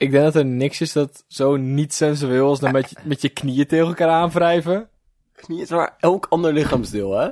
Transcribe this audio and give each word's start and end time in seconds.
Ik 0.00 0.10
denk 0.10 0.24
dat 0.24 0.34
er 0.34 0.44
niks 0.44 0.80
is 0.80 0.92
dat 0.92 1.24
zo 1.28 1.56
niet 1.56 1.94
sensueel 1.94 2.52
is 2.52 2.58
dan 2.58 2.72
met 2.72 2.90
je, 2.90 2.96
met 3.02 3.22
je 3.22 3.28
knieën 3.28 3.66
tegen 3.66 3.86
elkaar 3.86 4.08
aanwrijven. 4.08 4.88
Knie 5.34 5.60
is 5.60 5.70
maar 5.70 5.96
elk 5.98 6.26
ander 6.28 6.52
lichaamsdeel, 6.52 7.18
hè? 7.18 7.30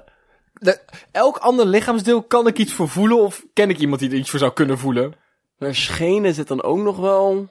De- 0.52 0.80
elk 1.12 1.36
ander 1.36 1.66
lichaamsdeel 1.66 2.22
kan 2.22 2.46
ik 2.46 2.58
iets 2.58 2.72
voor 2.72 2.88
voelen 2.88 3.18
of 3.18 3.44
ken 3.52 3.70
ik 3.70 3.78
iemand 3.78 4.00
die 4.00 4.10
er 4.10 4.16
iets 4.16 4.30
voor 4.30 4.38
zou 4.38 4.52
kunnen 4.52 4.78
voelen. 4.78 5.14
Maar 5.58 5.74
schenen 5.74 6.34
zit 6.34 6.48
dan 6.48 6.62
ook 6.62 6.78
nog 6.78 6.96
wel... 6.96 7.48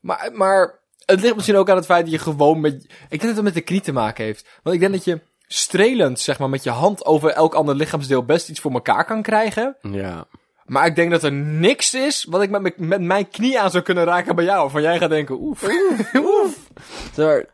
Maar, 0.00 0.30
maar 0.32 0.78
het 1.04 1.20
ligt 1.20 1.34
misschien 1.34 1.56
ook 1.56 1.70
aan 1.70 1.76
het 1.76 1.84
feit 1.84 2.02
dat 2.02 2.12
je 2.12 2.18
gewoon 2.18 2.60
met... 2.60 2.74
Ik 2.84 3.08
denk 3.08 3.22
dat 3.22 3.34
het 3.34 3.44
met 3.44 3.54
de 3.54 3.60
knie 3.60 3.80
te 3.80 3.92
maken 3.92 4.24
heeft. 4.24 4.48
Want 4.62 4.74
ik 4.74 4.80
denk 4.80 4.92
dat 4.92 5.04
je 5.04 5.20
strelend, 5.46 6.20
zeg 6.20 6.38
maar, 6.38 6.50
met 6.50 6.62
je 6.62 6.70
hand 6.70 7.04
over 7.04 7.30
elk 7.30 7.54
ander 7.54 7.74
lichaamsdeel 7.74 8.24
best 8.24 8.48
iets 8.48 8.60
voor 8.60 8.72
elkaar 8.72 9.04
kan 9.04 9.22
krijgen. 9.22 9.76
Ja. 9.82 10.26
Maar 10.66 10.86
ik 10.86 10.94
denk 10.94 11.10
dat 11.10 11.22
er 11.22 11.32
niks 11.32 11.94
is 11.94 12.24
wat 12.24 12.42
ik 12.42 12.50
met, 12.50 12.60
mijn- 12.62 12.74
met 12.88 13.00
mijn 13.00 13.28
knie 13.28 13.60
aan 13.60 13.70
zou 13.70 13.82
kunnen 13.82 14.04
raken 14.04 14.34
bij 14.36 14.44
jou. 14.44 14.70
Van 14.70 14.82
jij 14.82 14.98
gaat 14.98 15.10
denken, 15.10 15.40
oef, 15.40 15.62
oef. 16.14 16.70
Maar, 17.16 17.46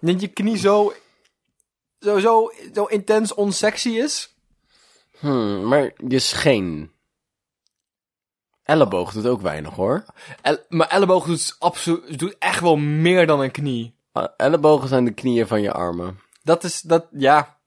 Dat 0.00 0.20
je 0.20 0.28
knie 0.28 0.56
zo, 0.56 0.92
zo, 1.98 2.18
zo, 2.18 2.50
zo 2.74 2.84
intens 2.84 3.34
onsexy 3.34 3.88
is. 3.88 4.36
hmm, 5.18 5.68
maar 5.68 5.92
je 6.08 6.18
scheen... 6.18 6.92
Elleboog 8.62 9.12
doet 9.12 9.26
ook 9.26 9.40
weinig, 9.40 9.74
hoor. 9.74 10.04
El, 10.42 10.58
mijn 10.68 10.90
elleboog 10.90 11.24
doet, 11.26 11.56
absoluut, 11.58 12.18
doet 12.18 12.36
echt 12.38 12.60
wel 12.60 12.76
meer 12.76 13.26
dan 13.26 13.40
een 13.40 13.50
knie. 13.50 13.98
Ah, 14.12 14.28
Ellebogen 14.36 14.88
zijn 14.88 15.04
de 15.04 15.12
knieën 15.12 15.46
van 15.46 15.62
je 15.62 15.72
armen. 15.72 16.20
Dat 16.42 16.64
is, 16.64 16.80
dat, 16.80 17.06
ja. 17.10 17.59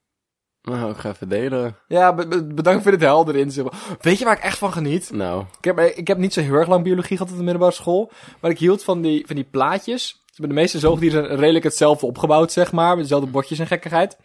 Nou, 0.64 0.90
ik 0.90 0.96
ga 0.96 1.08
even 1.10 1.28
delen. 1.28 1.76
Ja, 1.88 2.14
be- 2.14 2.26
be- 2.28 2.44
bedankt 2.54 2.82
voor 2.82 2.90
dit 2.90 3.00
helder 3.00 3.36
inzicht. 3.36 3.68
Weet 4.00 4.18
je 4.18 4.24
waar 4.24 4.36
ik 4.36 4.42
echt 4.42 4.58
van 4.58 4.72
geniet? 4.72 5.10
Nou, 5.12 5.44
Ik 5.58 5.64
heb, 5.64 5.78
ik 5.78 6.06
heb 6.06 6.18
niet 6.18 6.32
zo 6.32 6.40
heel 6.40 6.54
erg 6.54 6.68
lang 6.68 6.84
biologie 6.84 7.16
gehad 7.16 7.32
op 7.32 7.38
de 7.38 7.44
middelbare 7.44 7.74
school. 7.74 8.10
Maar 8.40 8.50
ik 8.50 8.58
hield 8.58 8.84
van 8.84 9.00
die, 9.02 9.26
van 9.26 9.36
die 9.36 9.48
plaatjes. 9.50 10.22
De 10.36 10.46
meeste 10.48 10.78
zoogdieren 10.78 11.24
zijn 11.26 11.38
redelijk 11.38 11.64
hetzelfde 11.64 12.06
opgebouwd, 12.06 12.52
zeg 12.52 12.72
maar. 12.72 12.90
Met 12.94 13.02
dezelfde 13.02 13.30
botjes 13.30 13.58
en 13.58 13.66
gekkigheid. 13.66 14.16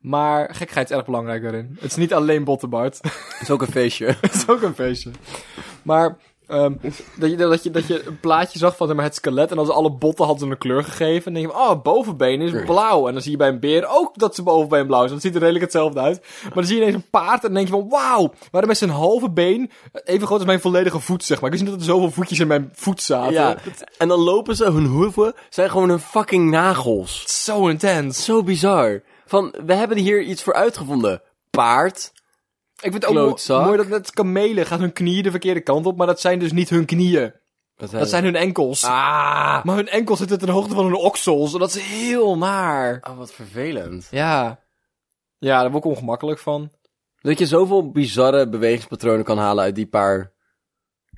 Maar 0.00 0.54
gekkigheid 0.54 0.90
is 0.90 0.96
erg 0.96 1.04
belangrijk 1.06 1.42
daarin. 1.42 1.76
Het 1.80 1.90
is 1.90 1.96
niet 1.96 2.14
alleen 2.14 2.44
Bottenbart. 2.44 2.98
het 3.02 3.40
is 3.40 3.50
ook 3.50 3.62
een 3.62 3.70
feestje. 3.72 4.06
Het 4.20 4.34
is 4.34 4.48
ook 4.48 4.62
een 4.62 4.74
feestje. 4.74 5.10
Maar 5.82 6.16
ehm, 6.50 6.72
dat, 7.16 7.30
je, 7.30 7.36
dat, 7.36 7.62
je, 7.62 7.70
dat 7.70 7.86
je 7.86 8.06
een 8.06 8.20
plaatje 8.20 8.58
zag 8.58 8.76
van 8.76 8.96
maar, 8.96 9.04
het 9.04 9.14
skelet 9.14 9.50
en 9.50 9.56
dan 9.56 9.66
ze 9.66 9.72
alle 9.72 9.90
botten 9.90 10.24
hadden 10.26 10.50
een 10.50 10.58
kleur 10.58 10.84
gegeven. 10.84 11.26
En 11.26 11.32
dan 11.32 11.42
denk 11.42 11.54
je, 11.54 11.70
oh, 11.70 11.82
bovenbeen 11.82 12.40
is 12.40 12.64
blauw. 12.64 13.06
En 13.06 13.12
dan 13.12 13.22
zie 13.22 13.30
je 13.30 13.36
bij 13.36 13.48
een 13.48 13.60
beer 13.60 13.86
ook 13.88 14.18
dat 14.18 14.34
ze 14.34 14.42
bovenbeen 14.42 14.86
blauw 14.86 15.00
zijn. 15.00 15.12
Dat 15.12 15.22
ziet 15.22 15.34
er 15.34 15.40
redelijk 15.40 15.64
hetzelfde 15.64 16.00
uit. 16.00 16.20
Maar 16.42 16.52
dan 16.54 16.64
zie 16.64 16.76
je 16.76 16.80
ineens 16.80 16.96
een 16.96 17.10
paard 17.10 17.44
en 17.44 17.52
dan 17.52 17.54
denk 17.54 17.66
je 17.66 17.72
van, 17.72 17.88
wauw, 17.88 18.32
waarom 18.50 18.70
is 18.70 18.78
zijn 18.78 18.90
halve 18.90 19.30
been 19.30 19.70
even 20.04 20.26
groot 20.26 20.38
als 20.38 20.46
mijn 20.46 20.60
volledige 20.60 21.00
voet, 21.00 21.24
zeg 21.24 21.40
maar. 21.40 21.52
Ik 21.52 21.58
wist 21.58 21.62
niet 21.62 21.78
dat 21.78 21.88
er 21.88 21.94
zoveel 21.94 22.10
voetjes 22.10 22.38
in 22.38 22.46
mijn 22.46 22.70
voet 22.72 23.02
zaten. 23.02 23.32
ja, 23.32 23.56
en 23.98 24.08
dan 24.08 24.18
lopen 24.18 24.56
ze, 24.56 24.70
hun 24.70 24.86
hoeven 24.86 25.34
zijn 25.48 25.70
gewoon 25.70 25.88
hun 25.88 26.00
fucking 26.00 26.50
nagels. 26.50 27.44
Zo 27.44 27.66
intens. 27.66 28.24
Zo 28.24 28.42
bizar. 28.42 29.02
Van, 29.26 29.54
we 29.66 29.74
hebben 29.74 29.96
hier 29.96 30.22
iets 30.22 30.42
voor 30.42 30.54
uitgevonden. 30.54 31.22
Paard. 31.50 32.12
Ik 32.82 32.90
vind 32.90 32.94
het 32.94 33.04
ook 33.04 33.10
Klootzak. 33.10 33.64
mooi 33.64 33.76
dat 33.76 33.88
net 33.88 34.10
kamelen 34.10 34.66
gaan 34.66 34.80
hun 34.80 34.92
knieën 34.92 35.22
de 35.22 35.30
verkeerde 35.30 35.60
kant 35.60 35.86
op, 35.86 35.96
maar 35.96 36.06
dat 36.06 36.20
zijn 36.20 36.38
dus 36.38 36.52
niet 36.52 36.70
hun 36.70 36.84
knieën. 36.84 37.32
Dat 37.76 38.08
zijn 38.08 38.24
hun 38.24 38.36
enkels. 38.36 38.84
Ah. 38.84 39.64
Maar 39.64 39.76
hun 39.76 39.88
enkels 39.88 40.18
zitten 40.18 40.38
ten 40.38 40.48
hoogte 40.48 40.74
van 40.74 40.84
hun 40.84 40.94
oksels. 40.94 41.52
En 41.52 41.58
dat 41.58 41.74
is 41.74 41.82
heel 41.82 42.38
naar. 42.38 42.98
Oh, 43.10 43.16
wat 43.16 43.32
vervelend. 43.32 44.08
Ja. 44.10 44.60
Ja, 45.38 45.60
daar 45.60 45.70
word 45.70 45.84
ik 45.84 45.90
ongemakkelijk 45.90 46.38
van. 46.38 46.70
Dat 47.20 47.38
je 47.38 47.46
zoveel 47.46 47.90
bizarre 47.90 48.48
bewegingspatronen 48.48 49.24
kan 49.24 49.38
halen 49.38 49.64
uit 49.64 49.74
die 49.74 49.86
paar 49.86 50.32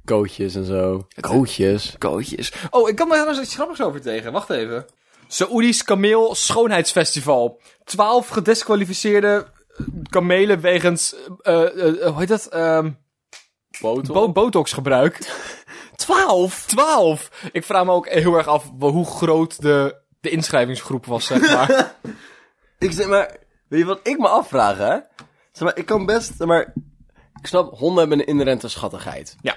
kootjes 0.04 0.54
en 0.54 0.64
zo. 0.64 1.06
Kootjes? 1.20 1.94
Kootjes. 1.98 2.52
Oh, 2.70 2.88
ik 2.88 2.96
kan 2.96 3.08
daar 3.08 3.26
nog 3.26 3.40
iets 3.40 3.54
grappigs 3.54 3.82
over 3.82 4.00
tegen. 4.00 4.32
Wacht 4.32 4.50
even. 4.50 4.86
Saoedisch 5.28 5.84
kameel 5.84 6.34
schoonheidsfestival. 6.34 7.60
Twaalf 7.84 8.28
gedisqualificeerde 8.28 9.46
eh, 9.46 9.61
kamelen 10.08 10.60
wegens, 10.60 11.14
eh, 11.40 11.86
eh, 11.86 12.06
hoe 12.06 12.18
heet 12.18 12.28
dat? 12.28 12.46
Ehm 12.46 12.90
bo 13.80 14.32
botox 14.32 14.72
gebruik. 14.72 15.18
Twaalf? 15.96 16.66
Twaalf! 16.66 17.48
Ik 17.52 17.64
vraag 17.64 17.84
me 17.84 17.90
ook 17.90 18.08
heel 18.08 18.36
erg 18.36 18.46
af 18.46 18.70
hoe 18.78 19.06
groot 19.06 19.62
de, 19.62 19.96
de 20.20 20.30
inschrijvingsgroep 20.30 21.06
was, 21.06 21.26
zeg 21.26 21.40
maar. 21.40 21.94
Ik 22.78 22.92
zeg 22.92 23.06
maar, 23.06 23.36
weet 23.68 23.80
je 23.80 23.86
wat 23.86 24.00
ik 24.02 24.18
me 24.18 24.28
afvraag, 24.28 24.76
hè? 24.76 24.98
Zeg 25.52 25.62
maar, 25.68 25.76
ik 25.76 25.86
kan 25.86 26.06
best, 26.06 26.36
zeg 26.36 26.46
maar, 26.46 26.72
ik 27.40 27.46
snap, 27.46 27.78
honden 27.78 27.98
hebben 27.98 28.18
een 28.18 28.26
inherente 28.26 28.68
schattigheid. 28.68 29.36
ja. 29.40 29.56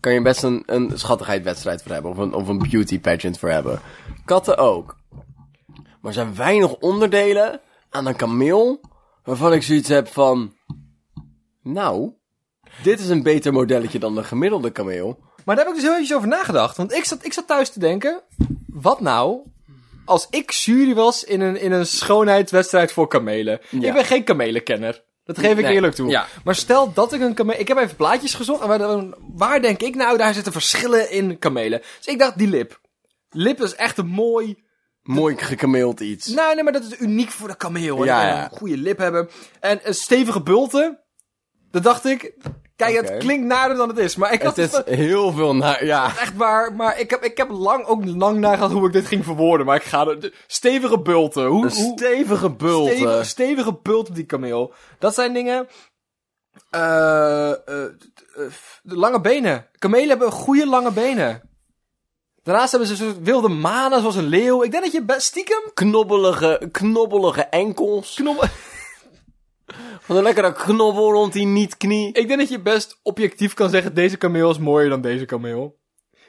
Kan 0.00 0.12
je 0.12 0.22
best 0.22 0.42
een, 0.42 0.62
een 0.66 0.98
schattigheidwedstrijd 0.98 1.82
voor 1.82 1.92
hebben, 1.92 2.10
of 2.10 2.16
een, 2.16 2.32
of 2.32 2.48
een 2.48 2.58
beauty 2.58 3.00
pageant 3.00 3.38
voor 3.38 3.50
hebben. 3.50 3.80
Katten 4.24 4.56
ook. 4.56 4.96
Maar 5.74 5.98
er 6.02 6.12
zijn 6.12 6.34
weinig 6.34 6.74
onderdelen 6.74 7.60
aan 7.90 8.06
een 8.06 8.16
kameel, 8.16 8.80
waarvan 9.30 9.52
ik 9.52 9.62
zoiets 9.62 9.88
heb 9.88 10.08
van, 10.08 10.54
nou, 11.62 12.10
dit 12.82 13.00
is 13.00 13.08
een 13.08 13.22
beter 13.22 13.52
modelletje 13.52 13.98
dan 13.98 14.14
de 14.14 14.24
gemiddelde 14.24 14.70
kameel. 14.70 15.18
Maar 15.44 15.56
daar 15.56 15.64
heb 15.64 15.74
ik 15.74 15.80
dus 15.80 15.82
heel 15.82 15.92
eventjes 15.92 16.16
over 16.16 16.28
nagedacht. 16.28 16.76
Want 16.76 16.92
ik 16.92 17.04
zat, 17.04 17.24
ik 17.24 17.32
zat 17.32 17.46
thuis 17.46 17.70
te 17.70 17.78
denken, 17.78 18.22
wat 18.66 19.00
nou 19.00 19.40
als 20.04 20.26
ik 20.30 20.50
jury 20.50 20.94
was 20.94 21.24
in 21.24 21.40
een, 21.40 21.60
in 21.60 21.72
een 21.72 21.86
schoonheidswedstrijd 21.86 22.92
voor 22.92 23.08
kamelen? 23.08 23.60
Ja. 23.68 23.88
Ik 23.88 23.92
ben 23.92 24.04
geen 24.04 24.24
kamelenkenner. 24.24 25.04
Dat 25.24 25.38
geef 25.38 25.58
ik 25.58 25.64
Nee, 25.64 25.74
eerlijk 25.74 25.94
toe. 25.94 26.08
ja. 26.10 26.26
Maar 26.44 26.54
stel 26.54 26.92
dat 26.92 27.12
ik 27.12 27.20
een 27.20 27.34
kameel... 27.34 27.58
Ik 27.60 27.68
heb 27.68 27.76
even 27.76 27.96
plaatjes 27.96 28.34
gezocht. 28.34 28.62
En 28.62 28.68
waar, 28.68 29.04
waar 29.34 29.62
denk 29.62 29.82
ik 29.82 29.94
nou, 29.94 30.18
daar 30.18 30.34
zitten 30.34 30.52
verschillen 30.52 31.10
in 31.10 31.38
kamelen. 31.38 31.82
Dus 31.96 32.06
ik 32.06 32.18
dacht, 32.18 32.38
die 32.38 32.48
lip. 32.48 32.80
Lip 33.30 33.60
is 33.60 33.74
echt 33.74 33.98
een 33.98 34.08
mooi... 34.08 34.68
Mooi 35.10 35.36
gekameeld 35.36 36.00
iets. 36.00 36.26
Nou, 36.26 36.54
nee, 36.54 36.64
maar 36.64 36.72
dat 36.72 36.82
is 36.82 36.98
uniek 36.98 37.30
voor 37.30 37.48
de 37.48 37.56
kameel. 37.56 38.04
Ja, 38.04 38.26
ja. 38.26 38.44
Een 38.44 38.58
goede 38.58 38.76
lip 38.76 38.98
hebben. 38.98 39.28
En 39.60 39.80
een 39.82 39.94
stevige 39.94 40.42
bulten. 40.42 40.98
Dat 41.70 41.82
dacht 41.82 42.04
ik... 42.04 42.34
Kijk, 42.76 42.96
het 42.96 43.16
klinkt 43.16 43.46
nader 43.46 43.76
dan 43.76 43.88
het 43.88 43.98
is. 43.98 44.16
Maar 44.16 44.32
ik 44.32 44.42
had 44.42 44.56
Het 44.56 44.70
dus 44.70 44.82
is 44.84 44.96
heel 44.96 45.32
veel 45.32 45.56
naar, 45.56 45.84
ja. 45.84 46.04
Echt 46.06 46.36
waar, 46.36 46.74
maar 46.74 46.98
ik 47.00 47.10
heb, 47.10 47.22
ik 47.24 47.36
heb 47.36 47.50
lang, 47.50 47.84
ook 47.84 48.04
lang 48.04 48.38
nagedacht 48.38 48.72
hoe 48.72 48.86
ik 48.86 48.92
dit 48.92 49.06
ging 49.06 49.24
verwoorden. 49.24 49.66
Maar 49.66 49.76
ik 49.76 49.82
ga 49.82 50.06
er... 50.06 50.20
de- 50.20 50.34
Stevige 50.46 51.00
bulten. 51.00 51.46
Hoe, 51.46 51.64
Een 51.64 51.70
stevige 51.70 52.50
bult. 52.50 52.88
stevige, 52.90 53.24
stevige 53.24 53.78
bult 53.82 54.08
op 54.08 54.14
die 54.14 54.24
kameel. 54.24 54.72
Dat 54.98 55.14
zijn 55.14 55.32
dingen... 55.32 55.68
de 58.82 58.96
lange 58.96 59.20
benen. 59.20 59.66
Kamelen 59.78 60.08
hebben 60.08 60.32
goede 60.32 60.66
lange 60.66 60.92
benen. 60.92 61.49
Daarnaast 62.42 62.70
hebben 62.70 62.88
ze 62.88 63.04
een 63.04 63.10
soort 63.10 63.24
wilde 63.24 63.48
manen, 63.48 64.00
zoals 64.00 64.16
een 64.16 64.26
leeuw. 64.26 64.62
Ik 64.62 64.70
denk 64.70 64.82
dat 64.82 64.92
je 64.92 65.04
best 65.04 65.22
stiekem... 65.22 65.70
knobbelige, 65.74 66.68
knobbelige 66.72 67.42
enkels. 67.42 68.14
Knobbel... 68.14 68.48
Van 70.00 70.16
een 70.16 70.22
lekkere 70.22 70.52
knobbel 70.52 71.12
rond 71.12 71.32
die 71.32 71.46
niet-knie. 71.46 72.12
Ik 72.12 72.26
denk 72.26 72.40
dat 72.40 72.48
je 72.48 72.60
best 72.60 72.98
objectief 73.02 73.54
kan 73.54 73.70
zeggen... 73.70 73.94
deze 73.94 74.16
kameel 74.16 74.50
is 74.50 74.58
mooier 74.58 74.88
dan 74.88 75.00
deze 75.00 75.24
kameel. 75.24 75.78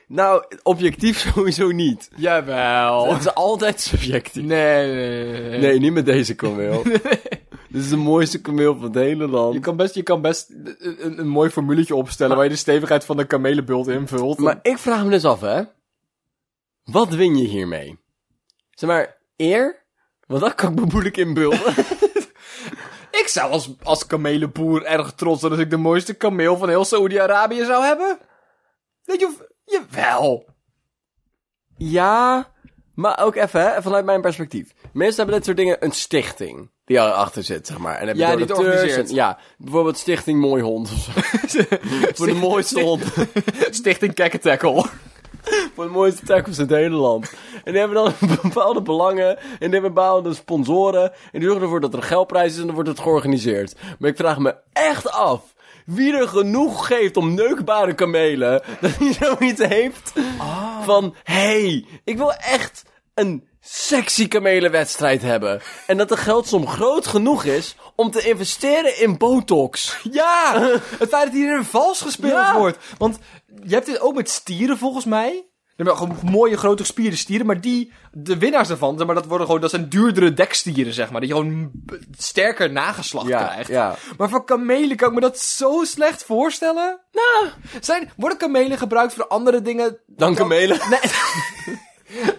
Nou, 0.07 0.43
objectief 0.63 1.17
sowieso 1.33 1.71
niet. 1.71 2.09
Jawel. 2.15 3.13
Het 3.13 3.19
is 3.19 3.33
altijd 3.33 3.79
subjectief. 3.79 4.43
Nee, 4.43 4.93
nee, 4.93 5.25
nee, 5.31 5.41
nee. 5.41 5.59
Nee, 5.59 5.79
niet 5.79 5.93
met 5.93 6.05
deze 6.05 6.35
kameel. 6.35 6.83
Dit 7.69 7.81
is 7.81 7.89
de 7.89 7.97
mooiste 7.97 8.41
kameel 8.41 8.73
van 8.73 8.83
het 8.83 8.95
hele 8.95 9.27
land. 9.27 9.53
Je 9.53 9.59
kan 9.59 9.75
best, 9.75 9.95
je 9.95 10.03
kan 10.03 10.21
best 10.21 10.49
een, 10.49 11.19
een, 11.19 11.27
mooi 11.27 11.49
formuletje 11.49 11.95
opstellen 11.95 12.35
waar 12.35 12.45
je 12.45 12.51
de 12.51 12.57
stevigheid 12.57 13.05
van 13.05 13.17
de 13.17 13.25
kamelenbult 13.25 13.87
invult. 13.87 14.39
Maar 14.39 14.59
ik 14.61 14.77
vraag 14.77 15.03
me 15.03 15.09
dus 15.09 15.25
af, 15.25 15.41
hè. 15.41 15.61
Wat 16.83 17.09
win 17.13 17.37
je 17.37 17.47
hiermee? 17.47 17.99
Zeg 18.69 18.89
maar, 18.89 19.17
eer? 19.37 19.83
Want 20.27 20.41
dat 20.41 20.55
kan 20.55 20.71
ik 20.71 20.79
me 20.79 20.85
moeilijk 20.91 21.17
inbeelden. 21.17 21.73
ik 23.21 23.25
zou 23.27 23.51
als, 23.51 23.69
als 23.83 24.05
kamelenboer 24.05 24.83
erg 24.83 25.13
trots 25.13 25.39
zijn 25.39 25.51
als 25.51 25.61
ik 25.61 25.69
de 25.69 25.77
mooiste 25.77 26.13
kameel 26.13 26.57
van 26.57 26.69
heel 26.69 26.85
Saoedi-Arabië 26.85 27.65
zou 27.65 27.83
hebben. 27.83 28.19
Weet 29.03 29.19
je, 29.19 29.25
of- 29.27 29.41
jawel. 29.65 30.45
ja, 31.77 32.49
maar 32.95 33.19
ook 33.23 33.35
even, 33.35 33.61
hè, 33.73 33.81
vanuit 33.81 34.05
mijn 34.05 34.21
perspectief. 34.21 34.73
Meestal 34.93 35.17
hebben 35.17 35.35
dit 35.35 35.45
soort 35.45 35.57
dingen 35.57 35.77
een 35.79 35.91
stichting. 35.91 36.71
Die 36.85 36.97
erachter 36.97 37.43
zit, 37.43 37.67
zeg 37.67 37.77
maar. 37.77 37.95
En 37.97 38.07
hebben 38.07 38.25
Ja, 38.25 38.31
die 38.31 38.39
het 38.39 38.47
donateurs 38.47 38.75
organiseert. 38.75 39.09
en- 39.09 39.15
Ja, 39.15 39.39
bijvoorbeeld 39.57 39.97
Stichting 39.97 40.39
Mooi 40.39 40.63
Hond 40.63 40.91
of 40.91 40.97
zo. 40.97 41.11
Voor 42.15 42.27
de 42.27 42.33
mooiste 42.33 42.81
hond. 42.81 43.03
Stichting 43.69 44.15
Tackle. 44.41 44.85
Voor 45.75 45.83
de 45.83 45.91
mooiste 45.91 46.25
tackles 46.25 46.57
in 46.57 46.63
het 46.63 46.73
hele 46.73 46.95
land. 46.95 47.33
En 47.63 47.71
die 47.71 47.79
hebben 47.79 48.03
dan 48.03 48.13
bepaalde 48.41 48.81
belangen. 48.81 49.37
En 49.37 49.45
die 49.59 49.69
hebben 49.69 49.93
bepaalde 49.93 50.33
sponsoren. 50.33 51.11
En 51.31 51.39
die 51.39 51.43
zorgen 51.43 51.61
ervoor 51.61 51.81
dat 51.81 51.93
er 51.93 51.99
een 51.99 52.05
geldprijs 52.05 52.53
is 52.53 52.59
en 52.59 52.65
dan 52.65 52.75
wordt 52.75 52.89
het 52.89 52.99
georganiseerd. 52.99 53.75
Maar 53.99 54.09
ik 54.09 54.17
vraag 54.17 54.37
me 54.37 54.55
echt 54.73 55.11
af. 55.11 55.53
Wie 55.85 56.13
er 56.13 56.27
genoeg 56.27 56.87
geeft 56.87 57.17
om 57.17 57.33
neukbare 57.33 57.93
kamelen. 57.93 58.61
Dat 58.81 58.95
hij 58.95 59.13
zoiets 59.13 59.65
heeft. 59.65 60.13
Van, 60.83 61.15
hey, 61.23 61.85
ik 62.03 62.17
wil 62.17 62.33
echt 62.33 62.83
een 63.13 63.47
sexy 63.63 64.27
kamelenwedstrijd 64.27 65.21
hebben. 65.21 65.61
En 65.87 65.97
dat 65.97 66.09
de 66.09 66.17
geldsom 66.17 66.67
groot 66.67 67.07
genoeg 67.07 67.43
is 67.43 67.75
om 67.95 68.11
te 68.11 68.27
investeren 68.27 68.99
in 68.99 69.17
botox. 69.17 69.97
Ja! 70.11 70.53
het 70.99 71.09
feit 71.09 71.25
dat 71.25 71.33
hier 71.33 71.63
vals 71.63 72.01
gespeeld 72.01 72.31
Ja. 72.31 72.57
wordt. 72.57 72.77
Want 72.97 73.17
je 73.63 73.73
hebt 73.73 73.85
dit 73.85 73.99
ook 73.99 74.15
met 74.15 74.29
stieren 74.29 74.77
volgens 74.77 75.05
mij. 75.05 75.45
Hebt 75.75 75.97
gewoon 75.97 76.17
mooie 76.23 76.57
grote 76.57 76.83
gespierde 76.83 77.15
stieren, 77.15 77.45
maar 77.45 77.61
die, 77.61 77.91
de 78.11 78.37
winnaars 78.37 78.67
daarvan, 78.67 78.97
zeg 78.97 79.05
maar, 79.05 79.15
dat 79.15 79.25
worden 79.25 79.45
gewoon, 79.45 79.61
dat 79.61 79.69
zijn 79.69 79.89
duurdere 79.89 80.33
dekstieren, 80.33 80.93
zeg 80.93 81.11
maar. 81.11 81.19
Dat 81.21 81.29
je 81.29 81.35
gewoon 81.35 81.71
sterker 82.17 82.71
nageslacht 82.71 83.27
krijgt. 83.27 83.69
ja. 83.69 83.95
Maar 84.17 84.29
voor 84.29 84.43
kamelen 84.45 84.97
kan 84.97 85.07
ik 85.07 85.13
me 85.15 85.21
dat 85.21 85.39
zo 85.39 85.83
slecht 85.83 86.23
voorstellen. 86.23 86.99
Nou, 87.11 87.49
zijn, 87.81 88.11
worden 88.17 88.37
kamelen 88.37 88.77
gebruikt 88.77 89.13
voor 89.13 89.27
andere 89.27 89.61
dingen 89.61 89.97
Dan 90.07 90.35
kamelen. 90.35 90.79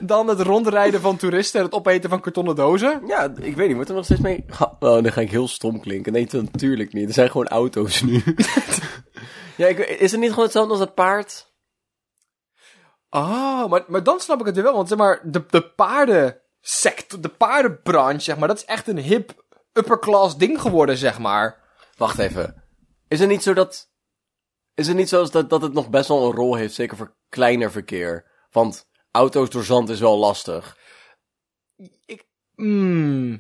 dan 0.01 0.29
het 0.29 0.41
rondrijden 0.41 1.01
van 1.01 1.17
toeristen 1.17 1.61
en 1.61 1.67
het 1.67 1.75
opeten 1.75 2.11
van 2.11 2.21
kartonnen 2.21 2.55
dozen? 2.55 3.03
Ja, 3.07 3.33
ik 3.41 3.57
weet 3.57 3.67
niet, 3.67 3.75
wordt 3.75 3.91
er 3.91 3.97
nog 3.97 4.05
steeds 4.05 4.21
mee... 4.21 4.45
Oh, 4.61 5.03
dan 5.03 5.13
ga 5.13 5.21
ik 5.21 5.31
heel 5.31 5.49
stom 5.49 5.81
klinken. 5.81 6.13
Nee, 6.13 6.29
natuurlijk 6.31 6.93
niet. 6.93 7.09
Er 7.09 7.15
zijn 7.15 7.31
gewoon 7.31 7.49
auto's 7.49 8.03
nu. 8.03 8.23
ja, 9.57 9.67
ik, 9.67 9.79
is 9.79 10.11
het 10.11 10.21
niet 10.21 10.29
gewoon 10.29 10.45
hetzelfde 10.45 10.71
als 10.71 10.81
dat 10.81 10.95
paard? 10.95 11.53
Ah, 13.09 13.71
maar, 13.71 13.85
maar 13.87 14.03
dan 14.03 14.21
snap 14.21 14.41
ik 14.41 14.47
het 14.47 14.61
wel. 14.61 14.75
Want 14.75 14.89
zeg 14.89 14.99
maar, 14.99 15.21
de, 15.25 15.45
de 15.51 15.71
paardensect, 15.71 17.23
de 17.23 17.29
paardenbranche, 17.29 18.21
zeg 18.21 18.39
maar, 18.39 18.49
dat 18.49 18.57
is 18.57 18.65
echt 18.65 18.89
een 18.89 18.99
hip, 18.99 19.45
upperclass 19.73 20.37
ding 20.37 20.61
geworden, 20.61 20.97
zeg 20.97 21.19
maar. 21.19 21.61
Wacht 21.97 22.19
even. 22.19 22.65
Is 23.09 23.21
het 23.21 23.29
niet 23.29 23.43
zo 23.43 23.55
dat... 23.55 23.91
Is 24.75 24.87
het 24.87 24.97
niet 24.97 25.09
zo 25.09 25.27
dat, 25.27 25.51
dat 25.51 25.63
het 25.63 25.73
nog 25.73 25.91
best 25.91 26.09
wel 26.09 26.27
een 26.27 26.37
rol 26.37 26.55
heeft, 26.55 26.75
zeker 26.75 26.97
voor 26.97 27.17
kleiner 27.29 27.71
verkeer? 27.71 28.31
Want 28.51 28.91
auto's 29.13 29.51
door 29.51 29.65
zand 29.65 29.89
is 29.89 30.01
wel 30.01 30.19
lastig. 30.19 30.79
Ik, 32.07 32.27
hmm, 32.55 33.33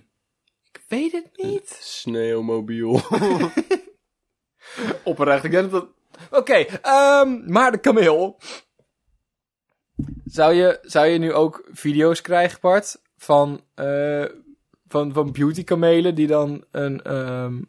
ik 0.72 0.84
weet 0.88 1.12
het 1.12 1.30
niet. 1.32 1.78
Sneeuwmobiel. 1.80 2.94
Oprecht, 5.04 5.44
ik 5.44 5.50
denk 5.50 5.70
dat... 5.70 5.86
Oké, 6.30 6.54
ehm, 6.82 7.52
maar 7.52 7.72
de 7.72 7.78
kameel. 7.78 8.38
Zou 10.24 10.54
je, 10.54 10.78
zou 10.82 11.06
je 11.06 11.19
nu 11.19 11.32
ook 11.32 11.69
video's 11.72 12.20
krijgen, 12.20 12.60
Bart, 12.60 13.02
van, 13.16 13.64
eh 13.74 14.24
van, 14.92 15.12
van 15.12 15.32
beauty 15.32 15.64
kamelen 15.64 16.14
die 16.14 16.26
dan 16.26 16.64
een, 16.70 17.02
ehm 17.02 17.62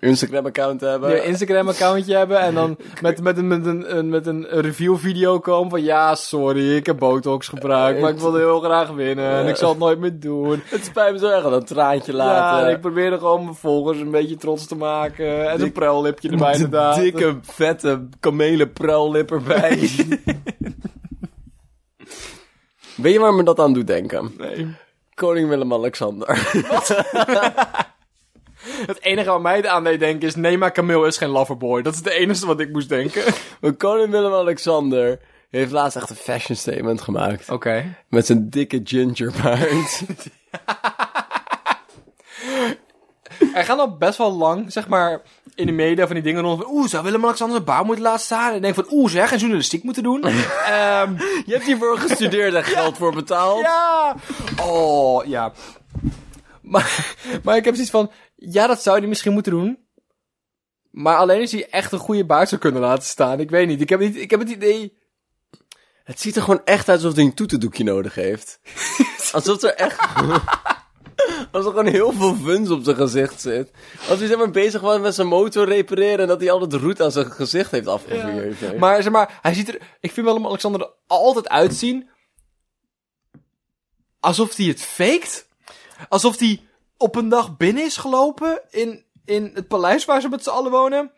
Instagram-account 0.00 0.80
hebben. 0.80 1.16
een 1.16 1.24
Instagram-accountje 1.24 2.16
hebben 2.16 2.40
en 2.40 2.54
dan 2.54 2.76
met, 3.02 3.22
met, 3.22 3.36
een, 3.38 3.46
met, 3.46 3.66
een, 3.66 4.08
met 4.08 4.26
een 4.26 4.46
review-video 4.48 5.38
komen 5.38 5.70
van 5.70 5.82
ja, 5.82 6.14
sorry, 6.14 6.76
ik 6.76 6.86
heb 6.86 6.98
Botox 6.98 7.48
gebruikt, 7.48 8.00
maar 8.00 8.10
ik 8.10 8.18
wilde 8.18 8.38
heel 8.38 8.60
graag 8.60 8.90
winnen 8.90 9.30
en 9.30 9.46
ik 9.46 9.56
zal 9.56 9.68
het 9.68 9.78
nooit 9.78 9.98
meer 9.98 10.20
doen. 10.20 10.62
Het 10.64 10.84
spijt 10.84 11.12
me 11.12 11.18
zo 11.18 11.30
erg, 11.30 11.44
een 11.44 11.64
traantje 11.64 12.12
Ja, 12.12 12.18
laten. 12.18 12.66
en 12.66 12.74
ik 12.74 12.80
probeerde 12.80 13.18
gewoon 13.18 13.44
mijn 13.44 13.56
volgers 13.56 13.98
een 13.98 14.10
beetje 14.10 14.36
trots 14.36 14.66
te 14.66 14.76
maken 14.76 15.50
en 15.50 15.60
een 15.60 15.72
pruillipje 15.72 16.30
erbij 16.30 16.52
inderdaad. 16.52 16.96
Dikke, 16.96 17.38
vette 17.42 18.08
kamelenpruillip 18.20 19.30
erbij. 19.30 19.78
Weet 22.96 23.12
je 23.12 23.18
waar 23.18 23.34
me 23.34 23.42
dat 23.42 23.60
aan 23.60 23.72
doet 23.72 23.86
denken? 23.86 24.32
Nee. 24.38 24.74
Koning 25.14 25.48
Willem-Alexander. 25.48 26.28
Het 28.86 29.02
enige 29.02 29.30
wat 29.30 29.40
mij 29.40 29.56
het 29.56 29.66
aan 29.66 29.84
deed 29.84 30.00
denken 30.00 30.28
is, 30.28 30.34
nee, 30.34 30.58
maar 30.58 30.72
Camille 30.72 31.06
is 31.06 31.16
geen 31.16 31.28
loverboy. 31.28 31.82
Dat 31.82 31.92
is 31.92 31.98
het 31.98 32.08
enige 32.08 32.46
wat 32.46 32.60
ik 32.60 32.72
moest 32.72 32.88
denken. 32.88 33.22
Maar 33.60 33.72
Koning 33.72 34.10
Willem-Alexander 34.10 35.20
heeft 35.50 35.72
laatst 35.72 35.96
echt 35.96 36.10
een 36.10 36.16
fashion 36.16 36.56
statement 36.56 37.00
gemaakt. 37.00 37.50
Oké. 37.50 37.96
Met 38.08 38.26
zijn 38.26 38.50
dikke 38.50 38.80
gingerbaard. 38.84 40.00
Er 43.54 43.64
gaan 43.64 43.78
al 43.78 43.96
best 43.96 44.18
wel 44.18 44.32
lang, 44.32 44.72
zeg 44.72 44.88
maar, 44.88 45.20
in 45.54 45.66
de 45.66 45.72
media 45.72 46.06
van 46.06 46.14
die 46.14 46.24
dingen 46.24 46.42
rond 46.42 46.62
van, 46.62 46.72
oeh, 46.72 46.88
zou 46.88 47.04
Willem-Alexander 47.04 47.56
zijn 47.56 47.68
bouw 47.76 47.84
moeten 47.84 48.04
laten 48.04 48.20
staan? 48.24 48.50
En 48.50 48.56
ik 48.56 48.62
denk 48.62 48.74
van, 48.74 48.86
oeh, 48.90 49.10
zeg, 49.10 49.28
geen 49.28 49.38
journalistiek 49.38 49.82
moeten 49.82 50.02
doen. 50.02 50.24
Ehm 50.24 51.12
Je 51.46 51.52
hebt 51.52 51.64
hiervoor 51.64 51.98
gestudeerd 51.98 52.54
en 52.54 52.64
geld 52.64 52.96
voor 52.96 53.14
betaald. 53.14 53.60
ja! 53.60 54.16
Oh, 54.62 55.24
ja. 55.24 55.52
Maar, 56.62 57.14
maar 57.42 57.56
ik 57.56 57.64
heb 57.64 57.74
zoiets 57.74 57.92
van, 57.92 58.10
ja, 58.38 58.66
dat 58.66 58.82
zou 58.82 58.98
hij 58.98 59.08
misschien 59.08 59.32
moeten 59.32 59.52
doen. 59.52 59.78
Maar 60.90 61.16
alleen 61.16 61.40
als 61.40 61.52
hij 61.52 61.68
echt 61.70 61.92
een 61.92 61.98
goede 61.98 62.24
baard 62.24 62.48
zou 62.48 62.60
kunnen 62.60 62.80
laten 62.80 63.04
staan. 63.04 63.40
Ik 63.40 63.50
weet 63.50 63.66
niet, 63.66 63.80
ik 63.80 63.88
heb, 63.88 64.00
niet, 64.00 64.16
ik 64.16 64.30
heb 64.30 64.40
het 64.40 64.48
idee... 64.48 64.96
Het 66.04 66.20
ziet 66.20 66.36
er 66.36 66.42
gewoon 66.42 66.64
echt 66.64 66.88
uit 66.88 66.98
alsof 66.98 67.14
hij 67.14 67.24
een 67.24 67.34
toetendoekje 67.34 67.84
nodig 67.84 68.14
heeft. 68.14 68.60
alsof 69.32 69.62
er 69.62 69.74
echt... 69.74 70.00
Alsof 71.52 71.72
er 71.72 71.78
gewoon 71.78 71.92
heel 71.92 72.12
veel 72.12 72.34
vuns 72.34 72.70
op 72.70 72.84
zijn 72.84 72.96
gezicht 72.96 73.40
zit. 73.40 73.70
Als 74.08 74.18
hij 74.18 74.28
zeg 74.28 74.38
maar 74.38 74.50
bezig 74.50 74.80
was 74.80 75.00
met 75.00 75.14
zijn 75.14 75.26
motor 75.26 75.68
repareren... 75.68 76.18
en 76.18 76.26
dat 76.26 76.40
hij 76.40 76.50
al 76.50 76.60
het 76.60 76.72
roet 76.72 77.00
aan 77.00 77.12
zijn 77.12 77.30
gezicht 77.32 77.70
heeft 77.70 77.86
afgevuurd. 77.86 78.78
Maar 78.78 79.02
zeg 79.02 79.12
maar, 79.12 79.38
hij 79.42 79.54
ziet 79.54 79.68
er. 79.68 79.74
Ik 80.00 80.12
vind 80.12 80.26
Willem-Alexander 80.26 80.80
er 80.80 80.90
altijd 81.06 81.48
uitzien. 81.48 82.08
Alsof 84.20 84.56
hij 84.56 84.66
het 84.66 84.82
faked. 84.82 85.48
Alsof 86.08 86.38
hij 86.38 86.67
op 86.98 87.16
een 87.16 87.28
dag 87.28 87.56
binnen 87.56 87.84
is 87.84 87.96
gelopen 87.96 88.62
in, 88.70 89.04
in 89.24 89.50
het 89.54 89.68
paleis 89.68 90.04
waar 90.04 90.20
ze 90.20 90.28
met 90.28 90.42
z'n 90.42 90.50
allen 90.50 90.70
wonen. 90.70 91.12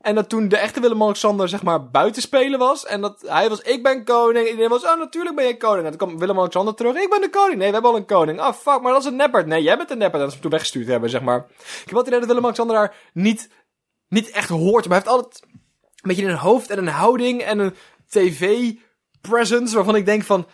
En 0.00 0.14
dat 0.14 0.28
toen 0.28 0.48
de 0.48 0.56
echte 0.56 0.80
Willem-Alexander, 0.80 1.48
zeg 1.48 1.62
maar, 1.62 1.90
buiten 1.90 2.22
spelen 2.22 2.58
was. 2.58 2.86
En 2.86 3.00
dat 3.00 3.24
hij 3.26 3.48
was, 3.48 3.60
ik 3.60 3.82
ben 3.82 4.04
koning. 4.04 4.48
Iedereen 4.48 4.68
was, 4.68 4.84
oh, 4.84 4.98
natuurlijk 4.98 5.36
ben 5.36 5.44
jij 5.44 5.56
koning. 5.56 5.84
En 5.84 5.90
toen 5.90 6.08
kwam 6.08 6.18
Willem-Alexander 6.18 6.74
terug, 6.74 6.96
ik 6.96 7.10
ben 7.10 7.20
de 7.20 7.30
koning. 7.30 7.58
Nee, 7.58 7.66
we 7.66 7.72
hebben 7.72 7.90
al 7.90 7.96
een 7.96 8.06
koning. 8.06 8.40
Oh, 8.40 8.52
fuck, 8.52 8.80
maar 8.80 8.92
dat 8.92 9.00
is 9.00 9.08
een 9.08 9.16
neppert. 9.16 9.46
Nee, 9.46 9.62
jij 9.62 9.76
bent 9.76 9.90
een 9.90 9.98
neppert. 9.98 10.22
En 10.22 10.28
dat 10.28 10.28
ze 10.28 10.34
hem 10.34 10.42
toen 10.42 10.50
weggestuurd 10.50 10.86
hebben, 10.86 11.10
zeg 11.10 11.22
maar. 11.22 11.38
Ik 11.38 11.84
heb 11.84 11.96
altijd 11.96 12.06
idee 12.06 12.18
dat 12.18 12.28
Willem-Alexander 12.28 12.76
daar 12.76 12.94
niet, 13.12 13.48
niet 14.08 14.30
echt 14.30 14.48
hoort. 14.48 14.88
Maar 14.88 15.02
hij 15.02 15.06
heeft 15.06 15.08
altijd 15.08 15.42
een 15.42 16.08
beetje 16.08 16.24
een 16.24 16.36
hoofd 16.36 16.70
en 16.70 16.78
een 16.78 16.88
houding 16.88 17.42
en 17.42 17.58
een 17.58 17.74
tv-presence 18.08 19.74
waarvan 19.74 19.96
ik 19.96 20.06
denk 20.06 20.22
van... 20.22 20.46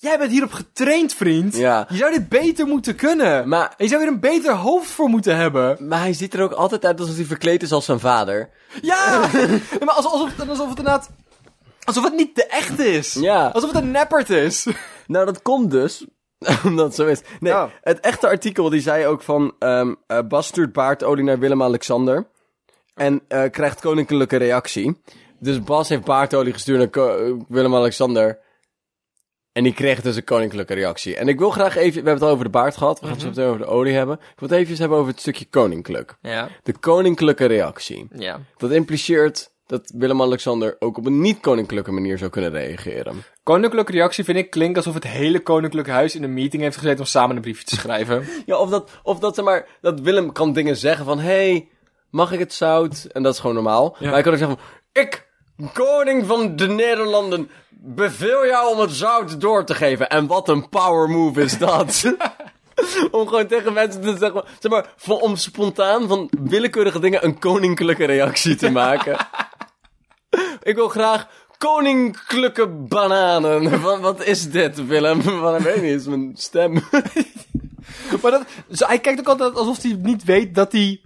Jij 0.00 0.18
bent 0.18 0.30
hierop 0.30 0.52
getraind, 0.52 1.14
vriend. 1.14 1.56
Ja. 1.56 1.86
Je 1.88 1.96
zou 1.96 2.12
dit 2.12 2.28
beter 2.28 2.66
moeten 2.66 2.96
kunnen. 2.96 3.48
Maar- 3.48 3.68
En 3.76 3.84
je 3.84 3.88
zou 3.88 4.02
hier 4.02 4.10
een 4.12 4.20
beter 4.20 4.54
hoofd 4.54 4.90
voor 4.90 5.08
moeten 5.08 5.36
hebben. 5.36 5.76
Maar 5.88 5.98
hij 6.00 6.12
ziet 6.12 6.34
er 6.34 6.42
ook 6.42 6.52
altijd 6.52 6.84
uit 6.84 7.00
alsof 7.00 7.16
hij 7.16 7.24
verkleed 7.24 7.62
is 7.62 7.72
als 7.72 7.84
zijn 7.84 8.00
vader. 8.00 8.50
Ja! 8.82 9.20
Maar 9.84 9.94
alsof, 9.94 10.12
alsof, 10.12 10.48
alsof 10.48 10.68
het 10.68 10.78
inderdaad... 10.78 11.10
Alsof 11.84 12.04
het 12.04 12.14
niet 12.14 12.34
de 12.34 12.46
echte 12.46 12.86
is. 12.92 13.14
Ja. 13.14 13.46
Alsof 13.48 13.72
het 13.72 13.82
een 13.82 13.90
neppert 13.90 14.30
is. 14.30 14.66
Nou, 15.06 15.24
dat 15.26 15.42
komt 15.42 15.70
dus. 15.70 16.04
Omdat 16.64 16.86
het 16.86 16.94
zo 16.94 17.06
is. 17.06 17.20
Nee, 17.40 17.54
het 17.82 18.00
echte 18.00 18.26
artikel 18.28 18.70
die 18.70 18.80
zei 18.80 19.06
ook 19.06 19.22
van... 19.22 19.54
ehm 19.58 19.94
eh, 20.06 20.18
Bas 20.28 20.46
stuurt 20.46 20.72
baardolie 20.72 21.24
naar 21.24 21.38
Willem-Alexander. 21.38 22.26
En 22.94 23.20
eh, 23.28 23.50
krijgt 23.50 23.80
koninklijke 23.80 24.36
reactie. 24.36 25.00
Dus 25.38 25.62
Bas 25.62 25.88
heeft 25.88 26.04
baardolie 26.04 26.52
gestuurd 26.52 26.94
naar 26.94 27.34
Willem-Alexander. 27.48 28.38
En 29.58 29.64
die 29.64 29.74
kreeg 29.74 30.00
dus 30.00 30.16
een 30.16 30.24
koninklijke 30.24 30.74
reactie. 30.74 31.16
En 31.16 31.28
ik 31.28 31.38
wil 31.38 31.50
graag 31.50 31.76
even... 31.76 31.90
We 31.90 31.94
hebben 31.94 32.14
het 32.14 32.22
al 32.22 32.28
over 32.28 32.44
de 32.44 32.50
baard 32.50 32.76
gehad. 32.76 33.00
We 33.00 33.06
gaan 33.06 33.14
het 33.14 33.22
zo 33.22 33.28
meteen 33.28 33.44
over 33.44 33.58
de 33.58 33.66
olie 33.66 33.94
hebben. 33.94 34.16
Ik 34.16 34.38
wil 34.38 34.48
het 34.48 34.58
even 34.58 34.76
hebben 34.76 34.98
over 34.98 35.10
het 35.10 35.20
stukje 35.20 35.44
koninklijk. 35.44 36.16
Ja. 36.22 36.48
De 36.62 36.78
koninklijke 36.78 37.44
reactie. 37.44 38.06
Ja. 38.14 38.40
Dat 38.56 38.70
impliceert 38.70 39.52
dat 39.66 39.92
Willem-Alexander 39.96 40.76
ook 40.78 40.98
op 40.98 41.06
een 41.06 41.20
niet-koninklijke 41.20 41.90
manier 41.90 42.18
zou 42.18 42.30
kunnen 42.30 42.50
reageren. 42.50 43.22
Koninklijke 43.42 43.92
reactie 43.92 44.24
vind 44.24 44.38
ik 44.38 44.50
klinkt 44.50 44.76
alsof 44.76 44.94
het 44.94 45.06
hele 45.06 45.40
koninklijke 45.40 45.90
huis 45.90 46.14
in 46.14 46.22
een 46.22 46.34
meeting 46.34 46.62
heeft 46.62 46.76
gezeten 46.76 47.00
om 47.00 47.06
samen 47.06 47.36
een 47.36 47.42
briefje 47.42 47.64
te 47.64 47.74
schrijven. 47.74 48.24
Ja, 48.46 48.56
of 48.58 48.70
dat, 48.70 48.90
of 49.02 49.18
dat, 49.18 49.34
zeg 49.34 49.44
maar, 49.44 49.68
dat 49.80 50.00
Willem 50.00 50.32
kan 50.32 50.52
dingen 50.52 50.76
zeggen 50.76 51.04
van, 51.04 51.18
hey, 51.18 51.68
mag 52.10 52.32
ik 52.32 52.38
het 52.38 52.52
zout? 52.52 53.04
En 53.12 53.22
dat 53.22 53.34
is 53.34 53.40
gewoon 53.40 53.54
normaal. 53.54 53.96
Ja. 53.98 54.04
Maar 54.04 54.12
hij 54.12 54.22
kan 54.22 54.32
ook 54.32 54.38
zeggen 54.38 54.58
van, 54.58 54.66
ik, 55.02 55.27
koning 55.72 56.26
van 56.26 56.56
de 56.56 56.68
Nederlanden, 56.68 57.50
beveel 57.70 58.46
jou 58.46 58.72
om 58.72 58.80
het 58.80 58.90
zout 58.90 59.40
door 59.40 59.64
te 59.64 59.74
geven. 59.74 60.08
En 60.08 60.26
wat 60.26 60.48
een 60.48 60.68
power 60.68 61.08
move 61.08 61.42
is 61.42 61.58
dat. 61.58 62.14
om 63.10 63.28
gewoon 63.28 63.46
tegen 63.46 63.72
mensen 63.72 64.00
te 64.00 64.16
zeggen, 64.18 64.44
zeg 64.58 64.70
maar, 64.70 64.92
van, 64.96 65.20
om 65.20 65.36
spontaan 65.36 66.08
van 66.08 66.30
willekeurige 66.42 67.00
dingen 67.00 67.24
een 67.24 67.38
koninklijke 67.38 68.04
reactie 68.04 68.54
te 68.56 68.70
maken. 68.70 69.16
ik 70.62 70.74
wil 70.74 70.88
graag 70.88 71.28
koninklijke 71.58 72.68
bananen. 72.68 73.80
Wat, 73.80 74.00
wat 74.00 74.24
is 74.24 74.50
dit, 74.50 74.86
Willem? 74.86 75.22
Van, 75.22 75.56
ik 75.56 75.62
weet 75.62 75.82
niet, 75.82 76.00
is 76.00 76.06
mijn 76.06 76.32
stem. 76.36 76.72
Maar 78.22 78.30
dat, 78.30 78.42
zo, 78.70 78.86
hij 78.86 78.98
kijkt 78.98 79.20
ook 79.20 79.28
altijd 79.28 79.54
alsof 79.54 79.82
hij 79.82 79.98
niet 80.02 80.24
weet 80.24 80.54
dat 80.54 80.72
hij, 80.72 81.00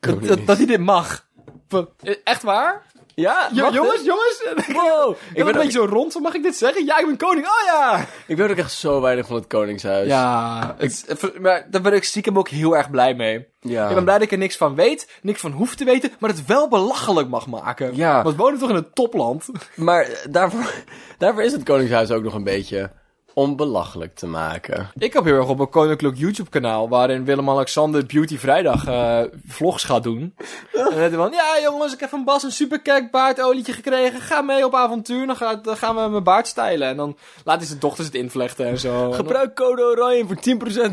dat, 0.00 0.46
dat, 0.46 0.56
hij 0.56 0.66
dit 0.66 0.80
mag. 0.80 1.26
Eh, 1.68 2.14
echt 2.24 2.42
waar? 2.42 2.86
Ja, 3.20 3.48
Jo- 3.52 3.70
jongens, 3.72 3.96
dit? 3.96 4.04
jongens. 4.04 4.44
Wow. 4.78 5.16
Ik 5.34 5.44
ben 5.44 5.46
een 5.54 5.60
beetje 5.60 5.78
zo 5.78 5.84
rond, 5.84 6.20
mag 6.20 6.34
ik 6.34 6.42
dit 6.42 6.56
zeggen? 6.56 6.84
Ja, 6.84 6.98
ik 6.98 7.06
ben 7.06 7.16
koning. 7.16 7.46
Oh 7.46 7.64
ja! 7.66 8.06
ik 8.26 8.36
ben 8.36 8.50
ook 8.50 8.56
echt 8.56 8.72
zo 8.72 9.00
weinig 9.00 9.26
van 9.26 9.36
het 9.36 9.46
Koningshuis. 9.46 10.06
Ja, 10.08 10.74
het, 10.78 11.32
maar 11.40 11.66
daar 11.70 11.80
ben 11.80 11.92
ik 11.92 12.04
stiekem 12.04 12.38
ook 12.38 12.48
heel 12.48 12.76
erg 12.76 12.90
blij 12.90 13.14
mee. 13.14 13.46
Ja. 13.60 13.88
Ik 13.88 13.94
ben 13.94 14.04
blij 14.04 14.16
dat 14.16 14.26
ik 14.26 14.32
er 14.32 14.38
niks 14.38 14.56
van 14.56 14.74
weet, 14.74 15.18
niks 15.22 15.40
van 15.40 15.52
hoef 15.52 15.74
te 15.74 15.84
weten, 15.84 16.10
maar 16.18 16.30
het 16.30 16.46
wel 16.46 16.68
belachelijk 16.68 17.28
mag 17.28 17.46
maken. 17.46 17.96
Ja. 17.96 18.22
Want 18.22 18.36
we 18.36 18.42
wonen 18.42 18.58
toch 18.58 18.70
in 18.70 18.76
een 18.76 18.92
topland? 18.92 19.46
Maar 19.74 20.08
daarvoor, 20.30 20.72
daarvoor 21.18 21.42
is 21.42 21.52
het 21.52 21.62
Koningshuis 21.62 22.10
ook 22.10 22.22
nog 22.22 22.34
een 22.34 22.44
beetje 22.44 22.90
om 23.38 23.56
belachelijk 23.56 24.14
te 24.14 24.26
maken. 24.26 24.90
Ik 24.98 25.12
heb 25.12 25.24
heel 25.24 25.34
erg 25.34 25.48
op 25.48 25.58
een 25.58 25.68
koninklijk 25.68 26.16
YouTube 26.16 26.50
kanaal 26.50 26.88
waarin 26.88 27.24
Willem-Alexander 27.24 28.06
Beauty 28.06 28.38
Vrijdag 28.38 28.86
eh, 28.86 29.20
vlogs 29.46 29.84
gaat 29.84 30.02
doen. 30.02 30.34
en 30.72 31.10
dan 31.10 31.12
van, 31.12 31.32
ja 31.32 31.60
jongens, 31.62 31.92
ik 31.92 32.00
heb 32.00 32.08
van 32.08 32.24
Bas 32.24 32.42
een 32.42 32.52
superkek 32.52 33.10
baardolietje 33.10 33.72
gekregen. 33.72 34.20
Ga 34.20 34.40
mee 34.40 34.64
op 34.64 34.74
avontuur, 34.74 35.26
dan, 35.26 35.36
dan 35.62 35.76
gaan 35.76 35.94
we 35.94 36.08
mijn 36.08 36.22
baard 36.22 36.46
stylen. 36.46 36.88
En 36.88 36.96
dan 36.96 37.16
laat 37.44 37.58
hij 37.58 37.66
zijn 37.66 37.78
dochters 37.78 38.06
het 38.06 38.16
invlechten 38.16 38.66
en 38.66 38.78
zo. 38.78 39.12
Gebruik 39.12 39.54
code 39.54 39.82
oranje 39.82 40.26
voor 40.26 40.36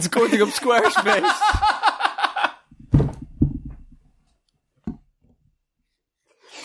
10% 0.03 0.09
korting 0.09 0.41
op 0.41 0.49
Squarespace. 0.49 1.33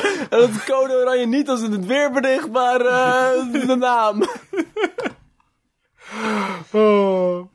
en 0.30 0.38
dat 0.38 0.64
code 0.64 0.94
oranje 0.94 1.26
niet 1.26 1.48
als 1.48 1.60
het 1.60 1.72
het 1.72 1.86
weerbericht, 1.86 2.50
maar 2.50 2.80
eh, 2.80 3.66
de 3.66 3.76
naam. 3.76 4.22
Oh. 6.72 7.42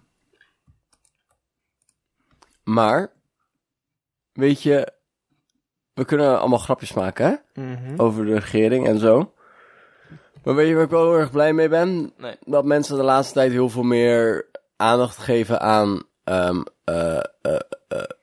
Maar, 2.64 3.12
weet 4.34 4.62
je, 4.62 4.92
we 5.94 6.06
kunnen 6.06 6.40
allemaal 6.40 6.60
grapjes 6.60 6.94
maken, 6.94 7.26
hè? 7.26 7.62
Mhm. 7.62 8.00
Over 8.02 8.26
de 8.26 8.34
regering 8.34 8.88
en 8.88 9.00
zo. 9.00 9.34
Maar 10.44 10.56
weet 10.56 10.68
je 10.68 10.74
waar 10.74 10.84
ik 10.84 10.90
wel 10.90 11.10
heel 11.12 11.20
erg 11.20 11.32
blij 11.32 11.54
mee 11.54 11.70
ben? 11.70 12.14
Nee. 12.18 12.36
Dat 12.46 12.66
mensen 12.66 12.98
de 12.98 13.04
laatste 13.04 13.34
tijd 13.34 13.52
heel 13.52 13.70
veel 13.70 13.84
meer 13.84 14.46
aandacht 14.76 15.18
geven 15.18 15.62
aan 15.62 16.04
eh, 16.24 17.20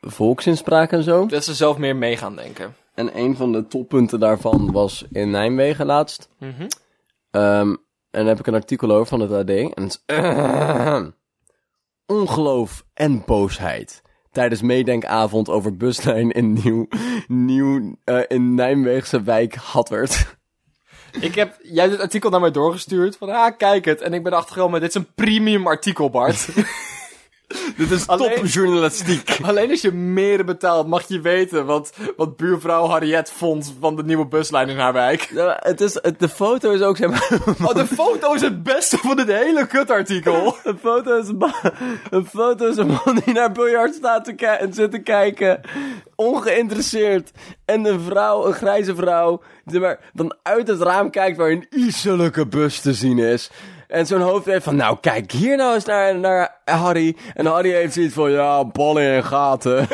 volksinspraak 0.00 0.92
en 0.92 1.02
zo. 1.02 1.26
Dat 1.26 1.44
ze 1.44 1.54
zelf 1.54 1.78
meer 1.78 1.96
mee 1.96 2.16
gaan 2.16 2.36
denken. 2.36 2.74
En 2.94 3.18
een 3.18 3.36
van 3.36 3.52
de 3.52 3.66
toppunten 3.66 4.20
daarvan 4.20 4.72
was 4.72 5.04
in 5.12 5.30
Nijmegen 5.30 5.86
laatst. 5.86 6.28
Ehm, 7.30 7.74
en 8.12 8.20
daar 8.20 8.28
heb 8.28 8.38
ik 8.38 8.46
een 8.46 8.54
artikel 8.54 8.90
over 8.90 9.06
van 9.06 9.20
het 9.20 9.32
AD. 9.32 9.50
En 9.50 9.82
het 9.82 10.02
is... 10.06 11.12
ongeloof 12.16 12.84
en 12.94 13.22
boosheid. 13.26 14.02
Tijdens 14.30 14.62
meedenkavond 14.62 15.48
over 15.48 15.76
buslijn 15.76 16.30
in 16.30 16.52
Nieuw, 16.52 16.88
nieuw 17.26 17.96
eh, 18.04 18.20
in 18.28 18.54
Nijmeegse 18.54 19.22
wijk 19.22 19.54
Hattert. 19.54 20.36
Ik 21.20 21.34
heb, 21.34 21.58
jij 21.62 21.80
hebt 21.80 21.92
het 21.92 22.02
artikel 22.02 22.30
naar 22.30 22.40
mij 22.40 22.50
doorgestuurd. 22.50 23.16
Van, 23.16 23.28
ah, 23.28 23.56
kijk 23.56 23.84
het. 23.84 24.00
En 24.00 24.14
ik 24.14 24.22
ben 24.22 24.32
achtergekomen, 24.32 24.80
dit 24.80 24.88
is 24.88 24.94
een 24.94 25.14
premium 25.14 25.66
artikel, 25.66 26.10
Bart. 26.10 26.48
Dit 27.76 27.90
is 27.90 28.06
topjournalistiek. 28.06 29.38
Alleen 29.42 29.70
als 29.70 29.80
je 29.80 29.92
meer 29.92 30.44
betaalt, 30.44 30.86
mag 30.86 31.08
je 31.08 31.20
weten 31.20 31.66
wat, 31.66 31.92
wat 32.16 32.36
buurvrouw 32.36 32.86
Harriet 32.86 33.30
vond 33.30 33.74
van 33.80 33.96
de 33.96 34.04
nieuwe 34.04 34.26
buslijn 34.26 34.68
in 34.68 34.78
haar 34.78 34.92
wijk. 34.92 35.30
Nou, 35.34 35.56
het 35.58 35.80
is, 35.80 35.94
het- 36.02 36.20
de 36.20 36.28
foto 36.28 36.70
is 36.70 36.80
ook 36.80 36.96
zeg 36.96 37.08
maar... 37.10 37.28
Oh, 37.68 37.74
de 37.74 37.86
foto 37.86 38.32
is 38.32 38.40
het 38.40 38.62
beste 38.62 38.98
van 38.98 39.16
dit 39.16 39.26
hele 39.26 39.66
kutartikel. 39.66 40.56
Een 40.64 40.78
foto 40.78 41.18
is 41.18 41.28
een, 42.10 42.26
foto 42.26 42.68
is 42.68 42.76
een 42.76 42.86
man 43.04 43.20
die 43.24 43.34
naar 43.34 43.52
biljart 43.52 43.94
staat 43.94 44.24
te 44.24 44.34
en 44.46 44.72
zit 44.72 44.90
te 44.90 44.98
kijken. 44.98 45.60
Ongeïnteresseerd. 46.14 47.30
En 47.64 47.84
een 47.86 48.00
vrouw, 48.00 48.46
een 48.46 48.52
grijze 48.52 48.94
vrouw, 48.94 49.42
die 49.64 49.80
maar 49.80 49.98
dan 50.12 50.34
uit 50.42 50.68
het 50.68 50.80
raam 50.80 51.10
kijkt 51.10 51.36
waar 51.36 51.50
een 51.50 51.66
ijselijke 51.70 52.46
bus 52.46 52.80
te 52.80 52.92
zien 52.94 53.18
is. 53.18 53.50
En 53.92 54.06
zo'n 54.06 54.20
hoofd 54.20 54.46
heeft 54.46 54.64
van, 54.64 54.76
nou 54.76 54.96
kijk 55.00 55.32
hier 55.32 55.56
nou 55.56 55.74
eens 55.74 55.84
naar, 55.84 56.16
naar 56.16 56.60
Harry. 56.64 57.16
En 57.34 57.46
Harry 57.46 57.72
heeft 57.72 57.94
zoiets 57.94 58.14
van, 58.14 58.30
ja, 58.30 58.64
ballen 58.64 59.02
en 59.02 59.24
gaten. 59.24 59.88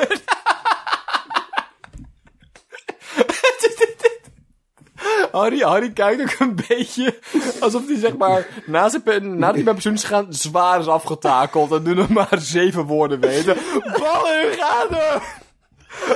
Harry, 5.32 5.60
Harry 5.60 5.92
kijkt 5.92 6.22
ook 6.22 6.34
een 6.38 6.58
beetje 6.68 7.18
alsof 7.60 7.86
hij 7.86 7.96
zeg 7.98 8.16
maar, 8.16 8.46
na 8.66 8.88
zijn, 8.88 9.02
pen- 9.02 9.38
nadat 9.38 9.54
hij 9.54 9.64
bij 9.64 9.72
pensioen 9.72 9.94
is 9.94 10.04
gegaan, 10.04 10.26
zwaar 10.28 10.80
is 10.80 10.86
afgetakeld. 10.86 11.72
En 11.72 11.82
nu 11.82 11.94
nog 11.94 12.08
maar 12.08 12.38
zeven 12.38 12.84
woorden 12.84 13.20
weten. 13.20 13.56
Ballen 13.98 14.50
in 14.50 14.58
gaten! 14.58 15.22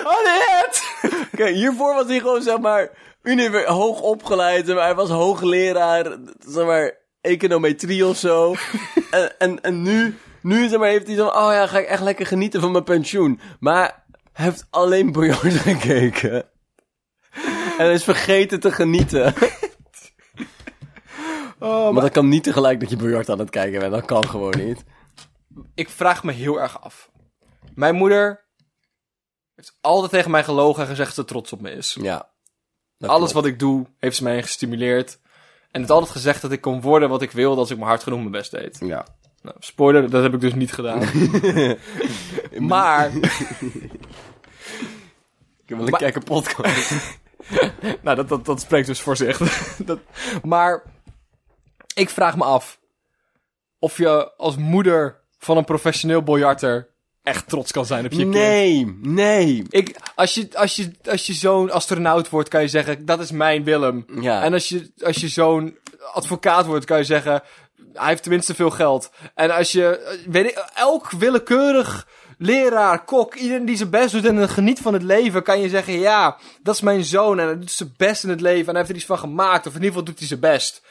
Harriet! 0.05 0.83
Kijk, 1.37 1.55
hiervoor 1.55 1.95
was 1.95 2.07
hij 2.07 2.19
gewoon, 2.19 2.43
zeg 2.43 2.59
maar, 2.59 2.91
hoog 3.65 4.01
opgeleid. 4.01 4.67
Maar 4.67 4.85
hij 4.85 4.95
was 4.95 5.09
hoogleraar, 5.09 6.17
zeg 6.49 6.65
maar, 6.65 7.01
econometrie 7.23 8.07
of 8.07 8.17
zo. 8.17 8.55
en, 9.11 9.39
en, 9.39 9.61
en 9.63 9.83
nu, 9.83 10.19
nu 10.43 10.69
zeg 10.69 10.79
maar, 10.79 10.89
heeft 10.89 11.07
hij 11.07 11.17
zo 11.17 11.31
van, 11.31 11.43
oh 11.43 11.53
ja, 11.53 11.67
ga 11.67 11.79
ik 11.79 11.87
echt 11.87 12.03
lekker 12.03 12.27
genieten 12.27 12.61
van 12.61 12.73
mijn 12.73 12.85
pensioen. 12.85 13.41
Maar 13.61 14.05
hij 14.33 14.45
heeft 14.45 14.67
alleen 14.71 15.13
biljart 15.13 15.53
gekeken. 15.69 16.51
En 17.79 17.85
hij 17.85 17.93
is 17.93 18.05
vergeten 18.05 18.61
te 18.61 18.73
genieten. 18.73 19.35
Oh, 21.59 21.93
Maar 21.93 22.03
dat 22.03 22.13
kan 22.13 22.29
niet 22.29 22.43
tegelijk 22.43 22.81
dat 22.81 22.91
je 22.91 22.97
biljart 22.97 23.29
aan 23.29 23.39
het 23.39 23.51
kijken 23.51 23.81
bent. 23.81 23.93
Dat 23.93 24.05
kan 24.05 24.29
gewoon 24.29 24.59
niet. 24.59 24.85
ik 25.75 25.89
vraag 25.89 26.25
me 26.25 26.33
heel 26.33 26.61
erg 26.61 26.83
af. 26.83 27.11
Mijn 27.75 27.95
moeder 27.95 28.49
heeft 29.55 29.77
altijd 29.81 30.11
tegen 30.11 30.31
mij 30.31 30.45
gelogen 30.45 30.83
en 30.83 30.89
gezegd 30.89 31.17
dat 31.17 31.27
ze 31.27 31.33
trots 31.33 31.53
op 31.53 31.61
me 31.61 31.71
is. 31.71 31.97
Ja. 32.01 32.33
Alles 32.99 33.19
klopt. 33.19 33.33
wat 33.33 33.47
ik 33.47 33.59
doe, 33.59 33.87
heeft 33.99 34.17
ze 34.17 34.23
mij 34.23 34.43
gestimuleerd. 34.43 35.21
En 35.73 35.81
heeft 35.81 35.91
altijd 35.91 36.11
gezegd 36.11 36.43
dat 36.43 36.53
ik 36.53 36.61
kon 36.61 36.81
worden 36.81 37.09
wat 37.09 37.23
ik 37.23 37.31
wilde 37.31 37.61
als 37.61 37.71
ik 37.71 37.79
maar 37.79 37.89
hard 37.89 38.03
genoeg 38.03 38.19
mijn 38.19 38.31
best 38.31 38.51
deed. 38.51 38.79
Ja. 38.81 39.07
Nou, 39.43 39.57
spoiler, 39.59 40.11
dat 40.11 40.23
heb 40.23 40.35
ik 40.35 40.41
dus 40.41 40.55
niet 40.55 40.73
gedaan. 40.73 41.01
maar, 42.69 43.11
Ik 45.63 45.69
heb 45.69 45.79
wel 45.79 45.87
een 45.87 45.93
kijken 45.93 46.23
podcast. 46.23 47.19
nou, 48.03 48.17
dat, 48.17 48.29
dat, 48.29 48.45
dat 48.45 48.61
spreekt 48.61 48.87
dus 48.87 49.01
voor 49.01 49.17
zich. 49.17 49.39
dat, 49.85 49.99
maar, 50.43 50.83
ik 51.95 52.11
vraag 52.11 52.37
me 52.37 52.45
af 52.45 52.81
of 53.79 53.97
je 53.97 54.37
als 54.37 54.57
moeder 54.57 55.21
van 55.39 55.57
een 55.57 55.65
professioneel 55.65 56.23
biljarter 56.23 56.89
echt 57.23 57.49
trots 57.49 57.73
kan 57.73 57.87
zijn 57.87 58.05
op 58.05 58.13
je 58.13 58.19
kind. 58.19 58.35
Nee, 58.35 58.97
nee. 59.01 59.65
Ik, 59.71 59.97
als 60.15 60.35
je, 60.35 60.49
als 60.53 60.77
je, 60.77 60.93
als 61.05 61.27
je 61.27 61.33
zo'n 61.33 61.71
astronaut 61.71 62.29
wordt, 62.29 62.49
kan 62.49 62.63
je 62.63 62.69
zeggen, 62.69 63.05
dat 63.05 63.21
is 63.21 63.31
mijn 63.31 63.65
Willem. 63.65 64.05
Ja. 64.21 64.43
En 64.43 64.53
als 64.53 64.69
je, 64.69 64.91
als 65.05 65.17
je 65.17 65.29
zo'n 65.29 65.77
advocaat 66.13 66.67
wordt, 66.67 66.85
kan 66.85 66.99
je 66.99 67.05
zeggen, 67.05 67.43
hij 67.93 68.09
heeft 68.09 68.23
tenminste 68.23 68.55
veel 68.55 68.71
geld. 68.71 69.11
En 69.35 69.51
als 69.51 69.73
je, 69.73 70.17
weet 70.27 70.45
ik, 70.45 70.65
elk 70.75 71.11
willekeurig 71.11 72.07
leraar, 72.39 73.05
kok, 73.05 73.35
iedereen 73.35 73.65
die 73.65 73.77
zijn 73.77 73.91
best 73.91 74.13
doet 74.13 74.25
en 74.25 74.49
geniet 74.49 74.81
van 74.81 74.93
het 74.93 75.03
leven, 75.03 75.43
kan 75.43 75.61
je 75.61 75.69
zeggen, 75.69 75.93
ja, 75.93 76.37
dat 76.63 76.75
is 76.75 76.81
mijn 76.81 77.05
zoon 77.05 77.39
en 77.39 77.47
hij 77.47 77.59
doet 77.59 77.71
zijn 77.71 77.95
best 77.97 78.25
in 78.25 78.31
het 78.31 78.41
leven 78.41 78.67
en 78.67 78.75
hij 78.75 78.79
heeft 78.79 78.91
er 78.91 78.97
iets 78.97 79.07
van 79.07 79.19
gemaakt. 79.19 79.67
Of 79.67 79.75
in 79.75 79.83
ieder 79.83 79.89
geval 79.89 80.05
doet 80.05 80.19
hij 80.19 80.29
zijn 80.29 80.41
best. 80.41 80.83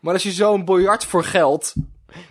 Maar 0.00 0.12
als 0.12 0.22
je 0.22 0.32
zo'n 0.32 0.64
biljart 0.64 1.04
voor 1.04 1.24
geld... 1.24 1.74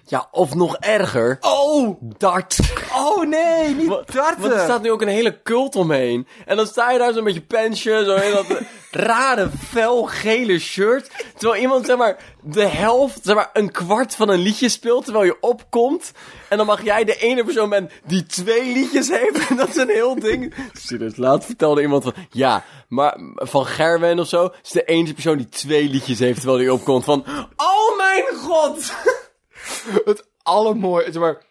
Ja, 0.06 0.28
of 0.32 0.54
nog 0.54 0.78
erger. 0.78 1.38
Oh! 1.42 1.98
Dart. 2.18 2.60
Oh 2.96 3.28
nee, 3.28 3.76
niet 3.76 3.88
Wat- 3.88 4.12
darten! 4.12 4.42
Want 4.42 4.54
er 4.54 4.60
staat 4.60 4.82
nu 4.82 4.92
ook 4.92 5.02
een 5.02 5.08
hele 5.08 5.42
cult 5.42 5.76
omheen. 5.76 6.28
En 6.46 6.58
dan 6.58 6.68
sta 6.68 6.92
je 6.92 6.98
daar 7.00 7.14
zo 7.14 7.22
met 7.22 7.34
je 7.34 7.42
pensje, 7.42 8.04
zo 8.06 8.16
in 8.16 8.32
dat 8.32 8.46
eh, 8.48 8.62
rare 9.08 9.50
felgele 9.70 10.60
shirt. 10.60 11.12
Terwijl 11.38 11.62
iemand, 11.62 11.86
zeg 11.86 11.98
maar, 11.98 12.18
de 12.42 12.68
helft, 12.68 13.20
zeg 13.24 13.36
maar, 13.36 13.50
een 13.54 13.72
kwart 13.72 14.16
van 14.16 14.30
een 14.30 14.40
liedje 14.40 14.70
speelt 14.70 15.04
terwijl 15.04 15.26
je 15.26 15.38
opkomt. 15.42 16.12
En 16.50 16.58
dan 16.58 16.66
mag 16.66 16.84
jij 16.84 17.04
de 17.04 17.16
ene 17.18 17.44
persoon 17.44 17.70
zijn 17.70 17.92
die 18.06 18.26
twee 18.26 18.74
liedjes 18.74 19.10
heeft. 19.10 19.34
En 19.50 19.56
dat 19.56 19.70
is 19.70 19.76
een 19.76 19.90
heel 19.90 20.20
ding. 20.20 20.54
Serieus, 20.74 21.16
laat 21.16 21.46
vertelde 21.46 21.82
iemand 21.82 22.04
van, 22.04 22.14
ja, 22.30 22.64
maar 22.88 23.18
van 23.36 23.66
Gerwen 23.66 24.20
of 24.20 24.28
zo, 24.28 24.50
is 24.64 24.70
de 24.72 24.84
enige 24.84 25.14
persoon 25.14 25.38
die 25.38 25.50
twee 25.50 25.90
liedjes 25.90 26.20
heeft 26.20 26.40
terwijl 26.40 26.60
hij 26.60 26.70
opkomt. 26.70 27.04
Van, 27.04 27.26
oh 27.56 27.98
mijn 27.98 28.26
god! 28.36 28.94
het 30.06 30.28
allermooiste. 30.42 31.12
Zeg 31.12 31.22
maar, 31.22 31.44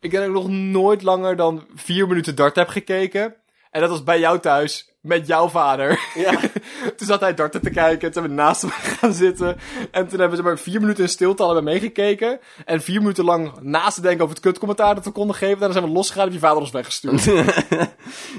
ik 0.00 0.10
denk 0.10 0.24
dat 0.24 0.36
ik 0.36 0.42
nog 0.42 0.48
nooit 0.48 1.02
langer 1.02 1.36
dan 1.36 1.66
vier 1.74 2.08
minuten 2.08 2.34
dart 2.34 2.56
heb 2.56 2.68
gekeken. 2.68 3.34
En 3.70 3.80
dat 3.80 3.90
was 3.90 4.02
bij 4.02 4.18
jou 4.18 4.38
thuis, 4.38 4.96
met 5.00 5.26
jouw 5.26 5.48
vader. 5.48 6.00
Ja. 6.14 6.40
toen 6.96 7.06
zat 7.06 7.20
hij 7.20 7.34
darten 7.34 7.60
te 7.60 7.70
kijken, 7.70 8.12
toen 8.12 8.12
zijn 8.12 8.24
we 8.24 8.42
naast 8.42 8.62
hem 8.62 8.70
gaan 8.98 9.12
zitten. 9.12 9.56
En 9.90 10.08
toen 10.08 10.18
hebben 10.18 10.30
we 10.30 10.36
zeg 10.36 10.44
maar 10.44 10.58
vier 10.58 10.80
minuten 10.80 11.04
in 11.04 11.10
stilte 11.10 11.42
allebei 11.42 11.64
meegekeken. 11.64 12.40
En 12.64 12.82
vier 12.82 13.00
minuten 13.00 13.24
lang 13.24 13.60
naast 13.60 13.94
te 13.94 14.00
denken 14.00 14.22
over 14.22 14.34
het 14.34 14.44
kutcommentaar 14.44 14.94
dat 14.94 15.04
we 15.04 15.10
konden 15.10 15.36
geven. 15.36 15.58
Daarna 15.58 15.74
zijn 15.74 15.86
we 15.86 15.92
losgegaan 15.92 16.26
en 16.26 16.32
je 16.32 16.38
vader 16.38 16.60
ons 16.60 16.70
weggestuurd. 16.70 17.24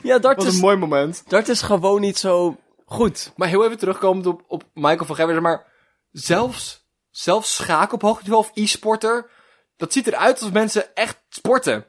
Ja, 0.03 0.19
dart 0.19 0.37
was 0.37 0.45
is, 0.45 0.53
een 0.53 0.59
mooi 0.59 0.75
moment. 0.75 1.23
dart 1.27 1.47
is 1.47 1.61
gewoon 1.61 2.01
niet 2.01 2.17
zo 2.17 2.57
goed. 2.85 3.33
Maar 3.35 3.47
heel 3.47 3.65
even 3.65 3.77
terugkomend 3.77 4.25
op, 4.25 4.43
op 4.47 4.63
Michael 4.73 5.05
van 5.05 5.15
Gerwen. 5.15 5.33
zeg 5.33 5.43
Maar 5.43 5.65
zelfs, 6.11 6.86
zelfs 7.17 7.55
schaken 7.55 7.93
op 7.93 8.01
hoog 8.01 8.21
niveau 8.21 8.43
of 8.43 8.51
e-sporter. 8.53 9.29
Dat 9.77 9.93
ziet 9.93 10.07
eruit 10.07 10.39
alsof 10.39 10.53
mensen 10.53 10.95
echt 10.95 11.17
sporten. 11.29 11.85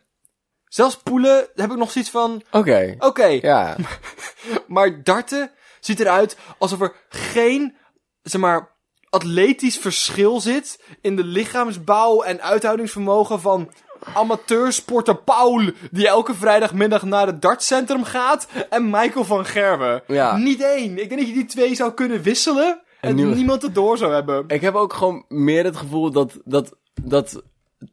Zelfs 0.65 0.97
poelen 0.97 1.49
heb 1.55 1.71
ik 1.71 1.77
nog 1.77 1.91
zoiets 1.91 2.11
van... 2.11 2.43
Oké. 2.51 2.95
Oké, 2.99 3.27
Ja. 3.27 3.77
maar 4.67 5.03
darten 5.03 5.51
ziet 5.81 6.01
eruit 6.01 6.37
alsof 6.59 6.81
er 6.81 6.95
geen, 7.09 7.77
zeg 8.23 8.41
maar, 8.41 8.77
atletisch 9.11 9.79
verschil 9.79 10.41
zit 10.41 10.81
in 11.01 11.17
de 11.17 11.25
lichaamsbouw 11.25 12.23
en 12.23 12.43
uithoudingsvermogen 12.43 13.41
van 13.41 13.73
amateursporter 14.15 15.17
Paul, 15.17 15.71
die 15.91 16.09
elke 16.09 16.35
vrijdagmiddag 16.35 17.03
naar 17.03 17.27
het 17.27 17.43
dartcentrum 17.43 18.05
gaat, 18.05 18.49
en 18.71 18.91
Michael 18.91 19.25
van 19.25 19.45
Gerwen. 19.45 20.03
Ja. 20.07 20.37
Niet 20.37 20.63
één. 20.63 20.99
Ik 20.99 21.09
denk 21.09 21.21
dat 21.21 21.29
je 21.29 21.35
die 21.35 21.47
twee 21.47 21.75
zou 21.75 21.93
kunnen 21.93 22.23
wisselen 22.23 22.83
en, 23.01 23.15
niemand- 23.15 23.37
niemand 23.37 23.63
het 23.63 23.75
door 23.75 23.99
zou 23.99 24.13
hebben. 24.13 24.45
Ik 24.49 24.61
heb 24.61 24.75
ook 24.75 24.93
gewoon 24.93 25.25
meer 25.29 25.65
het 25.65 25.77
gevoel 25.77 26.11
dat, 26.11 26.39
dat, 26.45 26.77
dat 27.03 27.43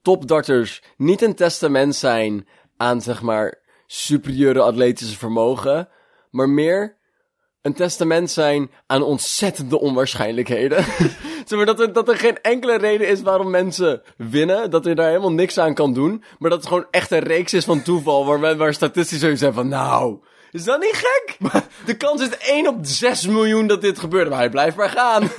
topdarters 0.01 0.81
niet 0.97 1.21
een 1.21 1.35
testament 1.35 1.95
zijn 1.95 2.47
aan, 2.77 3.01
zeg 3.01 3.21
maar, 3.21 3.61
superieure 3.87 4.61
atletische 4.61 5.17
vermogen, 5.17 5.89
maar 6.31 6.49
meer 6.49 6.97
een 7.61 7.73
testament 7.73 8.31
zijn 8.31 8.71
aan 8.87 9.03
ontzettende 9.03 9.79
onwaarschijnlijkheden. 9.79 10.83
zeg 11.45 11.57
maar, 11.57 11.65
dat 11.65 11.79
er, 11.79 11.93
dat 11.93 12.09
er 12.09 12.17
geen 12.17 12.41
enkele 12.41 12.77
reden 12.77 13.07
is 13.07 13.21
waarom 13.21 13.49
mensen 13.49 14.01
winnen, 14.17 14.69
dat 14.71 14.85
je 14.85 14.95
daar 14.95 15.07
helemaal 15.07 15.31
niks 15.31 15.57
aan 15.57 15.73
kan 15.73 15.93
doen, 15.93 16.23
maar 16.39 16.49
dat 16.49 16.59
het 16.59 16.67
gewoon 16.67 16.87
echt 16.91 17.11
een 17.11 17.19
reeks 17.19 17.53
is 17.53 17.65
van 17.65 17.81
toeval, 17.81 18.25
waar, 18.25 18.57
waar 18.57 18.73
statistisch 18.73 19.19
zoiets 19.19 19.39
zijn 19.39 19.53
van, 19.53 19.67
nou, 19.67 20.19
is 20.55 20.63
dat 20.63 20.79
niet 20.79 20.95
gek? 20.95 21.37
De 21.85 21.97
kans 21.97 22.21
is 22.21 22.37
1 22.37 22.67
op 22.67 22.77
6 22.81 23.27
miljoen 23.27 23.67
dat 23.67 23.81
dit 23.81 23.99
gebeurt, 23.99 24.29
maar 24.29 24.37
hij 24.37 24.49
blijft 24.49 24.77
maar 24.77 24.89
gaan. 24.89 25.29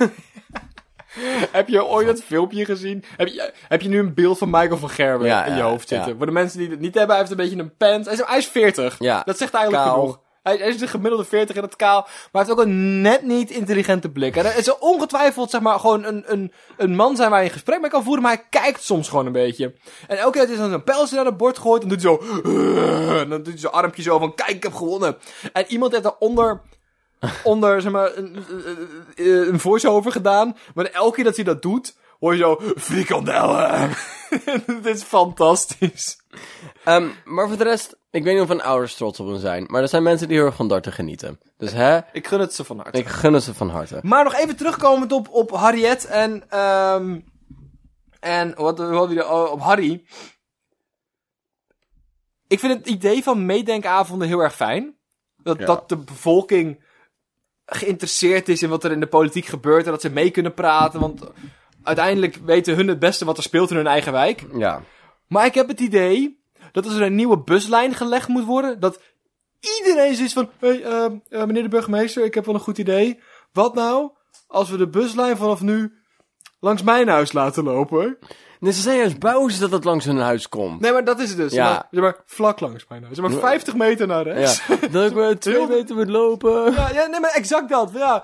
Heb 1.51 1.67
je 1.67 1.85
ooit 1.85 2.07
dat 2.07 2.23
filmpje 2.23 2.65
gezien? 2.65 3.03
Heb 3.17 3.27
je, 3.27 3.53
heb 3.67 3.81
je 3.81 3.89
nu 3.89 3.99
een 3.99 4.13
beeld 4.13 4.37
van 4.37 4.49
Michael 4.49 4.77
van 4.77 4.89
Gerwen 4.89 5.27
Ja, 5.27 5.45
in 5.45 5.51
je 5.51 5.57
ja, 5.57 5.65
hoofd 5.69 5.87
zitten? 5.87 6.09
ja. 6.11 6.17
Voor 6.17 6.25
de 6.25 6.31
mensen 6.31 6.59
die 6.59 6.69
het 6.69 6.79
niet 6.79 6.93
hebben, 6.93 7.15
hij 7.15 7.25
heeft 7.25 7.31
een 7.31 7.37
beetje 7.49 7.57
een 7.63 7.77
pants. 7.77 8.07
Hij 8.07 8.15
is, 8.15 8.23
hij 8.25 8.37
is 8.37 8.47
40. 8.47 8.95
Ja. 8.99 9.21
Dat 9.25 9.37
zegt 9.37 9.53
eigenlijk 9.53 9.85
Kaal. 9.85 9.99
genoeg. 9.99 10.19
Hij, 10.47 10.57
hij 10.57 10.67
is 10.67 10.77
de 10.77 10.87
gemiddelde 10.87 11.25
40 11.25 11.55
in 11.55 11.61
het 11.61 11.75
kaal. 11.75 12.01
Maar 12.01 12.11
hij 12.31 12.41
heeft 12.41 12.51
ook 12.51 12.65
een 12.65 13.01
net 13.01 13.21
niet 13.21 13.49
intelligente 13.49 14.09
blik. 14.09 14.35
En 14.35 14.45
hij 14.45 14.57
is 14.57 14.77
ongetwijfeld, 14.77 15.49
zeg 15.49 15.61
maar, 15.61 15.79
gewoon 15.79 16.03
een, 16.03 16.23
een, 16.25 16.51
een 16.77 16.95
man 16.95 17.15
zijn 17.15 17.29
waar 17.29 17.39
je 17.39 17.45
een 17.45 17.53
gesprek 17.53 17.81
mee 17.81 17.89
kan 17.89 18.03
voeren. 18.03 18.23
Maar 18.23 18.33
hij 18.33 18.45
kijkt 18.49 18.83
soms 18.83 19.09
gewoon 19.09 19.25
een 19.25 19.31
beetje. 19.31 19.73
En 20.07 20.17
elke 20.17 20.31
keer 20.31 20.41
dat 20.41 20.49
hij 20.49 20.59
dan 20.59 20.69
zo'n 20.69 20.83
pijltje 20.83 21.15
naar 21.15 21.25
het 21.25 21.37
bord 21.37 21.57
gooit, 21.57 21.81
dan 21.81 21.89
doet 21.89 22.03
hij 22.03 22.11
zo... 22.11 22.41
En 23.17 23.29
dan 23.29 23.37
doet 23.43 23.47
hij 23.47 23.57
zijn 23.57 23.73
armpje 23.73 24.01
zo 24.01 24.19
van, 24.19 24.35
kijk, 24.35 24.49
ik 24.49 24.63
heb 24.63 24.73
gewonnen. 24.73 25.17
En 25.53 25.65
iemand 25.67 25.91
heeft 25.91 26.03
daaronder 26.03 26.61
onder, 27.43 27.81
zeg 27.81 27.91
maar, 27.91 28.17
een, 28.17 28.45
een, 29.15 29.47
een 29.47 29.59
voice-over 29.59 30.11
gedaan. 30.11 30.57
Maar 30.73 30.85
elke 30.85 31.15
keer 31.15 31.23
dat 31.23 31.35
hij 31.35 31.45
dat 31.45 31.61
doet, 31.61 31.95
hoor 32.19 32.35
je 32.35 32.39
zo, 32.39 32.59
frikandellen. 32.77 33.89
Dit 34.83 34.95
is 34.95 35.03
fantastisch. 35.03 36.21
Ehm, 36.83 37.07
maar 37.25 37.47
voor 37.47 37.57
de 37.57 37.63
rest, 37.63 37.97
ik 38.17 38.23
weet 38.23 38.33
niet 38.33 38.41
of 38.41 38.47
mijn 38.47 38.61
ouders 38.61 38.95
trots 38.95 39.19
op 39.19 39.27
hem 39.27 39.39
zijn, 39.39 39.65
maar 39.67 39.81
er 39.81 39.87
zijn 39.87 40.03
mensen 40.03 40.27
die 40.27 40.37
heel 40.37 40.45
erg 40.45 40.55
van 40.55 40.67
darten 40.67 40.91
genieten. 40.93 41.39
Dus 41.57 41.71
hè, 41.71 41.99
Ik 42.13 42.27
gun 42.27 42.39
het 42.39 42.53
ze 42.53 42.63
van 42.63 42.77
harte. 42.79 42.97
ik 42.99 43.07
gun 43.07 43.33
het 43.33 43.43
ze 43.43 43.53
van 43.53 43.69
harte. 43.69 43.99
Maar 44.01 44.23
nog 44.23 44.35
even 44.35 44.55
terugkomend 44.55 45.11
op, 45.11 45.29
op 45.29 45.51
Harriet 45.51 46.05
en, 46.05 46.49
ehm 46.49 47.19
en 48.19 48.55
wat, 48.55 48.77
we 48.79 48.83
er- 49.15 49.29
oh, 49.31 49.51
op 49.51 49.59
Harry. 49.59 50.03
Ik 52.47 52.59
vind 52.59 52.73
het 52.73 52.87
idee 52.87 53.23
van 53.23 53.45
meedenkavonden 53.45 54.27
heel 54.27 54.39
erg 54.39 54.55
fijn. 54.55 54.95
Dat, 55.43 55.59
Ja. 55.59 55.65
dat 55.65 55.89
de 55.89 55.97
bevolking 55.97 56.83
geïnteresseerd 57.65 58.49
is 58.49 58.61
in 58.63 58.69
wat 58.69 58.83
er 58.83 58.91
in 58.91 58.99
de 58.99 59.07
politiek 59.07 59.45
gebeurt 59.45 59.85
en 59.85 59.91
dat 59.91 60.01
ze 60.01 60.09
mee 60.09 60.31
kunnen 60.31 60.53
praten. 60.53 60.99
Want 60.99 61.21
uiteindelijk 61.83 62.35
weten 62.35 62.75
hun 62.75 62.87
het 62.87 62.99
beste 62.99 63.25
wat 63.25 63.37
er 63.37 63.43
speelt 63.43 63.69
in 63.69 63.75
hun 63.75 63.87
eigen 63.87 64.11
wijk. 64.11 64.45
Ja. 64.57 64.81
Maar 65.27 65.45
ik 65.45 65.53
heb 65.53 65.67
het 65.67 65.79
idee 65.79 66.36
dat 66.77 66.85
als 66.85 66.95
er 66.95 67.05
een 67.05 67.15
nieuwe 67.15 67.37
buslijn 67.37 67.93
gelegd 67.93 68.27
moet 68.27 68.45
worden, 68.45 68.79
dat 68.79 68.99
iedereen 69.77 70.15
zoiets 70.15 70.33
van, 70.33 70.49
hey, 70.59 70.83
eh, 70.83 71.05
eh, 71.05 71.45
meneer 71.45 71.63
de 71.63 71.69
burgemeester, 71.69 72.23
ik 72.23 72.33
heb 72.33 72.45
wel 72.45 72.55
een 72.55 72.61
goed 72.61 72.77
idee. 72.77 73.19
Wat 73.53 73.75
nou 73.75 74.11
als 74.47 74.69
we 74.69 74.77
de 74.77 74.87
buslijn 74.87 75.37
vanaf 75.37 75.61
nu 75.61 75.93
langs 76.59 76.81
mijn 76.81 77.07
huis 77.07 77.31
laten 77.31 77.63
lopen? 77.63 78.17
Nee, 78.59 78.71
ze 78.71 78.81
zijn 78.81 78.97
juist 78.97 79.19
boos 79.19 79.59
dat 79.59 79.71
het 79.71 79.83
langs 79.83 80.05
hun 80.05 80.17
huis 80.17 80.49
komt. 80.49 80.81
Nee, 80.81 80.91
maar 80.91 81.03
dat 81.03 81.19
is 81.19 81.29
het 81.29 81.37
dus. 81.37 81.53
Ja. 81.53 81.65
Zeg 81.65 81.73
maar, 81.73 81.87
zeg 81.91 82.01
maar, 82.01 82.23
vlak 82.25 82.59
langs 82.59 82.85
mijn 82.87 83.03
huis. 83.03 83.15
Zeg 83.15 83.29
maar 83.29 83.39
50 83.39 83.75
meter 83.75 84.07
naar 84.07 84.23
rechts. 84.23 84.67
Ja. 84.67 84.87
Dat 84.87 85.09
ik 85.09 85.15
maar 85.17 85.37
twee 85.37 85.67
meter 85.67 85.95
moet 85.95 86.09
lopen. 86.09 86.71
Ja, 86.71 86.89
ja, 86.93 87.05
nee, 87.05 87.19
maar 87.19 87.31
exact 87.33 87.69
dat. 87.69 87.91
Ja, 87.93 88.23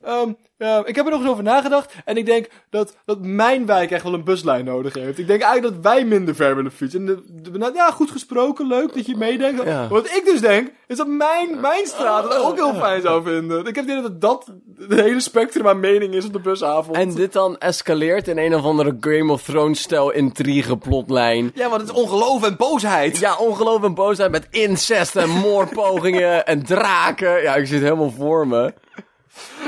ehm, 0.00 0.32
ja, 0.58 0.82
ik 0.84 0.96
heb 0.96 1.04
er 1.04 1.10
nog 1.10 1.20
eens 1.20 1.30
over 1.30 1.44
nagedacht. 1.44 1.94
En 2.04 2.16
ik 2.16 2.26
denk 2.26 2.48
dat, 2.70 2.96
dat 3.04 3.18
mijn 3.20 3.66
wijk 3.66 3.90
echt 3.90 4.02
wel 4.02 4.14
een 4.14 4.24
buslijn 4.24 4.64
nodig 4.64 4.94
heeft. 4.94 5.18
Ik 5.18 5.26
denk 5.26 5.42
eigenlijk 5.42 5.74
dat 5.74 5.92
wij 5.92 6.04
minder 6.04 6.34
ver 6.34 6.56
willen 6.56 6.72
fietsen. 6.72 7.00
En 7.00 7.06
de, 7.06 7.50
de, 7.50 7.58
nou, 7.58 7.74
ja, 7.74 7.90
goed 7.90 8.10
gesproken, 8.10 8.66
leuk 8.66 8.94
dat 8.94 9.06
je 9.06 9.16
meedenkt. 9.16 9.62
Ja. 9.64 9.88
Wat 9.88 10.06
ik 10.06 10.22
dus 10.24 10.40
denk, 10.40 10.70
is 10.86 10.96
dat 10.96 11.06
mijn, 11.06 11.60
mijn 11.60 11.86
straat 11.86 12.24
het 12.24 12.36
ook 12.36 12.56
heel 12.56 12.74
fijn 12.74 13.02
zou 13.02 13.22
vinden. 13.22 13.58
Ik 13.66 13.74
heb 13.74 13.74
het 13.74 13.84
idee 13.84 14.02
dat 14.02 14.20
dat 14.20 14.52
het 14.78 15.00
hele 15.00 15.20
spectrum 15.20 15.68
aan 15.68 15.80
mening 15.80 16.14
is 16.14 16.24
op 16.24 16.32
de 16.32 16.40
busavond. 16.40 16.96
En 16.96 17.14
dit 17.14 17.32
dan 17.32 17.58
escaleert 17.58 18.28
in 18.28 18.38
een 18.38 18.54
of 18.54 18.64
andere 18.64 18.96
Game 19.00 19.32
of 19.32 19.42
Thrones-stijl 19.42 20.10
intrigue 20.10 20.76
plotlijn. 20.76 21.50
Ja, 21.54 21.68
want 21.68 21.80
het 21.80 21.90
is 21.90 21.96
ongeloof 21.96 22.44
en 22.44 22.56
boosheid. 22.56 23.18
Ja, 23.18 23.36
ongeloof 23.36 23.82
en 23.82 23.94
boosheid 23.94 24.30
met 24.30 24.46
incest 24.50 25.16
en 25.16 25.30
moordpogingen 25.48 26.46
en 26.46 26.64
draken. 26.64 27.42
Ja, 27.42 27.54
ik 27.54 27.66
zit 27.66 27.82
helemaal 27.82 28.10
voor 28.10 28.46
me. 28.46 28.72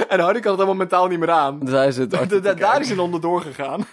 En 0.08 0.20
Harry 0.20 0.40
kan 0.40 0.50
het 0.50 0.60
helemaal 0.60 0.74
mentaal 0.74 1.06
niet 1.08 1.18
meer 1.18 1.30
aan. 1.30 1.58
Dus 1.60 1.70
hij 1.70 1.92
zit 1.92 2.10
Da- 2.10 2.18
achter 2.18 2.42
da- 2.42 2.52
te 2.54 2.60
daar 2.60 2.80
is 2.80 2.88
hij 2.88 2.98
onderdoor 3.08 3.40
gegaan. 3.40 3.86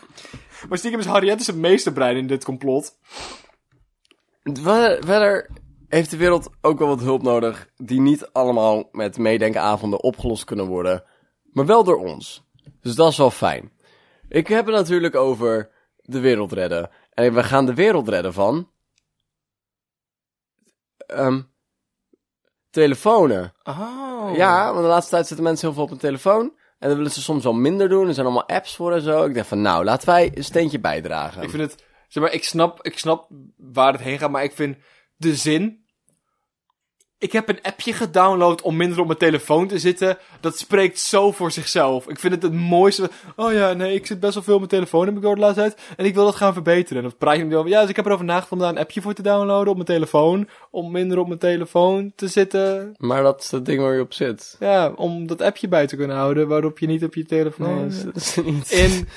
Maar 0.69 0.77
stiekem 0.77 0.99
is 0.99 1.05
Harriet 1.05 1.47
het 1.47 1.55
meesterbrein 1.55 2.17
in 2.17 2.27
dit 2.27 2.43
complot. 2.43 2.97
Verder, 4.43 5.49
heeft 5.87 6.09
de 6.11 6.17
wereld 6.17 6.49
ook 6.61 6.79
wel 6.79 6.87
wat 6.87 6.99
hulp 7.01 7.21
nodig 7.21 7.69
die 7.75 7.99
niet 8.01 8.29
allemaal 8.31 8.89
met 8.91 9.17
meedenkenavonden 9.17 10.03
opgelost 10.03 10.43
kunnen 10.43 10.65
worden, 10.65 11.03
maar 11.43 11.65
wel 11.65 11.83
door 11.83 11.97
ons. 11.97 12.45
Dus 12.81 12.95
dat 12.95 13.11
is 13.11 13.17
wel 13.17 13.31
fijn. 13.31 13.71
Ik 14.29 14.47
heb 14.47 14.65
het 14.65 14.75
natuurlijk 14.75 15.15
over 15.15 15.69
de 15.97 16.19
wereld 16.19 16.51
redden. 16.51 16.89
En 17.13 17.33
we 17.33 17.43
gaan 17.43 17.65
de 17.65 17.73
wereld 17.73 18.07
redden 18.09 18.33
van... 18.33 18.69
ehm 20.97 21.41
telefonen. 22.81 23.53
Oh. 23.63 24.35
Ja, 24.35 24.71
want 24.71 24.83
de 24.83 24.87
laatste 24.87 25.11
tijd 25.11 25.27
zitten 25.27 25.45
mensen 25.45 25.65
heel 25.65 25.75
veel 25.75 25.83
op 25.83 25.89
hun 25.89 25.99
telefoon. 25.99 26.53
En 26.79 26.87
dat 26.87 26.97
willen 26.97 27.11
ze 27.11 27.21
soms 27.21 27.43
wel 27.43 27.53
minder 27.53 27.89
doen. 27.89 28.07
Er 28.07 28.13
zijn 28.13 28.25
allemaal 28.25 28.47
apps 28.47 28.75
voor 28.75 28.93
en 28.93 29.01
zo. 29.01 29.25
Ik 29.25 29.35
dacht 29.35 29.47
van, 29.47 29.61
nou, 29.61 29.83
laten 29.83 30.07
wij 30.07 30.31
een 30.33 30.43
steentje 30.43 30.79
bijdragen. 30.79 31.41
Ik 31.41 31.49
vind 31.49 31.61
het, 31.61 31.83
zeg 32.07 32.23
maar, 32.23 32.33
ik 32.33 32.43
snap, 32.43 32.85
ik 32.85 32.97
snap 32.99 33.27
waar 33.57 33.91
het 33.91 34.01
heen 34.01 34.17
gaat, 34.17 34.31
maar 34.31 34.43
ik 34.43 34.51
vind 34.51 34.77
de 35.15 35.35
zin. 35.35 35.85
Ik 37.19 37.31
heb 37.31 37.49
een 37.49 37.61
appje 37.61 37.93
gedownload 37.93 38.61
om 38.61 38.75
minder 38.75 38.99
op 38.99 39.05
mijn 39.05 39.17
telefoon 39.17 39.67
te 39.67 39.79
zitten. 39.79 40.17
Dat 40.39 40.57
spreekt 40.57 40.99
zo 40.99 41.31
voor 41.31 41.51
zichzelf. 41.51 42.07
Ik 42.07 42.19
vind 42.19 42.33
het 42.33 42.43
het 42.43 42.53
mooiste. 42.53 43.09
Oh 43.35 43.53
ja, 43.53 43.73
nee, 43.73 43.95
ik 43.95 44.05
zit 44.05 44.19
best 44.19 44.33
wel 44.33 44.43
veel 44.43 44.53
op 44.53 44.59
mijn 44.59 44.71
telefoon, 44.71 45.05
heb 45.05 45.15
ik 45.15 45.21
door 45.21 45.35
de 45.35 45.41
laatste 45.41 45.61
tijd. 45.61 45.79
En 45.95 46.05
ik 46.05 46.13
wil 46.13 46.25
dat 46.25 46.35
gaan 46.35 46.53
verbeteren. 46.53 46.97
En 46.97 47.09
dan 47.09 47.17
praat 47.17 47.37
je 47.37 47.45
met 47.45 47.57
over. 47.57 47.69
Ja, 47.69 47.81
dus 47.81 47.89
ik 47.89 47.95
heb 47.95 48.05
erover 48.05 48.25
nagedacht 48.25 48.51
om 48.51 48.59
daar 48.59 48.69
een 48.69 48.77
appje 48.77 49.01
voor 49.01 49.13
te 49.13 49.21
downloaden 49.21 49.67
op 49.67 49.73
mijn 49.73 49.87
telefoon. 49.87 50.49
Om 50.71 50.91
minder 50.91 51.19
op 51.19 51.27
mijn 51.27 51.39
telefoon 51.39 52.11
te 52.15 52.27
zitten. 52.27 52.93
Maar 52.97 53.23
dat 53.23 53.41
is 53.41 53.51
het 53.51 53.65
ding 53.65 53.81
waar 53.81 53.93
je 53.93 54.01
op 54.01 54.13
zit. 54.13 54.55
Ja, 54.59 54.91
om 54.95 55.27
dat 55.27 55.41
appje 55.41 55.67
bij 55.67 55.87
te 55.87 55.95
kunnen 55.95 56.15
houden, 56.15 56.47
waarop 56.47 56.79
je 56.79 56.87
niet 56.87 57.03
op 57.03 57.15
je 57.15 57.25
telefoon 57.25 57.87
Nee, 57.87 58.03
dat 58.03 58.15
is 58.15 58.35
niet... 58.35 58.71
In, 58.71 59.07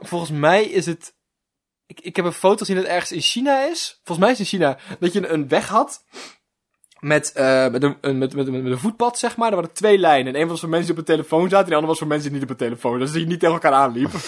volgens 0.00 0.30
mij 0.30 0.64
is 0.64 0.86
het. 0.86 1.14
Ik, 1.86 2.00
ik 2.00 2.16
heb 2.16 2.24
een 2.24 2.32
foto 2.32 2.56
gezien 2.56 2.76
dat 2.76 2.84
ergens 2.84 3.12
in 3.12 3.20
China 3.20 3.64
is. 3.64 4.00
Volgens 4.04 4.18
mij 4.18 4.30
is 4.30 4.38
het 4.38 4.52
in 4.52 4.58
China. 4.58 4.78
Dat 4.98 5.12
je 5.12 5.28
een 5.28 5.48
weg 5.48 5.68
had. 5.68 6.04
Met, 7.02 7.32
eh 7.32 7.68
met, 7.68 7.82
een, 7.82 8.18
met, 8.18 8.34
met, 8.34 8.50
met, 8.50 8.64
een 8.72 8.78
voetpad, 8.78 9.18
zeg 9.18 9.36
maar. 9.36 9.48
Er 9.48 9.54
waren 9.56 9.72
twee 9.72 9.98
lijnen. 9.98 10.34
En 10.34 10.40
een 10.40 10.48
was 10.48 10.60
voor 10.60 10.68
mensen 10.68 10.88
die 10.88 10.98
op 11.00 11.06
de 11.06 11.12
telefoon 11.12 11.42
zaten. 11.48 11.58
En 11.58 11.64
de 11.64 11.70
andere 11.74 11.86
was 11.90 11.98
voor 11.98 12.06
mensen 12.08 12.30
die 12.30 12.40
niet 12.40 12.50
op 12.50 12.58
de 12.58 12.64
telefoon 12.64 12.92
zaten. 12.92 13.06
Dus 13.06 13.16
die 13.16 13.26
niet 13.26 13.40
tegen 13.40 13.54
elkaar 13.54 13.72
aanliep. 13.72 14.10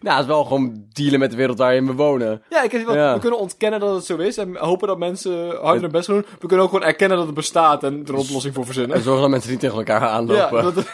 Nou, 0.00 0.16
het 0.16 0.24
is 0.26 0.32
wel 0.32 0.44
gewoon 0.44 0.84
dealen 0.92 1.18
met 1.18 1.30
de 1.30 1.36
wereld 1.36 1.58
waarin 1.58 1.86
we 1.86 1.92
wonen. 1.92 2.42
ja, 2.50 2.62
ik 2.62 2.72
heb 2.72 2.86
wel, 2.86 2.94
Ja. 2.96 3.14
we 3.14 3.20
kunnen 3.20 3.38
ontkennen 3.38 3.80
dat 3.80 3.94
het 3.94 4.04
zo 4.04 4.16
is. 4.16 4.36
En 4.36 4.56
hopen 4.56 4.88
dat 4.88 4.98
mensen 4.98 5.56
harder 5.62 5.82
hun 5.82 5.90
best 5.90 6.06
doen. 6.06 6.24
We 6.40 6.46
kunnen 6.46 6.64
ook 6.66 6.72
gewoon 6.72 6.86
erkennen 6.86 7.16
dat 7.16 7.26
het 7.26 7.34
bestaat. 7.34 7.84
En 7.84 7.92
er 7.92 8.08
een 8.08 8.14
oplossing 8.20 8.54
voor 8.54 8.62
En 8.62 8.68
verzinnen. 8.72 9.00
zorgen 9.02 9.20
dat 9.22 9.30
mensen 9.30 9.50
niet 9.50 9.60
tegen 9.60 9.76
elkaar 9.76 10.00
Ja, 10.00 10.08
aanlopen. 10.08 10.62
dat, 10.62 10.74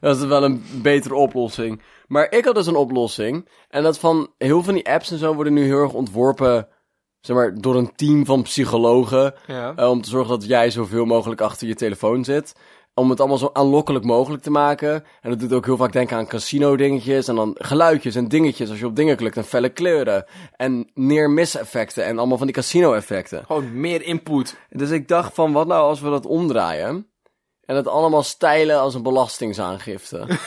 Dat 0.00 0.16
is 0.16 0.24
wel 0.24 0.44
een 0.44 0.64
betere 0.82 1.14
oplossing. 1.14 1.82
Maar 2.06 2.26
ik 2.32 2.44
had 2.44 2.54
dus 2.54 2.66
een 2.66 2.76
oplossing. 2.76 3.48
En 3.68 3.82
dat 3.82 3.98
van 3.98 4.16
heel 4.38 4.48
veel 4.48 4.62
van 4.62 4.74
die 4.74 4.88
apps 4.90 5.10
en 5.10 5.18
zo 5.18 5.34
worden 5.34 5.52
nu 5.52 5.64
heel 5.64 5.78
erg 5.82 5.92
ontworpen. 5.92 6.68
Zeg 7.20 7.36
maar, 7.36 7.54
door 7.60 7.76
een 7.76 7.92
team 7.96 8.26
van 8.26 8.42
psychologen. 8.42 9.34
ja. 9.46 9.72
eh, 9.76 9.88
om 9.90 10.02
te 10.02 10.08
zorgen 10.08 10.38
dat 10.40 10.48
jij 10.48 10.70
zoveel 10.70 11.04
mogelijk 11.04 11.40
achter 11.40 11.66
je 11.68 11.74
telefoon 11.74 12.24
zit. 12.24 12.54
Om 12.94 13.10
het 13.10 13.20
allemaal 13.20 13.38
zo 13.38 13.50
aanlokkelijk 13.52 14.04
mogelijk 14.04 14.42
te 14.42 14.50
maken. 14.50 15.04
En 15.20 15.30
dat 15.30 15.40
doet 15.40 15.52
ook 15.52 15.64
heel 15.64 15.76
vaak 15.76 15.92
denken 15.92 16.16
aan 16.16 16.26
casino 16.26 16.76
dingetjes. 16.76 17.28
En 17.28 17.34
dan 17.34 17.56
geluidjes 17.58 18.14
en 18.14 18.28
dingetjes. 18.28 18.70
Als 18.70 18.78
je 18.78 18.86
op 18.86 18.96
dingen 18.96 19.16
klikt 19.16 19.36
en 19.36 19.44
felle 19.44 19.68
kleuren. 19.68 20.24
En 20.56 20.90
neer-miss 20.94 21.56
effecten. 21.56 22.04
En 22.04 22.18
allemaal 22.18 22.36
van 22.36 22.46
die 22.46 22.56
casino 22.56 22.92
effecten. 22.92 23.44
Gewoon 23.46 23.80
meer 23.80 24.02
input. 24.02 24.56
Dus 24.68 24.90
ik 24.90 25.08
dacht 25.08 25.34
van, 25.34 25.52
wat 25.52 25.66
nou 25.66 25.82
als 25.82 26.00
we 26.00 26.10
dat 26.10 26.26
omdraaien? 26.26 27.06
En 27.64 27.76
het 27.76 27.88
allemaal 27.88 28.22
stijlen 28.22 28.80
als 28.80 28.94
een 28.94 29.02
belastingsaangifte. 29.02 30.26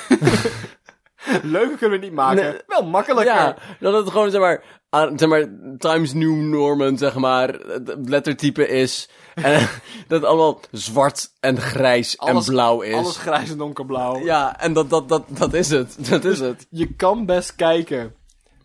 Leuker 1.43 1.77
kunnen 1.77 1.99
we 1.99 2.05
niet 2.05 2.15
maken. 2.15 2.43
Nee. 2.43 2.62
Wel 2.67 2.86
makkelijker. 2.86 3.33
Ja, 3.33 3.55
dat 3.79 3.93
het 3.93 4.09
gewoon, 4.09 4.31
zeg 4.31 4.41
maar, 4.41 4.63
aan, 4.89 5.19
zeg 5.19 5.29
maar, 5.29 5.47
Times 5.77 6.13
New 6.13 6.36
Norman, 6.36 6.97
zeg 6.97 7.15
maar, 7.15 7.49
het 7.49 8.09
lettertype 8.09 8.67
is. 8.67 9.09
En 9.33 9.59
dat 10.07 10.21
het 10.21 10.23
allemaal 10.23 10.59
zwart 10.71 11.29
en 11.39 11.57
grijs 11.62 12.17
Alles- 12.17 12.47
en 12.47 12.53
blauw 12.53 12.81
is. 12.81 12.93
Alles 12.93 13.17
grijs 13.17 13.51
en 13.51 13.57
donkerblauw. 13.57 14.23
Ja, 14.23 14.59
en 14.59 14.73
dat, 14.73 14.89
dat, 14.89 15.09
dat, 15.09 15.23
dat 15.27 15.53
is 15.53 15.69
het. 15.69 15.97
Dat 16.09 16.25
is 16.25 16.39
het. 16.39 16.67
Je 16.69 16.93
kan 16.93 17.25
best 17.25 17.55
kijken 17.55 18.15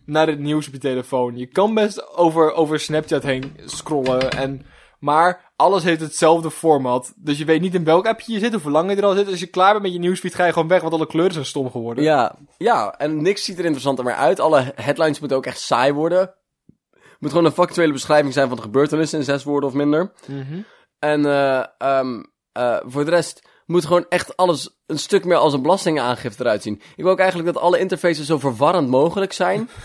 naar 0.05 0.27
het 0.27 0.39
nieuws 0.39 0.67
op 0.67 0.73
je 0.73 0.79
telefoon. 0.79 1.37
Je 1.37 1.45
kan 1.45 1.73
best 1.73 2.15
over, 2.15 2.53
over 2.53 2.79
Snapchat 2.79 3.23
heen 3.23 3.57
scrollen. 3.65 4.31
En, 4.31 4.65
maar 4.99 5.48
alles 5.59 5.83
heeft 5.83 6.01
hetzelfde 6.01 6.51
format. 6.51 7.13
Dus 7.15 7.37
je 7.37 7.45
weet 7.45 7.61
niet 7.61 7.73
in 7.73 7.83
welk 7.83 8.07
appje 8.07 8.33
je 8.33 8.39
zit, 8.39 8.55
of 8.55 8.63
hoe 8.63 8.71
lang 8.71 8.89
je 8.89 8.95
er 8.95 9.05
al 9.05 9.15
zit. 9.15 9.27
Als 9.27 9.39
je 9.39 9.47
klaar 9.47 9.71
bent 9.71 9.83
met 9.83 9.93
je 9.93 9.99
nieuwsfeed, 9.99 10.35
ga 10.35 10.45
je 10.45 10.53
gewoon 10.53 10.67
weg, 10.67 10.81
want 10.81 10.93
alle 10.93 11.07
kleuren 11.07 11.33
zijn 11.33 11.45
stom 11.45 11.71
geworden. 11.71 12.03
Ja, 12.03 12.35
ja, 12.57 12.93
en 12.97 13.21
niks 13.21 13.43
ziet 13.43 13.57
er 13.57 13.63
interessanter 13.63 14.05
meer 14.05 14.13
uit. 14.13 14.39
Alle 14.39 14.71
headlines 14.75 15.19
moeten 15.19 15.37
ook 15.37 15.45
echt 15.45 15.59
saai 15.59 15.93
worden. 15.93 16.33
moet 17.19 17.29
gewoon 17.29 17.45
een 17.45 17.51
factuele 17.51 17.93
beschrijving 17.93 18.33
zijn 18.33 18.47
van 18.47 18.57
de 18.57 18.63
gebeurtenissen 18.63 19.19
in 19.19 19.25
zes 19.25 19.43
woorden 19.43 19.69
of 19.69 19.75
minder. 19.75 20.11
En 20.99 21.25
eh, 21.25 21.63
ehm, 21.77 22.23
eh, 22.51 22.77
voor 22.85 23.05
de 23.05 23.11
rest 23.11 23.47
moet 23.65 23.85
gewoon 23.85 24.05
echt 24.09 24.37
alles 24.37 24.79
een 24.85 24.99
stuk 24.99 25.25
meer 25.25 25.37
als 25.37 25.53
een 25.53 25.61
belastingaangifte 25.61 26.43
eruit 26.43 26.61
zien. 26.61 26.81
Ik 26.95 27.03
wil 27.03 27.11
ook 27.11 27.19
eigenlijk 27.19 27.53
dat 27.53 27.63
alle 27.63 27.79
interfaces 27.79 28.25
zo 28.25 28.39
verwarrend 28.39 28.89
mogelijk 28.89 29.33
zijn. 29.33 29.69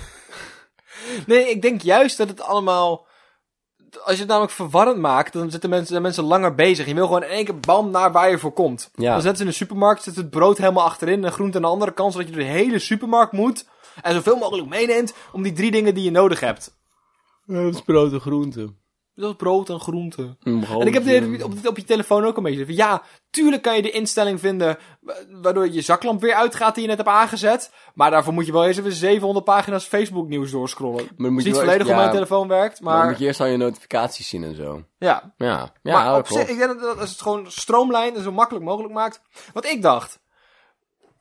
Nee, 1.27 1.51
ik 1.51 1.63
denk 1.63 1.83
juist 1.83 2.17
dat 2.17 2.29
het 2.29 2.41
allemaal... 2.41 3.04
Als 4.03 4.15
je 4.15 4.21
het 4.21 4.29
namelijk 4.29 4.53
verwarrend 4.53 4.99
maakt, 4.99 5.33
dan 5.33 5.51
zitten 5.51 5.71
mensen, 5.71 5.89
zijn 5.89 6.03
mensen 6.03 6.25
langer 6.25 6.55
bezig. 6.55 6.87
Je 6.87 6.95
wil 6.95 7.07
gewoon 7.07 7.23
in 7.23 7.29
één 7.29 7.45
keer 7.45 7.61
bam 7.61 7.91
naar 7.91 8.13
waar 8.13 8.31
je 8.31 8.39
voor 8.39 8.53
komt. 8.53 8.91
Ja. 8.95 9.13
Dan 9.13 9.21
zetten 9.21 9.37
ze 9.37 9.43
in 9.43 9.49
de 9.49 9.57
supermarkt, 9.57 10.03
zit 10.03 10.17
het 10.17 10.31
brood 10.31 10.59
helemaal 10.59 10.85
achterin 10.85 11.25
en 11.25 11.33
groente 11.33 11.57
aan 11.57 11.63
de 11.63 11.69
andere 11.69 11.93
kant, 11.93 12.13
zodat 12.13 12.29
je 12.29 12.35
door 12.35 12.45
de 12.45 12.51
hele 12.51 12.79
supermarkt 12.79 13.33
moet. 13.33 13.67
En 14.03 14.15
zoveel 14.15 14.37
mogelijk 14.37 14.69
meeneemt 14.69 15.15
om 15.33 15.43
die 15.43 15.53
drie 15.53 15.71
dingen 15.71 15.95
die 15.95 16.05
je 16.05 16.11
nodig 16.11 16.41
hebt. 16.41 16.77
dat 17.47 17.75
is 17.75 17.81
brood 17.81 18.13
en 18.13 18.21
groente. 18.21 18.73
Dat 19.15 19.31
is 19.31 19.37
brood 19.37 19.69
en 19.69 19.81
groente. 19.81 20.37
En 20.43 20.65
En 20.81 20.87
ik 20.87 20.95
heb 20.95 21.05
de, 21.05 21.39
op, 21.45 21.53
op 21.67 21.77
je 21.77 21.85
telefoon 21.85 22.25
ook 22.25 22.37
een 22.37 22.43
beetje 22.43 22.65
van, 22.65 22.75
ja, 22.75 23.03
tuurlijk 23.31 23.63
kan 23.63 23.77
je 23.77 23.83
de 23.83 23.91
instelling 23.91 24.41
vinden 24.41 24.79
wa- 25.01 25.15
waardoor 25.43 25.69
je 25.69 25.81
zaklamp 25.81 26.21
weer 26.21 26.35
uitgaat 26.35 26.75
die 26.75 26.83
je 26.83 26.89
net 26.89 26.97
hebt 26.99 27.09
aangezet. 27.11 27.73
Maar 27.95 28.11
daarvoor 28.11 28.33
moet 28.33 28.47
je 28.47 28.53
wel 28.53 28.65
eens 28.67 28.79
even 28.79 28.93
700 28.93 29.45
pagina's 29.45 29.85
Facebook 29.85 30.29
nieuws 30.29 30.51
doorscrollen. 30.51 31.09
Maar 31.17 31.33
moet 31.33 31.43
je 31.43 31.49
niet 31.49 31.59
volledig 31.59 31.87
ja, 31.87 31.97
mijn 31.97 32.11
telefoon 32.11 32.49
werkt, 32.49 32.81
Maar 32.81 32.99
dan 32.99 33.09
moet 33.09 33.19
je 33.19 33.25
eerst 33.25 33.41
al 33.41 33.47
je 33.47 33.57
notificaties 33.57 34.29
zien 34.29 34.45
en 34.45 34.55
zo. 34.55 34.83
ja. 34.99 35.35
Ja, 35.37 35.73
ja 35.83 35.93
maar 36.03 36.17
op 36.19 36.27
zich, 36.27 36.49
ik 36.49 36.59
denk 36.59 36.81
dat 36.81 36.99
als 36.99 37.11
het 37.11 37.21
gewoon 37.23 37.51
stroomlijn 37.51 38.15
en 38.15 38.23
zo 38.23 38.33
makkelijk 38.33 38.65
mogelijk 38.65 38.95
maakt. 38.95 39.21
Wat 39.53 39.65
ik 39.67 39.83
dacht. 39.83 40.23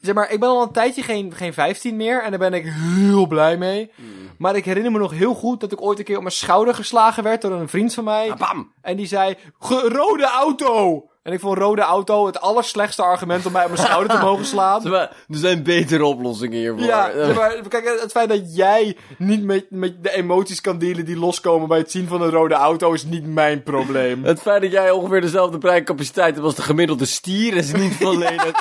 Zeg 0.06 0.16
maar, 0.16 0.32
ik 0.32 0.40
ben 0.40 0.50
al 0.50 0.62
een 0.62 0.72
tijdje 0.72 1.04
geen, 1.04 1.34
geen 1.36 1.54
15 1.54 1.96
meer 1.96 2.24
en 2.24 2.30
daar 2.30 2.40
ben 2.40 2.54
ik 2.54 2.66
heel 2.66 3.28
blij 3.28 3.58
mee. 3.58 3.92
Hmm. 3.96 4.06
Maar 4.38 4.56
ik 4.56 4.66
herinner 4.66 4.92
me 4.92 4.98
nog 4.98 5.12
heel 5.12 5.34
goed 5.34 5.60
dat 5.60 5.72
ik 5.72 5.82
ooit 5.82 6.00
een 6.00 6.06
keer 6.06 6.16
op 6.16 6.22
mijn 6.22 6.34
schouder 6.34 6.76
geslagen 6.76 7.24
werd 7.24 7.42
door 7.42 7.52
een 7.52 7.70
vriend 7.70 7.94
van 7.94 8.04
mij. 8.04 8.34
Bam! 8.38 8.74
En 8.82 8.96
die 8.98 9.06
zei, 9.06 9.36
"Ge- 9.60 9.90
rode 9.90 10.26
auto! 10.26 11.08
En 11.24 11.34
ik 11.34 11.40
vond 11.40 11.58
rode 11.58 11.82
auto 11.82 12.26
het 12.26 12.42
allerslechtste 12.42 13.04
argument 13.04 13.46
om 13.46 13.52
mij 13.52 13.64
op 13.64 13.72
mijn 13.72 13.84
schouder 13.84 14.18
te 14.18 14.24
mogen 14.26 14.46
slaan. 14.46 14.82
Zeg 14.82 14.92
maar, 14.92 15.12
Er 15.30 15.38
zijn 15.38 15.64
betere 15.64 16.06
oplossingen 16.06 16.60
hiervoor. 16.60 16.86
Ja, 16.86 17.12
zeg 17.14 17.36
maar, 17.36 17.68
kijk, 17.68 18.00
het 18.02 18.12
feit 18.12 18.30
dat 18.30 18.56
jij 18.56 18.98
niet 19.18 19.44
met, 19.44 19.66
met 19.70 20.04
de 20.04 20.12
emoties 20.12 20.62
kan 20.62 20.78
dealen 20.78 21.06
die 21.06 21.18
loskomen 21.18 21.68
bij 21.68 21.78
het 21.78 21.92
zien 21.92 22.08
van 22.08 22.22
een 22.22 22.30
rode 22.30 22.54
auto 22.54 22.94
is 22.94 23.04
niet 23.04 23.26
mijn 23.26 23.64
probleem. 23.64 24.24
Het 24.34 24.42
feit 24.42 24.62
dat 24.62 24.72
jij 24.72 24.92
ongeveer 24.92 25.22
dezelfde 25.22 25.58
bereikcapaciteit 25.58 26.34
hebt 26.34 26.46
als 26.46 26.56
de 26.56 26.62
gemiddelde 26.62 27.06
stier 27.06 27.56
is 27.56 27.72
niet 27.72 27.96
volledig 28.06 28.52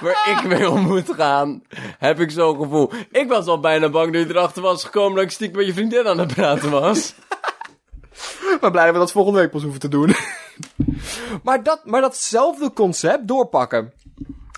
waar 0.00 0.28
ik 0.30 0.44
mee 0.48 0.70
om 0.70 0.80
moet 0.80 1.10
gaan. 1.16 1.62
Heb 1.98 2.20
ik 2.20 2.30
zo'n 2.30 2.56
gevoel. 2.56 2.90
Ik 3.10 3.28
was 3.28 3.46
al 3.46 3.60
bijna 3.60 3.88
bang 3.88 4.12
dat 4.12 4.22
je 4.22 4.28
erachter 4.28 4.62
was 4.62 4.84
gekomen 4.84 5.14
dat 5.14 5.24
ik 5.24 5.30
stiekem 5.30 5.58
met 5.58 5.66
je 5.66 5.72
vriendin 5.74 6.06
aan 6.06 6.18
het 6.18 6.34
praten 6.34 6.70
was. 6.70 7.14
Maar 8.60 8.70
blij 8.70 8.84
dat 8.84 8.92
we 8.92 8.98
dat 8.98 9.12
volgende 9.12 9.38
week 9.38 9.50
pas 9.50 9.62
hoeven 9.62 9.80
te 9.80 9.88
doen. 9.88 10.14
maar, 11.44 11.62
dat, 11.62 11.84
maar 11.84 12.00
datzelfde 12.00 12.72
concept 12.72 13.28
doorpakken. 13.28 13.92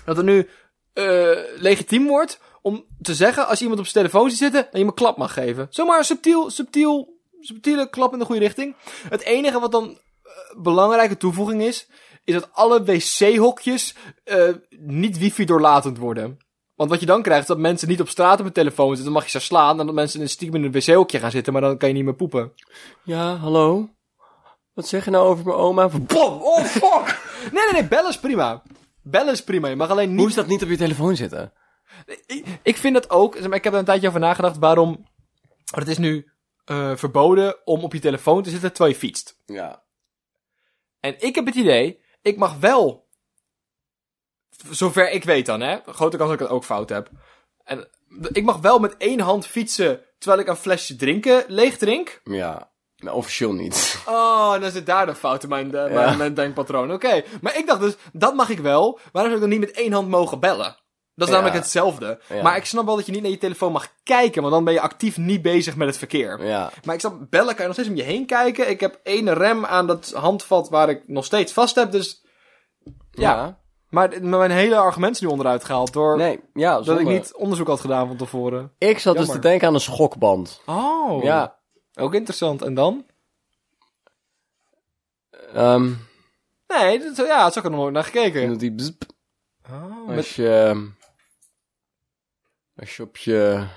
Dat 0.05 0.17
het 0.17 0.25
nu 0.25 0.49
eh, 0.93 1.37
legitiem 1.55 2.07
wordt 2.07 2.39
om 2.61 2.85
te 3.01 3.15
zeggen 3.15 3.47
als 3.47 3.61
iemand 3.61 3.79
op 3.79 3.87
zijn 3.87 4.05
telefoon 4.05 4.29
ziet 4.29 4.39
zitten, 4.39 4.61
dat 4.61 4.71
je 4.71 4.77
hem 4.77 4.87
een 4.87 4.93
klap 4.93 5.17
mag 5.17 5.33
geven. 5.33 5.67
Zomaar 5.69 6.05
subtiel, 6.05 6.49
subtiel, 6.49 7.19
subtiele 7.39 7.89
klap 7.89 8.13
in 8.13 8.19
de 8.19 8.25
goede 8.25 8.41
richting. 8.41 8.75
Het 9.09 9.21
enige 9.21 9.59
wat 9.59 9.71
dan 9.71 9.89
eh, 9.89 10.31
belangrijke 10.57 11.17
toevoeging 11.17 11.61
is, 11.61 11.87
is 12.23 12.33
dat 12.33 12.49
alle 12.51 12.83
wc-hokjes 12.83 13.95
eh, 14.23 14.49
niet 14.79 15.17
wifi 15.17 15.45
doorlatend 15.45 15.97
worden. 15.97 16.37
Want 16.75 16.89
wat 16.89 16.99
je 16.99 17.05
dan 17.05 17.21
krijgt, 17.21 17.41
is 17.41 17.47
dat 17.47 17.57
mensen 17.57 17.87
niet 17.87 18.01
op 18.01 18.09
straat 18.09 18.37
op 18.37 18.43
hun 18.43 18.53
telefoon 18.53 18.87
zitten, 18.87 19.05
dan 19.05 19.13
mag 19.13 19.23
je 19.23 19.39
ze 19.39 19.45
slaan. 19.45 19.79
En 19.79 19.85
dat 19.85 19.95
mensen 19.95 20.17
in 20.17 20.25
een 20.25 20.31
stiekem 20.31 20.63
in 20.63 20.63
een 20.63 20.71
wc-hokje 20.71 21.19
gaan 21.19 21.31
zitten, 21.31 21.53
maar 21.53 21.61
dan 21.61 21.77
kan 21.77 21.89
je 21.89 21.95
niet 21.95 22.03
meer 22.03 22.15
poepen. 22.15 22.51
Ja, 23.03 23.35
hallo? 23.35 23.89
Wat 24.75 24.87
zeg 24.87 25.05
je 25.05 25.11
nou 25.11 25.27
over 25.27 25.45
mijn 25.45 25.57
oma? 25.57 25.87
Bom! 25.87 26.41
Oh, 26.41 26.63
fuck! 26.63 27.23
Nee, 27.51 27.63
nee, 27.63 27.73
nee, 27.73 27.87
bellen 27.87 28.09
is 28.09 28.19
prima. 28.19 28.63
Bellen 29.01 29.33
is 29.33 29.43
prima. 29.43 29.67
Je 29.67 29.75
mag 29.75 29.89
alleen 29.89 30.07
Hoe 30.07 30.17
niet... 30.17 30.27
is 30.27 30.35
dat 30.35 30.47
niet 30.47 30.63
op 30.63 30.69
je 30.69 30.77
telefoon 30.77 31.15
zitten? 31.15 31.53
Ik, 32.25 32.45
ik 32.63 32.77
vind 32.77 32.93
dat 32.93 33.09
ook... 33.09 33.35
Ik 33.35 33.63
heb 33.63 33.73
er 33.73 33.79
een 33.79 33.85
tijdje 33.85 34.07
over 34.07 34.19
nagedacht 34.19 34.57
waarom... 34.57 35.05
Het 35.73 35.87
is 35.87 35.97
nu 35.97 36.31
eh, 36.65 36.95
verboden 36.95 37.65
om 37.65 37.83
op 37.83 37.93
je 37.93 37.99
telefoon 37.99 38.43
te 38.43 38.49
zitten 38.49 38.69
terwijl 38.69 38.93
je 38.93 38.99
fietst. 38.99 39.41
Ja. 39.45 39.83
En 40.99 41.15
ik 41.19 41.35
heb 41.35 41.45
het 41.45 41.55
idee... 41.55 42.03
Ik 42.21 42.37
mag 42.37 42.59
wel... 42.59 43.07
Zover 44.69 45.11
ik 45.11 45.23
weet 45.23 45.45
dan, 45.45 45.61
hè. 45.61 45.79
Grote 45.85 46.17
kans 46.17 46.29
dat 46.29 46.39
ik 46.39 46.45
het 46.45 46.55
ook 46.55 46.63
fout 46.63 46.89
heb. 46.89 47.09
En 47.63 47.89
ik 48.31 48.43
mag 48.43 48.57
wel 48.57 48.79
met 48.79 48.97
één 48.97 49.19
hand 49.19 49.47
fietsen 49.47 50.01
terwijl 50.17 50.41
ik 50.41 50.47
een 50.47 50.55
flesje 50.55 50.95
drinken 50.95 51.43
leeg 51.47 51.77
drink. 51.77 52.21
Ja. 52.23 52.73
Nou, 52.97 53.15
officieel 53.17 53.53
niet. 53.53 53.99
Oh, 54.05 54.59
dan 54.61 54.71
zit 54.71 54.85
daar 54.85 55.05
de 55.05 55.15
fout 55.15 55.43
in 55.43 55.49
mijn, 55.49 55.75
eh, 55.75 55.93
mijn, 55.93 56.17
mijn 56.17 56.33
denkpatroon. 56.33 56.93
Oké. 56.93 57.23
Maar 57.41 57.57
ik 57.57 57.67
dacht 57.67 57.79
dus, 57.79 57.95
dat 58.13 58.35
mag 58.35 58.49
ik 58.49 58.59
wel. 58.59 58.99
Waarom 59.11 59.31
zou 59.31 59.43
ik 59.43 59.49
dan 59.51 59.59
niet 59.59 59.67
met 59.67 59.77
één 59.77 59.93
hand 59.93 60.07
mogen 60.07 60.39
bellen? 60.39 60.75
Dat 61.15 61.27
is 61.27 61.33
Ja. 61.33 61.39
namelijk 61.39 61.63
hetzelfde. 61.63 62.19
Ja. 62.29 62.41
Maar 62.41 62.57
ik 62.57 62.65
snap 62.65 62.85
wel 62.85 62.95
dat 62.95 63.05
je 63.05 63.11
niet 63.11 63.21
naar 63.21 63.31
je 63.31 63.37
telefoon 63.37 63.71
mag 63.71 63.87
kijken, 64.03 64.41
want 64.41 64.53
dan 64.53 64.63
ben 64.63 64.73
je 64.73 64.81
actief 64.81 65.17
niet 65.17 65.41
bezig 65.41 65.75
met 65.75 65.87
het 65.87 65.97
verkeer. 65.97 66.45
Ja. 66.45 66.71
Maar 66.83 66.93
ik 66.95 66.99
snap, 67.01 67.17
bellen 67.29 67.47
kan 67.55 67.57
je 67.57 67.63
nog 67.63 67.73
steeds 67.73 67.89
om 67.89 67.95
je 67.95 68.03
heen 68.03 68.25
kijken. 68.25 68.69
Ik 68.69 68.79
heb 68.79 68.99
één 69.03 69.33
rem 69.33 69.65
aan 69.65 69.87
dat 69.87 70.11
handvat 70.15 70.69
waar 70.69 70.89
ik 70.89 71.03
nog 71.07 71.25
steeds 71.25 71.53
vast 71.53 71.75
heb, 71.75 71.91
dus... 71.91 72.25
Ja. 73.11 73.59
Maar 73.89 74.21
mijn 74.21 74.51
hele 74.51 74.75
argument 74.75 75.15
is 75.15 75.21
nu 75.21 75.27
onderuit 75.27 75.63
gehaald 75.63 75.93
door 75.93 76.17
Nee, 76.17 76.39
ja, 76.53 76.81
dat 76.81 76.99
ik 76.99 77.07
niet 77.07 77.33
onderzoek 77.35 77.67
had 77.67 77.79
gedaan 77.79 78.07
van 78.07 78.17
tevoren. 78.17 78.71
Ik 78.77 78.99
zat 78.99 79.17
dus 79.17 79.29
te 79.29 79.39
denken 79.39 79.67
aan 79.67 79.73
een 79.73 79.79
schokband. 79.79 80.61
Oh. 80.65 81.23
Ja. 81.23 81.54
Ook 81.95 82.13
interessant. 82.13 82.61
En 82.61 82.73
dan? 82.73 83.05
Ehm 85.53 85.93
Nee, 86.67 86.99
dat, 86.99 87.15
ja, 87.17 87.43
dat 87.43 87.53
zou 87.53 87.57
ik 87.57 87.63
er 87.63 87.69
nog 87.69 87.79
nooit 87.79 87.93
naar 87.93 88.03
gekeken. 88.03 88.47
doet 88.47 88.59
die 88.59 88.73
bzp 88.73 89.03
Oh, 89.71 90.07
met 90.07 90.17
als 90.17 90.35
je... 90.35 90.89
Als 92.75 92.95
je 92.95 93.03
op 93.03 93.17
je... 93.17 93.67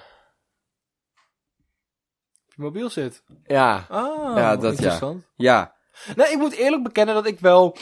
je 2.47 2.55
mobiel 2.57 2.91
zit. 2.91 3.23
Ja. 3.45 3.87
Ah, 3.89 4.37
Ja, 4.37 4.57
dat 4.57 4.63
ja. 4.63 4.69
interessant. 4.71 5.27
Ja. 5.37 5.75
Nee, 6.17 6.33
ik 6.33 6.39
moet 6.39 6.53
eerlijk 6.53 6.83
bekennen 6.83 7.15
dat 7.15 7.27
ik 7.27 7.41
wel... 7.41 7.77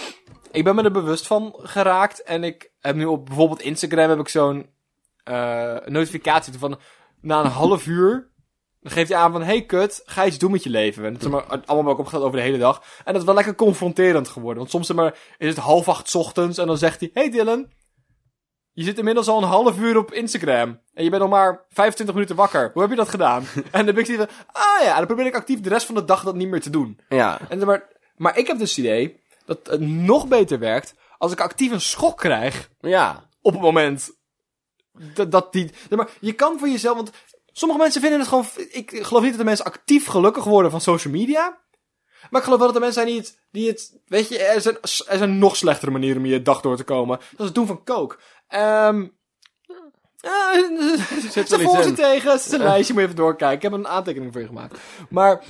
Ik 0.51 0.65
ben 0.65 0.75
me 0.75 0.83
er 0.83 0.93
bewust 0.93 1.27
van 1.27 1.55
geraakt. 1.59 2.23
En 2.23 2.45
ik 2.45 2.71
heb 2.81 2.97
nu 2.97 3.05
op 3.05 3.27
bijvoorbeeld 3.27 3.61
Instagram 3.61 4.09
heb 4.09 4.19
ik 4.19 4.29
zo'n 4.29 4.71
eh, 5.25 5.77
notificatie 5.85 6.59
van... 6.59 6.79
Na 7.21 7.41
een 7.41 7.51
half 7.51 7.87
uur... 7.87 8.31
Dan 8.87 8.95
geeft 8.95 9.11
hij 9.11 9.19
aan 9.19 9.33
van... 9.33 9.43
Hey 9.43 9.63
kut, 9.65 10.03
ga 10.05 10.27
iets 10.27 10.39
doen 10.39 10.51
met 10.51 10.63
je 10.63 10.71
leven. 10.71 11.05
En 11.05 11.13
dat 11.13 11.23
is 11.23 11.29
maar 11.29 11.43
allemaal 11.43 11.77
elkaar 11.77 11.91
opgesteld 11.91 12.25
over 12.25 12.37
de 12.37 12.43
hele 12.43 12.59
dag. 12.59 12.83
En 12.99 13.13
dat 13.13 13.17
is 13.17 13.25
wel 13.25 13.35
lekker 13.35 13.55
confronterend 13.55 14.29
geworden. 14.29 14.59
Want 14.59 14.71
soms 14.71 14.93
maar, 14.93 15.19
is 15.39 15.49
het 15.49 15.57
half 15.57 15.89
acht 15.89 16.09
's 16.09 16.15
ochtends. 16.15 16.59
En 16.59 16.67
dan 16.67 16.79
zegt 16.79 17.01
hij... 17.01 17.11
Hey 17.13 17.31
Dylan... 17.31 17.69
Je 18.73 18.85
zit 18.85 18.99
inmiddels 18.99 19.29
al 19.29 19.39
een 19.43 19.49
half 19.49 19.79
uur 19.79 19.97
op 19.97 20.13
Instagram. 20.13 20.81
En 20.95 21.05
je 21.05 21.11
bent 21.11 21.23
nog 21.23 21.31
maar 21.31 21.65
25 21.69 22.15
minuten 22.15 22.37
wakker. 22.37 22.71
Hoe 22.73 22.83
heb 22.83 22.91
je 22.91 22.97
dat 22.97 23.09
gedaan? 23.09 23.45
en 23.71 23.87
dan 23.87 23.95
ben 23.95 24.09
ik 24.09 24.17
van... 24.17 24.29
Ah 24.47 24.83
ja, 24.83 24.97
dan 24.97 25.07
probeer 25.07 25.27
ik 25.27 25.35
actief 25.35 25.61
de 25.61 25.69
rest 25.69 25.87
van 25.87 25.95
de 25.95 26.05
dag 26.05 26.23
dat 26.23 26.35
niet 26.35 26.49
meer 26.49 26.61
te 26.61 26.71
doen. 26.71 27.01
Ja. 27.09 27.41
En, 27.49 27.67
maar, 27.67 27.89
maar 28.17 28.39
ik 28.39 28.47
heb 28.47 28.59
dus 28.59 28.77
het 28.77 28.79
idee 28.79 29.23
dat 29.45 29.59
het 29.67 29.81
nog 29.81 30.29
beter 30.29 30.59
werkt 30.59 30.95
als 31.19 31.33
ik 31.33 31.41
actief 31.41 31.73
een 31.73 31.81
schok 31.81 32.19
krijg 32.19 32.71
Ja. 32.81 33.29
op 33.43 33.53
het 33.53 33.63
moment 33.63 34.11
dat, 35.15 35.31
dat 35.31 35.53
die... 35.53 35.71
Maar 35.91 36.09
je 36.21 36.33
kan 36.33 36.59
voor 36.59 36.69
jezelf... 36.69 36.97
Want 36.97 37.11
sommige 37.59 37.81
mensen 37.81 38.01
vinden 38.01 38.19
het 38.19 38.29
gewoon... 38.29 38.47
Ik 38.69 38.91
geloof 38.91 39.23
niet 39.23 39.31
dat 39.31 39.41
de 39.41 39.45
mensen 39.45 39.65
actief 39.65 40.07
gelukkig 40.07 40.45
worden 40.45 40.71
van 40.71 40.81
social 40.81 41.13
media. 41.13 41.59
Maar 42.31 42.41
ik 42.41 42.47
geloof 42.47 42.59
wel 42.59 42.73
dat 42.73 42.77
er 42.77 42.83
mensen 42.83 43.03
zijn 43.03 43.07
die 43.07 43.19
het... 43.19 43.41
Die 43.51 43.69
het 43.69 43.99
weet 44.07 44.29
je, 44.29 44.39
er 44.39 44.61
zijn, 44.61 44.77
er 44.83 45.19
zijn 45.19 45.39
nog 45.39 45.57
slechtere 45.57 45.91
manieren 45.91 46.19
om 46.19 46.27
je 46.27 46.43
dag 46.43 46.61
door 46.61 46.77
te 46.77 46.85
komen. 46.85 47.19
Dat 47.19 47.39
is 47.39 47.45
het 47.45 47.55
doen 47.55 47.67
van 47.67 47.85
coke. 47.85 48.17
Ehm... 48.49 49.07
Ze 51.31 51.59
voor 51.61 51.83
ze 51.83 51.93
tegen. 51.93 52.31
Het 52.31 52.45
is 52.45 52.53
een 52.53 52.63
lijstje, 52.63 52.93
moet 52.93 53.03
je 53.03 53.09
even 53.09 53.21
doorkijken. 53.21 53.57
Ik 53.57 53.63
heb 53.63 53.73
een 53.73 53.89
aantekening 53.89 54.33
voor 54.33 54.41
je 54.41 54.47
gemaakt. 54.47 54.79
Maar, 55.11 55.45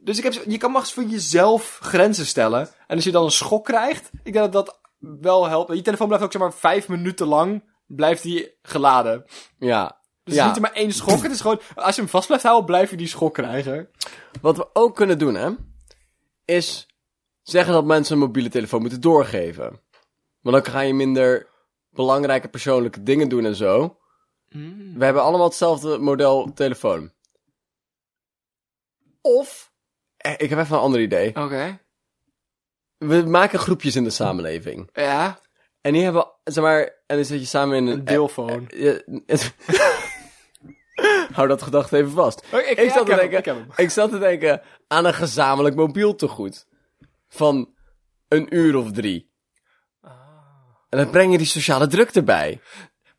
dus 0.00 0.18
ik 0.18 0.24
heb, 0.24 0.32
je 0.46 0.58
kan 0.58 0.72
maar 0.72 0.80
eens 0.80 0.92
voor 0.92 1.02
jezelf 1.02 1.78
grenzen 1.82 2.26
stellen. 2.26 2.68
En 2.86 2.96
als 2.96 3.04
je 3.04 3.10
dan 3.10 3.24
een 3.24 3.30
schok 3.30 3.64
krijgt, 3.64 4.10
ik 4.22 4.32
denk 4.32 4.52
dat 4.52 4.52
dat 4.52 4.80
wel 4.98 5.48
helpt. 5.48 5.74
Je 5.74 5.82
telefoon 5.82 6.06
blijft 6.06 6.24
ook 6.24 6.32
zeg 6.32 6.40
maar 6.40 6.52
vijf 6.52 6.88
minuten 6.88 7.26
lang, 7.26 7.64
blijft 7.86 8.22
die 8.22 8.58
geladen. 8.62 9.24
Ja. 9.58 10.01
Dus 10.24 10.34
Ja. 10.34 10.46
het 10.46 10.56
is 10.56 10.62
niet 10.62 10.70
maar 10.72 10.80
één 10.82 10.92
schok. 10.92 11.22
Het 11.22 11.32
is 11.32 11.40
gewoon, 11.40 11.60
als 11.74 11.94
je 11.94 12.00
hem 12.00 12.10
vast 12.10 12.26
blijft 12.26 12.44
houden, 12.44 12.66
blijf 12.66 12.90
je 12.90 12.96
die 12.96 13.06
schok 13.06 13.34
krijgen. 13.34 13.88
Wat 14.40 14.56
we 14.56 14.68
ook 14.72 14.94
kunnen 14.94 15.18
doen, 15.18 15.34
hè, 15.34 15.50
is 16.44 16.86
zeggen 17.42 17.72
dat 17.72 17.84
mensen 17.84 18.14
een 18.14 18.20
mobiele 18.20 18.48
telefoon 18.48 18.80
moeten 18.80 19.00
doorgeven. 19.00 19.80
Want 20.40 20.64
dan 20.64 20.72
ga 20.74 20.80
je 20.80 20.94
minder 20.94 21.46
belangrijke 21.90 22.48
persoonlijke 22.48 23.02
dingen 23.02 23.28
doen 23.28 23.44
en 23.44 23.54
zo. 23.54 23.96
We 24.94 25.04
hebben 25.04 25.22
allemaal 25.22 25.46
hetzelfde 25.46 25.98
model 25.98 26.52
telefoon. 26.54 27.12
Of, 29.20 29.72
eh, 30.16 30.32
ik 30.36 30.50
heb 30.50 30.58
even 30.58 30.76
een 30.76 30.82
ander 30.82 31.00
idee. 31.00 31.28
Oké. 31.36 31.80
We 32.98 33.22
maken 33.22 33.58
groepjes 33.58 33.96
in 33.96 34.04
de 34.04 34.10
samenleving. 34.10 34.88
Ja. 34.92 35.38
En 35.80 35.92
die 35.92 36.02
hebben, 36.02 36.26
zeg 36.44 36.64
maar, 36.64 36.80
en 37.06 37.16
dan 37.16 37.24
zit 37.24 37.40
je 37.40 37.46
samen 37.46 37.76
in 37.76 37.86
een... 37.86 37.98
Een 37.98 38.04
deelfoon. 38.04 38.68
Hou 41.34 41.48
dat 41.48 41.62
gedachte 41.62 41.96
even 41.96 42.10
vast. 42.10 42.44
Oh, 42.52 42.60
ik- 42.60 42.78
ik, 42.78 42.90
zat 42.90 43.06
te 43.06 43.12
hem, 43.12 43.20
denken, 43.20 43.38
ik 43.38 43.44
heb 43.44 43.56
hem. 43.56 43.66
ik 43.76 43.90
zat 43.90 44.10
te 44.10 44.18
denken 44.18 44.60
aan 44.88 45.04
een 45.04 45.14
gezamenlijk 45.14 45.74
mobiel 45.74 46.14
tegoed. 46.14 46.66
Van 47.28 47.74
een 48.28 48.56
uur 48.56 48.76
of 48.76 48.92
drie. 48.92 49.30
En 50.88 50.98
dan 50.98 51.10
breng 51.10 51.32
je 51.32 51.38
die 51.38 51.46
sociale 51.46 51.86
druk 51.86 52.10
erbij. 52.10 52.60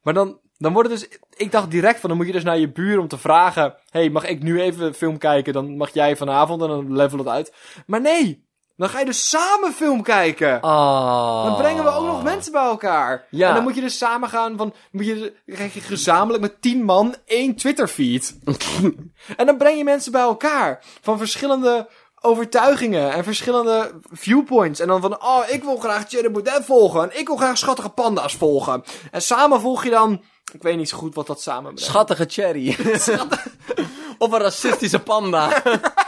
Maar 0.02 0.14
dan, 0.14 0.40
dan 0.58 0.74
wordt 0.74 0.90
het 0.90 1.00
dus... 1.00 1.20
Ik 1.36 1.52
dacht 1.52 1.72
direct 1.72 2.00
van, 2.00 2.10
dan 2.10 2.18
moet 2.18 2.28
je 2.28 2.34
dus 2.34 2.44
naar 2.44 2.58
je 2.58 2.72
buur 2.72 3.00
om 3.00 3.08
te 3.08 3.18
vragen... 3.18 3.76
hey, 3.90 4.10
mag 4.10 4.26
ik 4.26 4.44
nu 4.44 4.62
even 4.62 4.94
film 4.94 5.18
kijken? 5.18 5.54
Dan 5.54 5.78
mag 5.78 5.90
jij 5.94 6.16
vanavond 6.16 6.62
en 6.62 6.68
dan 6.68 6.96
level 6.96 7.18
het 7.18 7.28
uit. 7.28 7.54
Maar 7.86 8.02
nee, 8.02 8.48
dan 8.76 8.90
ga 8.90 9.00
je 9.00 9.06
dus 9.06 9.30
samen 9.30 9.74
film 9.74 10.02
kijken. 10.02 10.62
Ah. 10.62 11.46
Dan 11.46 11.56
brengen 11.56 11.84
we 11.84 11.90
ook 11.90 12.06
nog 12.06 12.24
mensen 12.24 12.52
bij 12.52 12.64
elkaar. 12.64 13.28
Ja. 13.30 13.48
En 13.48 13.54
dan 13.54 13.64
moet 13.64 13.76
je 13.76 13.82
dus 13.82 13.98
samen 13.98 14.30
gaan 14.30 14.58
van... 14.58 14.74
Moet 14.92 15.06
je, 15.06 15.34
dan 15.46 15.56
krijg 15.56 15.74
je 15.74 15.82
gezamenlijk 15.82 16.44
met 16.44 16.62
tien 16.62 16.84
man 16.84 17.16
één 17.26 17.56
Twitter-feed. 17.56 18.38
en 19.38 19.46
dan 19.46 19.58
breng 19.58 19.78
je 19.78 19.84
mensen 19.84 20.12
bij 20.12 20.22
elkaar. 20.22 20.84
Van 21.02 21.18
verschillende 21.18 21.90
overtuigingen 22.22 23.12
en 23.12 23.24
verschillende 23.24 23.92
viewpoints. 24.12 24.80
En 24.80 24.88
dan 24.88 25.02
van, 25.02 25.24
oh, 25.24 25.44
ik 25.48 25.64
wil 25.64 25.78
graag 25.78 26.08
Thierry 26.08 26.32
Baudet 26.32 26.66
volgen. 26.66 27.02
En 27.02 27.20
ik 27.20 27.28
wil 27.28 27.38
graag 27.38 27.58
schattige 27.58 27.90
panda's 27.90 28.36
volgen. 28.36 28.84
En 29.12 29.22
samen 29.22 29.62
volg 29.62 29.84
je 29.84 29.90
dan... 29.90 30.24
Ik 30.54 30.64
weet 30.64 30.78
niet 30.78 30.90
zo 30.90 30.98
goed 30.98 31.16
wat 31.16 31.28
dat 31.28 31.42
samen 31.42 31.74
brengt. 31.74 31.82
Schattige 31.82 32.26
cherry. 32.28 32.78
of 34.18 34.32
een 34.32 34.40
racistische 34.40 35.00
panda. 35.00 35.62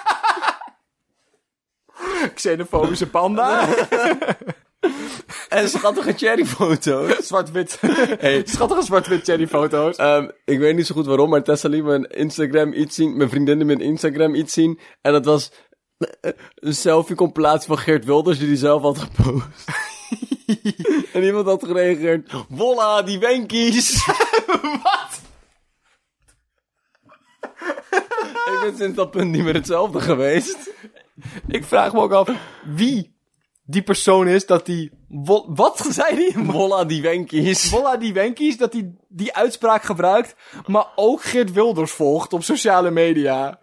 Xenofobische 2.35 3.07
panda. 3.07 3.67
en 5.49 5.69
schattige 5.69 6.13
cherryfoto's. 6.13 7.27
Zwart-wit. 7.27 7.79
Schattige 8.45 8.83
zwart-wit 8.83 9.23
cherry-foto's. 9.23 9.95
Ehm, 9.95 10.29
ik 10.45 10.59
weet 10.59 10.75
niet 10.75 10.85
zo 10.85 10.95
goed 10.95 11.05
waarom, 11.05 11.29
maar 11.29 11.43
Tessa 11.43 11.69
liet 11.69 11.83
mijn 11.83 12.03
Instagram 12.03 12.73
iets 12.73 12.95
zien. 12.95 13.17
Mijn 13.17 13.29
vriendinnen 13.29 13.65
mijn 13.65 13.81
Instagram 13.81 14.35
iets 14.35 14.53
zien. 14.53 14.79
En 15.01 15.11
dat 15.11 15.25
was 15.25 15.51
een 16.55 16.75
selfie-compilatie 16.75 17.67
van 17.67 17.77
Geert 17.77 18.05
Wilders 18.05 18.37
die 18.37 18.47
hij 18.47 18.57
zelf 18.57 18.81
had 18.81 18.97
gepost. 18.97 19.65
en 21.13 21.23
iemand 21.23 21.45
had 21.45 21.65
gereageerd. 21.65 22.33
Voila, 22.49 23.01
die 23.01 23.19
wenkies. 23.19 24.05
Wat? 24.83 25.23
ik 28.45 28.59
ben 28.61 28.77
sinds 28.77 28.95
dat 28.95 29.11
punt 29.11 29.31
niet 29.31 29.43
meer 29.43 29.53
hetzelfde 29.53 29.99
geweest. 30.01 30.69
Ik 31.47 31.63
vraag 31.65 31.93
me 31.93 31.99
ook 31.99 32.11
af 32.11 32.29
wie 32.65 33.13
die 33.63 33.81
persoon 33.81 34.27
is 34.27 34.45
dat 34.45 34.65
die... 34.65 34.91
Wat 35.47 35.87
zei 35.89 36.15
die? 36.15 36.33
Voila, 36.51 36.83
die 36.83 37.01
wenkies. 37.01 37.69
Volla 37.69 37.97
die 37.97 38.13
Wenkies, 38.13 38.57
dat 38.57 38.73
hij 38.73 38.95
die 39.07 39.35
uitspraak 39.35 39.83
gebruikt, 39.83 40.35
maar 40.65 40.87
ook 40.95 41.23
Geert 41.23 41.51
Wilders 41.51 41.91
volgt 41.91 42.33
op 42.33 42.43
sociale 42.43 42.91
media. 42.91 43.59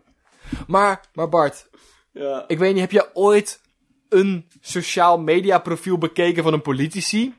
Maar, 0.66 1.04
maar 1.12 1.28
Bart, 1.28 1.68
Ja. 2.12 2.44
ik 2.46 2.58
weet 2.58 2.72
niet, 2.72 2.80
heb 2.80 2.90
je 2.92 3.10
ooit 3.14 3.60
een 4.08 4.48
sociaal 4.60 5.18
media 5.18 5.58
profiel 5.58 5.98
bekeken 5.98 6.42
van 6.42 6.52
een 6.52 6.62
politici? 6.62 7.34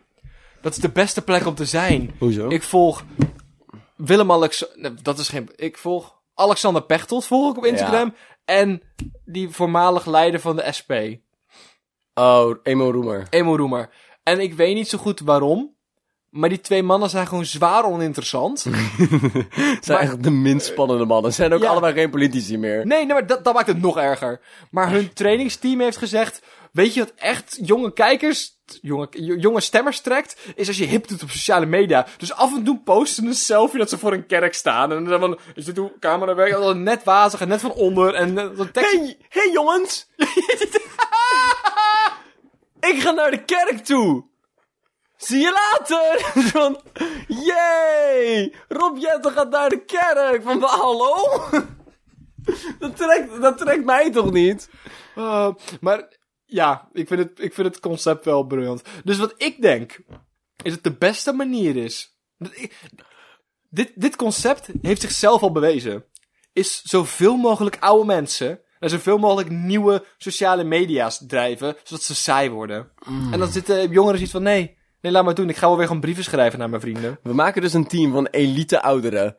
Dat 0.61 0.71
is 0.75 0.81
de 0.81 0.89
beste 0.89 1.21
plek 1.21 1.45
om 1.45 1.55
te 1.55 1.65
zijn. 1.65 2.11
Hoezo? 2.19 2.47
Ik 2.49 2.63
volg 2.63 3.03
Willem 3.95 4.31
Alexander, 4.31 5.03
dat 5.03 5.19
is 5.19 5.29
geen, 5.29 5.49
ik 5.55 5.77
volg 5.77 6.15
Alexander 6.35 6.83
Pechtold 6.83 7.25
volg 7.25 7.51
ik 7.51 7.57
op 7.57 7.65
Instagram. 7.65 8.15
En 8.45 8.81
die 9.25 9.49
voormalig 9.49 10.05
leider 10.05 10.39
van 10.39 10.55
de 10.55 10.71
SP, 10.77 10.91
Oh, 12.13 12.55
Emo 12.63 12.91
Roemer. 12.91 13.27
Emo 13.29 13.55
Roemer. 13.55 13.89
En 14.23 14.39
ik 14.39 14.53
weet 14.53 14.75
niet 14.75 14.89
zo 14.89 14.97
goed 14.97 15.19
waarom, 15.19 15.75
maar 16.29 16.49
die 16.49 16.61
twee 16.61 16.83
mannen 16.83 17.09
zijn 17.09 17.27
gewoon 17.27 17.45
zwaar 17.45 17.85
oninteressant. 17.85 18.63
Het 19.49 19.85
zijn 19.85 19.99
echt 19.99 20.23
de 20.23 20.31
minst 20.31 20.65
spannende 20.65 21.05
mannen. 21.05 21.31
Ze 21.31 21.37
zijn 21.37 21.53
ook 21.53 21.61
Ja. 21.61 21.69
allebei 21.69 21.93
geen 21.93 22.09
politici 22.09 22.57
meer. 22.57 22.77
Nee, 22.85 22.97
nee 23.05 23.13
maar 23.13 23.27
dat, 23.27 23.43
dat 23.43 23.53
maakt 23.53 23.67
het 23.67 23.81
nog 23.81 23.97
erger. 23.97 24.41
Maar 24.71 24.89
hun 24.91 25.13
trainingsteam 25.13 25.79
heeft 25.79 25.97
gezegd... 25.97 26.41
Weet 26.71 26.93
je 26.93 26.99
wat 26.99 27.13
echt 27.15 27.59
jonge 27.61 27.93
kijkers, 27.93 28.52
jonge, 28.81 29.07
jonge 29.39 29.61
stemmers 29.61 30.01
trekt? 30.01 30.37
Is 30.55 30.67
als 30.67 30.77
je 30.77 30.85
hip 30.85 31.07
doet 31.07 31.23
op 31.23 31.29
sociale 31.29 31.65
media. 31.65 32.07
Dus 32.17 32.33
af 32.33 32.53
en 32.53 32.63
toe 32.63 32.79
posten 32.79 33.25
een 33.25 33.33
selfie 33.33 33.79
dat 33.79 33.89
ze 33.89 33.97
voor 33.97 34.13
een 34.13 34.25
kerk 34.25 34.53
staan. 34.53 34.91
En 34.91 35.05
dan 35.05 35.19
van, 35.19 35.39
is 35.55 35.65
dit 35.65 35.77
hoe 35.77 35.91
camera 35.99 36.35
werkt? 36.35 36.57
Dat 36.57 36.75
Net 36.75 37.03
wazig 37.03 37.41
en 37.41 37.47
net 37.47 37.61
van 37.61 37.71
onder. 37.71 38.13
En 38.13 38.37
eh, 38.37 38.49
zo'n 38.55 38.71
tekst... 38.71 38.91
Hey, 38.91 39.17
hey 39.29 39.51
jongens! 39.51 40.09
ik 42.91 43.01
ga 43.01 43.11
naar 43.11 43.31
de 43.31 43.43
kerk 43.43 43.77
toe! 43.77 44.31
Zie 45.17 45.39
je 45.39 45.51
later! 45.51 46.33
Van, 46.51 46.81
yay! 47.27 48.53
Rob 48.67 48.97
Jetten 48.97 49.31
gaat 49.31 49.49
naar 49.49 49.69
de 49.69 49.85
kerk! 49.85 50.43
Van, 50.43 50.61
hallo? 50.61 51.15
dat, 52.79 52.97
trekt, 52.97 53.41
dat 53.41 53.57
trekt 53.57 53.85
mij 53.85 54.11
toch 54.11 54.31
niet? 54.31 54.69
Uh, 55.17 55.49
maar 55.81 56.07
ja, 56.53 56.89
ik 56.91 57.07
vind, 57.07 57.19
het, 57.19 57.39
ik 57.39 57.53
vind 57.53 57.67
het 57.67 57.79
concept 57.79 58.25
wel 58.25 58.43
briljant. 58.43 58.81
Dus 59.03 59.17
wat 59.17 59.33
ik 59.37 59.61
denk, 59.61 59.99
is 60.63 60.71
het 60.71 60.83
de 60.83 60.95
beste 60.95 61.33
manier 61.33 61.75
is. 61.75 62.17
dat 62.37 62.51
Dit, 63.69 63.91
dit 63.95 64.15
concept 64.15 64.69
heeft 64.81 65.01
zichzelf 65.01 65.41
al 65.41 65.51
bewezen. 65.51 66.05
Is 66.53 66.81
zoveel 66.81 67.35
mogelijk 67.37 67.77
oude 67.79 68.05
mensen 68.05 68.59
naar 68.79 68.89
zoveel 68.89 69.17
mogelijk 69.17 69.49
nieuwe 69.49 70.05
sociale 70.17 70.63
media's 70.63 71.23
drijven, 71.27 71.75
zodat 71.83 72.03
ze 72.03 72.15
saai 72.15 72.49
worden. 72.49 72.91
En 73.31 73.39
dan 73.39 73.47
zitten 73.47 73.89
jongeren 73.89 74.15
zoiets 74.15 74.31
van, 74.31 74.43
nee, 74.43 74.77
nee, 75.01 75.11
laat 75.11 75.23
maar 75.23 75.35
doen. 75.35 75.49
Ik 75.49 75.55
ga 75.55 75.67
wel 75.67 75.77
weer 75.77 75.85
gewoon 75.87 76.01
brieven 76.01 76.23
schrijven 76.23 76.59
naar 76.59 76.69
mijn 76.69 76.81
vrienden. 76.81 77.19
We 77.23 77.33
maken 77.33 77.61
dus 77.61 77.73
een 77.73 77.87
team 77.87 78.11
van 78.11 78.25
elite 78.25 78.81
ouderen. 78.81 79.35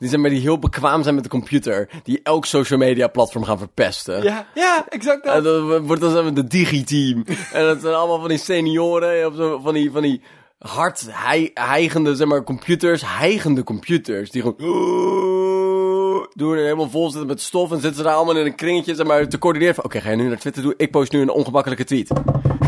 Die, 0.00 0.08
zijn 0.08 0.20
maar, 0.20 0.30
die 0.30 0.40
heel 0.40 0.58
bekwaam 0.58 1.02
zijn 1.02 1.14
met 1.14 1.24
de 1.24 1.30
computer. 1.30 1.88
Die 2.02 2.20
elk 2.22 2.46
social 2.46 2.78
media 2.78 3.08
platform 3.08 3.44
gaan 3.44 3.58
verpesten. 3.58 4.22
Ja, 4.22 4.46
ja, 4.54 4.86
exact 4.88 5.24
dat. 5.24 5.34
En 5.34 5.42
dat 5.42 5.80
wordt 5.86 6.00
dan 6.00 6.10
zo 6.10 6.32
de 6.32 6.46
digi-team. 6.46 7.24
en 7.52 7.64
dat 7.64 7.80
zijn 7.80 7.94
allemaal 7.94 8.20
van 8.20 8.28
die 8.28 8.38
senioren, 8.38 9.34
van 9.62 9.74
die, 9.74 9.90
van 9.90 10.02
die 10.02 10.22
hard 10.58 11.06
hei- 11.10 11.50
hijgende, 11.54 12.16
zeg 12.16 12.26
maar, 12.26 12.44
computers, 12.44 13.02
hijgende 13.06 13.64
computers. 13.64 14.30
Die 14.30 14.42
gewoon 14.42 14.56
doen 16.34 16.56
en 16.56 16.62
helemaal 16.62 16.90
vol 16.90 17.10
zitten 17.10 17.28
met 17.28 17.40
stof 17.40 17.70
en 17.70 17.80
zitten 17.80 17.94
ze 17.94 18.02
daar 18.02 18.14
allemaal 18.14 18.36
in 18.36 18.46
een 18.46 18.54
kringetje, 18.54 18.94
zeg 18.94 19.06
maar, 19.06 19.28
te 19.28 19.38
coördineren 19.38 19.84
oké, 19.84 20.00
ga 20.00 20.10
je 20.10 20.16
nu 20.16 20.28
naar 20.28 20.38
Twitter 20.38 20.62
doen? 20.62 20.74
Ik 20.76 20.90
post 20.90 21.12
nu 21.12 21.20
een 21.20 21.30
ongemakkelijke 21.30 21.84
tweet. 21.84 22.10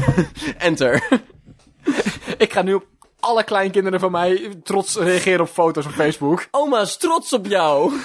Enter. 0.59 1.21
Ik 2.39 2.53
ga 2.53 2.63
nu 2.63 2.75
op 2.75 2.87
alle 3.23 3.45
kleinkinderen 3.45 4.01
van 4.01 4.11
mij 4.11 4.55
trots 4.63 4.97
reageren 4.97 5.41
op 5.41 5.49
foto's 5.49 5.87
op 5.87 5.93
Facebook. 5.93 6.49
Oma 6.51 6.81
is 6.81 6.97
trots 6.97 7.33
op 7.33 7.47
jou. 7.47 8.01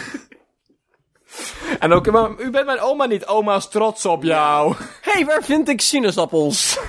En 1.80 1.92
ook, 1.92 2.12
maar 2.12 2.40
u 2.40 2.50
bent 2.50 2.66
mijn 2.66 2.80
oma 2.80 3.06
niet. 3.06 3.26
Oma 3.26 3.56
is 3.56 3.68
trots 3.68 4.06
op 4.06 4.24
jou. 4.24 4.76
hey, 5.02 5.26
waar 5.26 5.44
vind 5.44 5.70
ik 5.70 5.82
sinaasappels? 5.82 6.80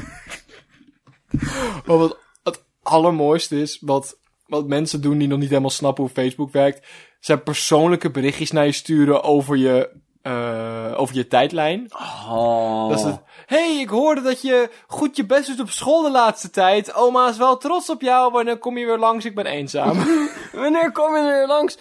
Wat 1.84 2.18
het 2.42 2.64
allermooiste 2.82 3.60
is, 3.60 3.78
wat, 3.80 4.18
wat 4.46 4.66
mensen 4.66 5.00
doen 5.00 5.18
die 5.18 5.28
nog 5.28 5.38
niet 5.38 5.48
helemaal 5.48 5.70
snappen 5.70 6.04
hoe 6.04 6.12
Facebook 6.12 6.52
werkt, 6.52 6.86
zijn 7.20 7.42
persoonlijke 7.42 8.10
berichtjes 8.10 8.50
naar 8.50 8.66
je 8.66 8.72
sturen 8.72 9.22
over 9.22 9.56
je, 9.56 9.90
eh, 10.22 10.92
over 10.96 11.14
je 11.14 11.26
tijdlijn. 11.26 11.90
Oh. 11.92 12.88
Dat 12.88 12.98
is 12.98 13.04
het. 13.04 13.20
Hey, 13.48 13.80
ik 13.80 13.88
hoorde 13.88 14.20
dat 14.20 14.42
je 14.42 14.70
goed 14.86 15.16
je 15.16 15.26
best 15.26 15.46
doet 15.46 15.60
op 15.60 15.70
school 15.70 16.02
de 16.02 16.10
laatste 16.10 16.50
tijd. 16.50 16.94
Oma 16.94 17.28
is 17.28 17.36
wel 17.36 17.56
trots 17.56 17.90
op 17.90 18.00
jou, 18.00 18.32
wanneer 18.32 18.58
kom 18.58 18.78
je 18.78 18.86
weer 18.86 18.98
langs? 18.98 19.24
Ik 19.24 19.34
ben 19.34 19.46
eenzaam. 19.46 20.04
Wanneer 20.52 20.92
kom 20.92 21.16
je 21.16 21.22
er 21.22 21.46
langs? 21.46 21.78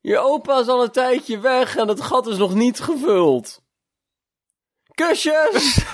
Je 0.00 0.18
opa 0.18 0.58
is 0.58 0.68
al 0.68 0.82
een 0.82 0.90
tijdje 0.90 1.38
weg 1.38 1.76
en 1.76 1.88
het 1.88 2.00
gat 2.00 2.26
is 2.26 2.36
nog 2.36 2.54
niet 2.54 2.80
gevuld. 2.80 3.62
Kusjes! 4.94 5.84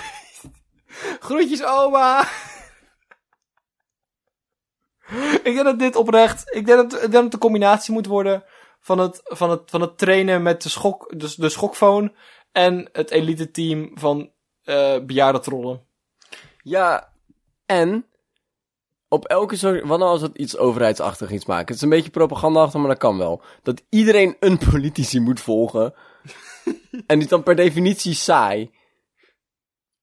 Groetjes, 1.27 1.63
oma. 1.63 2.21
ik 5.43 5.53
denk 5.53 5.63
dat 5.63 5.79
dit 5.79 5.95
oprecht. 5.95 6.55
Ik 6.55 6.65
denk 6.65 6.77
dat, 6.89 6.93
ik 6.93 6.99
denk 6.99 7.13
dat 7.13 7.23
het 7.23 7.33
een 7.33 7.39
combinatie 7.39 7.93
moet 7.93 8.05
worden 8.05 8.43
van 8.79 8.99
het, 8.99 9.21
van 9.23 9.49
het, 9.49 9.61
van 9.65 9.81
het 9.81 9.97
trainen 9.97 10.41
met 10.41 10.61
de, 10.61 10.69
schok, 10.69 11.19
dus 11.19 11.35
de 11.35 11.49
schokfoon 11.49 12.15
en 12.51 12.89
het 12.91 13.11
elite 13.11 13.51
team 13.51 13.91
van 13.93 14.31
eh 14.69 14.99
bejaarde 15.05 15.39
trollen. 15.39 15.81
Ja, 16.63 17.13
en 17.65 18.05
op 19.07 19.25
elke 19.25 19.55
zo... 19.55 19.71
Wat 19.71 19.99
nou 19.99 20.11
als 20.11 20.21
het 20.21 20.35
iets 20.35 20.57
overheidsachtig 20.57 21.31
iets 21.31 21.45
maken? 21.45 21.65
Het 21.65 21.75
is 21.75 21.81
een 21.81 21.89
beetje 21.89 22.09
propagandaachtig, 22.09 22.79
maar 22.79 22.89
dat 22.89 22.97
kan 22.97 23.17
wel. 23.17 23.41
Dat 23.63 23.83
iedereen 23.89 24.35
een 24.39 24.57
politici 24.71 25.19
moet 25.19 25.39
volgen. 25.39 25.93
en 26.91 27.03
die 27.07 27.17
is 27.17 27.27
dan 27.27 27.43
per 27.43 27.55
definitie 27.55 28.13
saai. 28.13 28.71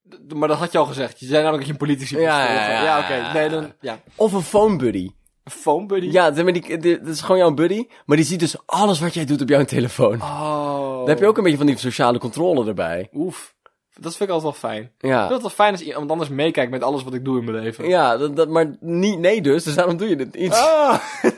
D- 0.09 0.35
Maar 0.35 0.49
dat 0.49 0.59
had 0.59 0.73
je 0.73 0.79
al 0.79 0.87
gezegd. 0.87 1.21
Je 1.21 1.27
zei 1.27 1.43
namelijk 1.43 1.59
dat 1.59 1.67
je 1.67 1.73
een 1.73 1.87
politici 1.89 2.19
Ja, 2.19 2.37
volgen. 2.47 2.55
ja, 2.63 2.71
ja, 2.71 2.83
ja, 2.83 2.99
oké. 2.99 3.33
Nee, 3.39 3.49
dan, 3.49 3.73
ja. 3.81 4.01
Of 4.15 4.33
een 4.33 4.43
phone 4.43 4.77
buddy. 4.77 5.11
Een 5.45 5.53
phone 5.53 5.87
buddy. 5.87 6.07
Ja, 6.11 6.31
die- 6.31 6.81
dat 6.99 7.07
is 7.07 7.21
gewoon 7.21 7.39
jouw 7.39 7.55
buddy. 7.55 7.87
Maar 8.07 8.17
die 8.17 8.27
ziet 8.27 8.41
dus 8.41 8.67
alles 8.67 9.01
wat 9.01 9.15
jij 9.15 9.25
doet 9.25 9.41
op 9.43 9.49
jouw 9.49 9.65
telefoon. 9.65 10.23
Oh. 10.23 10.97
Dan 10.99 11.09
heb 11.09 11.19
je 11.19 11.27
ook 11.27 11.37
een 11.37 11.43
beetje 11.43 11.59
van 11.59 11.67
die 11.67 11.79
sociale 11.79 12.19
controle 12.19 12.67
erbij. 12.67 13.09
Oef. 13.13 13.55
Dat 14.01 14.17
vind 14.17 14.29
ik 14.31 14.35
altijd 14.35 14.61
wel 14.61 14.71
fijn. 14.71 14.83
Ik 15.01 15.09
Ja. 15.11 15.19
vind 15.21 15.33
het 15.33 15.41
wel 15.41 15.51
fijn 15.51 15.73
als 15.73 15.83
iemand 15.83 16.11
anders 16.11 16.31
meekijkt 16.31 16.71
met 16.71 16.83
alles 16.83 17.05
wat 17.05 17.15
ik 17.15 17.25
doe 17.25 17.39
in 17.39 17.45
mijn 17.45 17.63
leven. 17.63 17.89
Ja, 17.89 18.17
dat, 18.17 18.37
dat, 18.37 18.49
maar 18.49 18.77
niet, 18.81 19.19
nee 19.19 19.41
dus, 19.43 19.65
dus 19.65 19.75
daarom 19.75 19.97
doe 19.97 20.09
je 20.09 20.17
dit 20.17 20.35
niet. 20.35 20.53
Ah. 20.53 20.99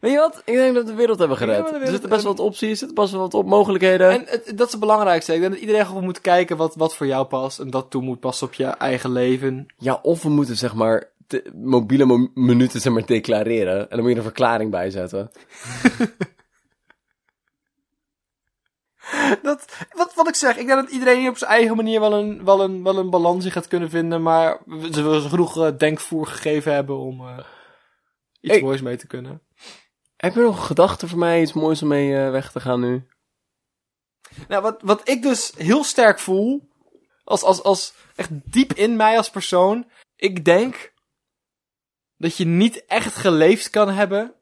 Weet 0.00 0.12
je 0.12 0.18
wat? 0.18 0.42
Ik 0.44 0.54
denk 0.54 0.74
dat 0.74 0.84
we 0.84 0.90
de 0.90 0.96
wereld 0.96 1.18
hebben 1.18 1.36
gered. 1.36 1.72
Er 1.72 1.86
zitten 1.86 2.08
best 2.10 2.22
wel 2.22 2.34
wat 2.34 2.44
opties, 2.44 2.70
er 2.70 2.76
zitten 2.76 2.94
best 2.94 3.12
wel 3.12 3.20
wat 3.20 3.34
op 3.34 3.46
mogelijkheden. 3.46 4.10
En 4.10 4.22
het, 4.26 4.52
dat 4.54 4.66
is 4.66 4.72
het 4.72 4.80
belangrijkste. 4.80 5.34
Ik 5.34 5.40
denk 5.40 5.52
dat 5.52 5.60
iedereen 5.60 5.86
gewoon 5.86 6.04
moet 6.04 6.20
kijken 6.20 6.56
wat, 6.56 6.74
wat 6.74 6.96
voor 6.96 7.06
jou 7.06 7.26
past. 7.26 7.58
En 7.58 7.70
dat 7.70 7.90
toe 7.90 8.02
moet 8.02 8.20
passen 8.20 8.46
op 8.46 8.54
je 8.54 8.64
eigen 8.64 9.12
leven. 9.12 9.66
Ja, 9.78 9.98
of 10.02 10.22
we 10.22 10.28
moeten 10.28 10.56
zeg 10.56 10.74
maar 10.74 11.10
mobiele 11.54 12.04
mo- 12.04 12.28
minuten 12.34 12.80
zeg 12.80 12.92
maar 12.92 13.06
declareren. 13.06 13.80
En 13.80 13.86
dan 13.88 14.00
moet 14.00 14.10
je 14.10 14.16
een 14.16 14.22
verklaring 14.22 14.70
bij 14.70 14.90
zetten. 14.90 15.30
Dat, 19.42 19.86
wat, 19.92 20.14
wat 20.14 20.28
ik 20.28 20.34
zeg, 20.34 20.56
ik 20.56 20.66
denk 20.66 20.80
dat 20.80 20.90
iedereen 20.90 21.28
op 21.28 21.36
zijn 21.36 21.50
eigen 21.50 21.76
manier 21.76 22.00
wel 22.00 22.12
een, 22.12 22.44
wel 22.44 22.62
een, 22.62 22.82
wel 22.82 22.98
een 22.98 23.10
balans 23.10 23.44
in 23.44 23.50
gaat 23.50 23.68
kunnen 23.68 23.90
vinden. 23.90 24.22
Maar 24.22 24.58
ze 24.92 25.02
we 25.02 25.20
genoeg 25.20 25.58
eh, 25.58 25.76
denkvoer 25.78 26.26
gegeven 26.26 26.72
hebben 26.74 26.98
om 26.98 27.28
eh, 27.28 27.38
iets 28.40 28.52
Hey. 28.52 28.62
moois 28.62 28.80
mee 28.80 28.96
te 28.96 29.06
kunnen. 29.06 29.42
Heb 30.16 30.34
je 30.34 30.40
nog 30.40 30.66
gedachten 30.66 31.08
voor 31.08 31.18
mij, 31.18 31.42
iets 31.42 31.52
moois 31.52 31.82
om 31.82 31.88
mee 31.88 32.16
eh, 32.16 32.30
weg 32.30 32.52
te 32.52 32.60
gaan 32.60 32.80
nu? 32.80 33.06
Nou, 34.48 34.62
wat, 34.62 34.82
wat 34.82 35.08
ik 35.08 35.22
dus 35.22 35.52
heel 35.56 35.84
sterk 35.84 36.18
voel, 36.18 36.68
als, 37.24 37.42
als, 37.42 37.62
als 37.62 37.94
echt 38.14 38.30
diep 38.52 38.72
in 38.72 38.96
mij 38.96 39.16
als 39.16 39.30
persoon, 39.30 39.90
ik 40.16 40.44
denk 40.44 40.92
dat 42.16 42.36
je 42.36 42.44
niet 42.44 42.84
echt 42.84 43.14
geleefd 43.14 43.70
kan 43.70 43.88
hebben 43.88 44.34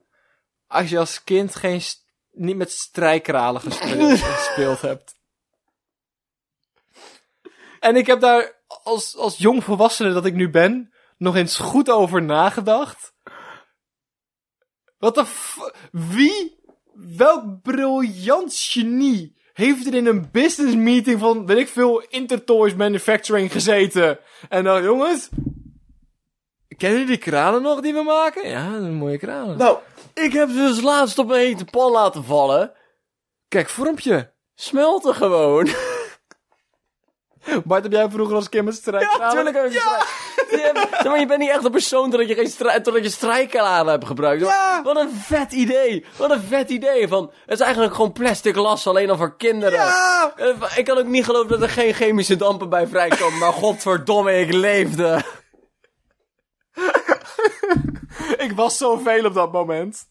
als 0.66 0.90
je 0.90 0.98
als 0.98 1.24
kind 1.24 1.54
geen, 1.54 1.82
niet 2.34 2.56
met 2.56 2.72
strijkralen 2.72 3.60
gespeeld, 3.60 4.18
gespeeld 4.36 4.80
hebt. 4.80 5.14
En 7.80 7.96
ik 7.96 8.06
heb 8.06 8.20
daar 8.20 8.62
als, 8.66 9.16
als 9.16 9.38
jong 9.38 9.64
volwassene 9.64 10.12
dat 10.12 10.26
ik 10.26 10.34
nu 10.34 10.50
ben, 10.50 10.92
nog 11.18 11.36
eens 11.36 11.56
goed 11.56 11.90
over 11.90 12.22
nagedacht. 12.22 13.14
Wat 14.98 15.14
de 15.14 15.24
f... 15.24 15.58
Wie, 15.92 16.60
welk 16.94 17.62
briljant 17.62 18.54
genie 18.54 19.36
heeft 19.52 19.86
er 19.86 19.94
in 19.94 20.06
een 20.06 20.30
business 20.30 20.74
meeting 20.74 21.20
van, 21.20 21.46
weet 21.46 21.58
ik 21.58 21.68
veel, 21.68 22.00
Intertoys 22.00 22.74
Manufacturing 22.74 23.52
gezeten? 23.52 24.18
En 24.48 24.64
dan, 24.64 24.82
jongens, 24.82 25.28
kennen 26.76 27.00
jullie 27.00 27.06
die 27.06 27.32
kranen 27.32 27.62
nog 27.62 27.80
die 27.80 27.92
we 27.92 28.02
maken? 28.02 28.48
Ja, 28.48 28.70
dat 28.70 28.80
zijn 28.80 28.94
mooie 28.94 29.18
kranen. 29.18 29.58
Nou, 29.58 29.78
ik 30.14 30.32
heb 30.32 30.48
ze 30.48 30.54
dus 30.54 30.80
laatst 30.80 31.18
op 31.18 31.30
een 31.30 31.36
hete 31.38 31.64
pan 31.64 31.90
laten 31.90 32.24
vallen. 32.24 32.72
Kijk, 33.48 33.68
vormpje. 33.68 34.32
Smelten 34.54 35.14
gewoon. 35.14 35.68
Bart, 37.64 37.82
heb 37.82 37.92
jij 37.92 38.10
vroeger 38.10 38.34
als 38.34 38.48
kind 38.48 38.64
met 38.64 38.74
strijkkranen? 38.74 39.30
Tuurlijk 39.30 39.56
heb 39.56 39.64
ik 39.64 39.72
strijk- 39.72 41.08
maar, 41.10 41.20
je 41.20 41.26
bent 41.26 41.40
niet 41.40 41.50
echt 41.50 41.64
een 41.64 41.70
persoon 41.70 42.10
totdat 42.10 42.28
je, 42.28 42.34
geen 42.34 42.48
strij- 42.48 42.80
totdat 42.80 43.02
je 43.02 43.10
hebt 43.92 44.06
gebruikt. 44.06 44.42
Ja. 44.42 44.80
Wat 44.82 44.96
een 44.96 45.10
vet 45.10 45.52
idee. 45.52 46.04
Wat 46.16 46.30
een 46.30 46.42
vet 46.42 46.70
idee. 46.70 47.08
Van, 47.08 47.30
het 47.46 47.54
is 47.58 47.60
eigenlijk 47.64 47.94
gewoon 47.94 48.12
plastic 48.12 48.56
las 48.56 48.86
alleen 48.86 49.10
al 49.10 49.16
voor 49.16 49.36
kinderen. 49.36 49.78
Ja! 49.78 50.32
Eh, 50.36 50.48
Ik 50.76 50.84
kan 50.84 50.98
ook 50.98 51.06
niet 51.06 51.24
geloven 51.24 51.48
dat 51.48 51.62
er 51.62 51.68
geen 51.68 51.94
chemische 51.94 52.36
dampen 52.36 52.68
bij 52.68 52.86
vrijkomen. 52.86 53.38
Maar 53.38 53.52
godverdomme, 53.52 54.38
ik 54.40 54.52
leefde. 54.52 55.22
Ik 58.46 58.52
was 58.54 58.76
zoveel 58.76 59.24
op 59.24 59.34
dat 59.34 59.52
moment. 59.52 60.06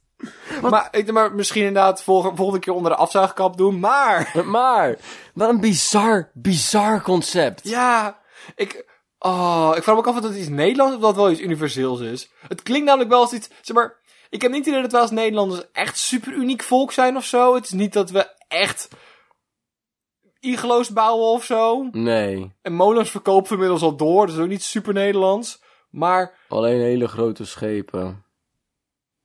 Maar, 0.62 0.88
ik, 0.92 1.12
maar 1.12 1.36
misschien 1.36 1.66
inderdaad 1.66 2.04
volgende, 2.04 2.36
volgende 2.36 2.62
keer 2.62 2.74
onder 2.74 2.92
de 2.92 2.98
afzuigkap 2.98 3.58
doen, 3.58 3.80
maar... 3.80 4.42
Maar, 4.46 4.98
wat 5.34 5.50
een 5.50 5.60
bizar, 5.60 6.32
bizar 6.34 7.02
concept. 7.02 7.70
Ja, 7.70 8.20
ik... 8.56 8.92
Oh, 9.20 9.72
ik 9.76 9.84
vraag 9.84 9.96
me 9.96 10.02
ook 10.02 10.08
af 10.08 10.16
of 10.16 10.22
dat 10.22 10.36
iets 10.36 10.48
Nederlands 10.48 10.96
of 10.96 11.02
dat 11.02 11.16
wel 11.16 11.32
iets 11.32 11.40
universeels 11.40 12.00
is. 12.00 12.30
Het 12.48 12.64
klinkt 12.64 12.86
namelijk 12.86 13.10
wel 13.10 13.20
als 13.20 13.34
iets... 13.34 13.50
Zeg 13.62 13.76
maar, 13.76 14.02
ik 14.30 14.42
heb 14.42 14.52
niet 14.52 14.60
het 14.60 14.70
idee 14.70 14.82
dat 14.82 14.92
wij 14.92 15.02
als 15.02 15.12
Nederlanders 15.12 15.62
echt 15.72 15.98
super 15.98 16.34
uniek 16.34 16.64
volk 16.64 16.92
zijn 16.92 17.18
of 17.18 17.26
zo. 17.26 17.56
Het 17.56 17.64
is 17.64 17.72
niet 17.72 17.94
dat 17.94 18.10
we 18.10 18.28
echt 18.48 18.90
igloos 20.40 20.90
bouwen 20.90 21.28
of 21.28 21.46
zo. 21.46 21.88
Nee, 21.92 22.52
En 22.62 22.74
molens 22.74 23.10
verkopen 23.10 23.48
we 23.48 23.54
inmiddels 23.54 23.82
al 23.82 23.96
door, 23.96 24.26
dat 24.26 24.36
is 24.36 24.42
ook 24.42 24.48
niet 24.48 24.64
super 24.64 24.94
Nederlands. 24.94 25.62
Maar, 25.94 26.34
alleen 26.48 26.82
hele 26.82 27.08
grote 27.08 27.46
schepen. 27.46 28.24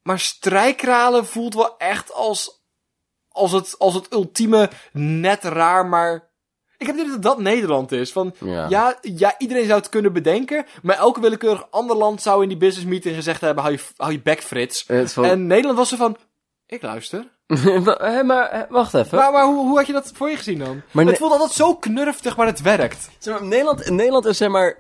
maar 0.02 0.18
strijkralen 0.18 1.26
voelt 1.26 1.54
wel 1.54 1.76
echt 1.78 2.12
als, 2.12 2.62
als, 3.28 3.52
het, 3.52 3.78
als 3.78 3.94
het 3.94 4.12
ultieme 4.12 4.70
net 4.92 5.44
raar, 5.44 5.86
maar... 5.86 6.26
Ik 6.76 6.86
heb 6.86 6.96
idee 6.96 7.10
dat 7.10 7.22
dat 7.22 7.38
Nederland 7.38 7.92
is. 7.92 8.12
Van, 8.12 8.34
Ja. 8.38 8.68
ja. 8.68 8.98
Ja, 9.00 9.34
iedereen 9.38 9.64
zou 9.64 9.78
het 9.78 9.88
kunnen 9.88 10.12
bedenken, 10.12 10.66
maar 10.82 10.96
elke 10.96 11.20
willekeurig 11.20 11.66
ander 11.70 11.96
land 11.96 12.22
zou 12.22 12.42
in 12.42 12.48
die 12.48 12.58
business 12.58 12.88
meeting 12.88 13.14
gezegd 13.14 13.40
hebben, 13.40 13.62
hou 13.62 13.76
je, 13.76 13.82
hou 13.96 14.12
je 14.12 14.20
bek, 14.20 14.42
Frits. 14.42 14.86
Van... 15.04 15.24
En 15.24 15.46
Nederland 15.46 15.78
was 15.78 15.92
er 15.92 15.98
van, 15.98 16.16
ik 16.66 16.82
luister. 16.82 17.36
Hé, 17.98 18.22
maar, 18.22 18.66
wacht 18.68 18.94
even. 18.94 19.18
Maar, 19.18 19.32
maar 19.32 19.44
hoe, 19.44 19.66
hoe 19.66 19.76
had 19.76 19.86
je 19.86 19.92
dat 19.92 20.10
voor 20.14 20.30
je 20.30 20.36
gezien 20.36 20.58
dan? 20.58 20.82
Maar 20.90 21.04
het 21.04 21.18
voelt 21.18 21.32
altijd 21.32 21.50
zo 21.50 21.74
knurftig, 21.74 22.36
maar 22.36 22.46
het 22.46 22.62
werkt. 22.62 23.10
Zeg 23.18 23.34
maar, 23.34 23.48
Nederland, 23.48 23.90
Nederland 23.90 24.24
is 24.24 24.36
zeg 24.36 24.48
maar 24.48 24.78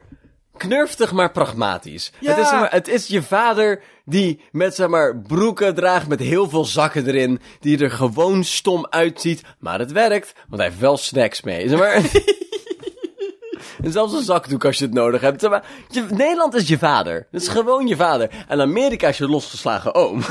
knurftig, 0.58 1.12
maar 1.12 1.30
pragmatisch. 1.30 2.12
Ja. 2.18 2.30
Het, 2.30 2.38
is, 2.38 2.48
zeg 2.48 2.60
maar, 2.60 2.70
het 2.70 2.88
is 2.88 3.06
je 3.06 3.22
vader 3.22 3.82
die 4.04 4.40
met 4.52 4.74
zeg 4.74 4.88
maar 4.88 5.18
broeken 5.18 5.74
draagt 5.74 6.08
met 6.08 6.20
heel 6.20 6.48
veel 6.48 6.64
zakken 6.64 7.06
erin, 7.06 7.40
die 7.60 7.78
er 7.78 7.90
gewoon 7.90 8.44
stom 8.44 8.86
uitziet, 8.90 9.42
maar 9.58 9.78
het 9.78 9.92
werkt, 9.92 10.32
want 10.48 10.60
hij 10.60 10.70
heeft 10.70 10.80
wel 10.80 10.96
snacks 10.96 11.42
mee. 11.42 11.68
Zeg 11.68 11.78
maar. 11.78 11.94
en 13.84 13.92
zelfs 13.92 14.12
een 14.12 14.22
zakdoek 14.22 14.64
als 14.64 14.78
je 14.78 14.84
het 14.84 14.94
nodig 14.94 15.20
hebt. 15.20 15.40
Zeg 15.40 15.50
maar, 15.50 15.64
je, 15.88 16.06
Nederland 16.10 16.54
is 16.54 16.68
je 16.68 16.78
vader. 16.78 17.26
Het 17.30 17.42
is 17.42 17.48
gewoon 17.48 17.86
je 17.86 17.96
vader. 17.96 18.44
En 18.48 18.60
Amerika 18.60 19.08
is 19.08 19.18
je 19.18 19.28
losgeslagen 19.28 19.94
oom. 19.94 20.22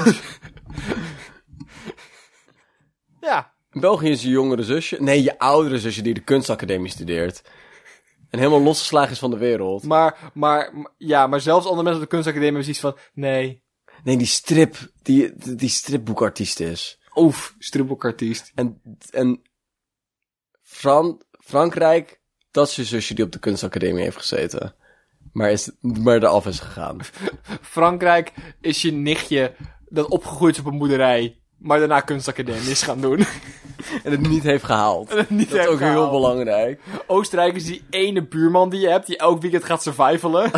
Ja. 3.21 3.53
België 3.71 4.09
is 4.09 4.21
je 4.21 4.29
jongere 4.29 4.63
zusje. 4.63 4.97
Nee, 4.99 5.23
je 5.23 5.39
oudere 5.39 5.79
zusje 5.79 6.01
die 6.01 6.13
de 6.13 6.19
kunstacademie 6.19 6.91
studeert. 6.91 7.41
En 8.29 8.39
helemaal 8.39 8.61
losgeslagen 8.61 9.11
is 9.11 9.19
van 9.19 9.31
de 9.31 9.37
wereld. 9.37 9.83
Maar, 9.83 10.31
maar, 10.33 10.73
ja, 10.97 11.27
maar 11.27 11.41
zelfs 11.41 11.65
andere 11.65 11.83
mensen 11.83 12.01
op 12.01 12.09
de 12.09 12.15
kunstacademie 12.15 12.55
hebben 12.55 12.75
zoiets 12.75 12.97
van, 12.97 13.21
nee. 13.23 13.63
Nee, 14.03 14.17
die 14.17 14.27
strip, 14.27 14.77
die, 15.01 15.33
die 15.55 15.69
stripboekartiest 15.69 16.59
is. 16.59 16.99
Oef, 17.15 17.55
stripboekartiest. 17.57 18.51
En, 18.55 18.81
en 19.11 19.41
Fran, 20.61 21.21
Frankrijk, 21.31 22.21
dat 22.51 22.67
is 22.67 22.75
je 22.75 22.83
zusje 22.83 23.13
die 23.13 23.25
op 23.25 23.31
de 23.31 23.39
kunstacademie 23.39 24.03
heeft 24.03 24.17
gezeten. 24.17 24.75
Maar, 25.31 25.51
is, 25.51 25.71
maar 25.81 26.15
eraf 26.15 26.45
is 26.45 26.59
gegaan. 26.59 26.97
Frankrijk 27.61 28.33
is 28.61 28.81
je 28.81 28.91
nichtje 28.91 29.55
dat 29.89 30.09
opgegroeid 30.09 30.53
is 30.53 30.59
op 30.61 30.65
een 30.65 30.77
boerderij, 30.77 31.41
maar 31.57 31.79
daarna 31.79 31.99
kunstacademie 31.99 32.71
is 32.71 32.81
gaan 32.81 33.01
doen. 33.01 33.25
En 34.03 34.11
het 34.11 34.27
niet 34.27 34.43
heeft 34.43 34.63
gehaald. 34.63 35.11
En 35.11 35.17
het 35.17 35.29
niet 35.29 35.49
dat 35.49 35.59
is 35.59 35.67
ook 35.67 35.79
heel 35.79 36.09
belangrijk. 36.09 36.81
Oostenrijk 37.07 37.55
is 37.55 37.65
die 37.65 37.83
ene 37.89 38.27
buurman 38.27 38.69
die 38.69 38.79
je 38.79 38.89
hebt, 38.89 39.07
die 39.07 39.17
elk 39.17 39.41
weekend 39.41 39.63
gaat 39.63 39.83
survivalen. 39.83 40.51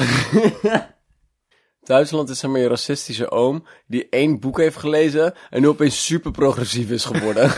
Duitsland 1.84 2.30
is 2.30 2.42
je 2.42 2.68
racistische 2.68 3.32
oom, 3.32 3.66
die 3.88 4.08
één 4.10 4.40
boek 4.40 4.58
heeft 4.58 4.78
gelezen 4.78 5.34
en 5.50 5.62
nu 5.62 5.68
opeens 5.68 6.06
super 6.06 6.32
progressief 6.32 6.90
is 6.90 7.06
geworden. 7.06 7.52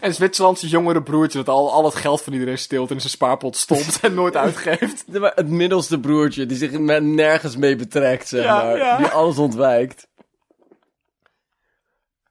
en 0.00 0.14
Zwitserland 0.14 0.56
is 0.56 0.62
je 0.62 0.68
jongere 0.68 1.02
broertje 1.02 1.38
dat 1.38 1.48
al, 1.54 1.72
al 1.72 1.84
het 1.84 1.94
geld 1.94 2.22
van 2.22 2.32
iedereen 2.32 2.58
steelt 2.58 2.88
en 2.88 2.94
in 2.94 3.00
zijn 3.00 3.12
spaarpot 3.12 3.56
stopt 3.56 4.00
en 4.00 4.14
nooit 4.14 4.36
uitgeeft. 4.46 5.04
Maar 5.08 5.32
het 5.34 5.48
middelste 5.48 6.00
broertje, 6.00 6.46
die 6.46 6.56
zich 6.56 6.70
met 6.70 7.02
nergens 7.02 7.56
mee 7.56 7.76
betrekt, 7.76 8.28
zeg 8.28 8.44
Ja, 8.44 8.62
maar. 8.62 8.76
ja. 8.76 8.96
Die 8.96 9.06
alles 9.06 9.38
ontwijkt. 9.38 10.08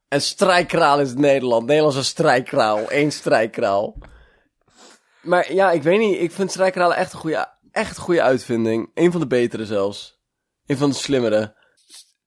En 0.08 0.22
strijkkraal 0.22 1.00
is 1.00 1.14
Nederland. 1.14 1.66
Nederlandse 1.66 2.04
strijkkraal. 2.04 2.80
Eén 2.88 3.12
strijkkraal. 3.12 3.98
Maar 5.22 5.54
ja, 5.54 5.72
ik 5.72 5.84
weet 5.84 6.00
niet. 6.00 6.20
Ik 6.22 6.32
vind 6.32 6.52
strijkkralen 6.52 6.98
echt 6.98 7.14
een 7.14 7.20
goede, 7.20 7.48
echt 7.72 7.98
een 7.98 8.04
goede 8.04 8.22
uitvinding. 8.22 8.92
Een 8.94 9.12
van 9.12 9.22
de 9.22 9.28
betere 9.28 9.66
zelfs. 9.66 10.20
Een 10.66 10.78
van 10.78 10.90
de 10.90 10.96
slimmere. 10.96 11.56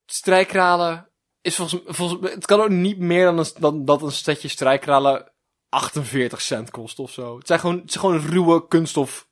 Strijkralen 0.06 1.07
is 1.40 1.56
volgens, 1.56 1.82
volgens 1.86 2.32
het 2.32 2.46
kan 2.46 2.60
ook 2.60 2.68
niet 2.68 2.98
meer 2.98 3.24
dan, 3.24 3.38
een, 3.38 3.46
dan 3.58 3.84
dat 3.84 4.02
een 4.02 4.12
setje 4.12 4.48
strijkralen 4.48 5.32
48 5.68 6.40
cent 6.40 6.70
kost 6.70 6.98
of 6.98 7.10
zo. 7.10 7.38
Het 7.38 7.46
zijn 7.46 7.60
gewoon, 7.60 7.78
het 7.80 7.92
zijn 7.92 8.04
gewoon 8.04 8.20
ruwe 8.20 8.68
kunststof 8.68 9.28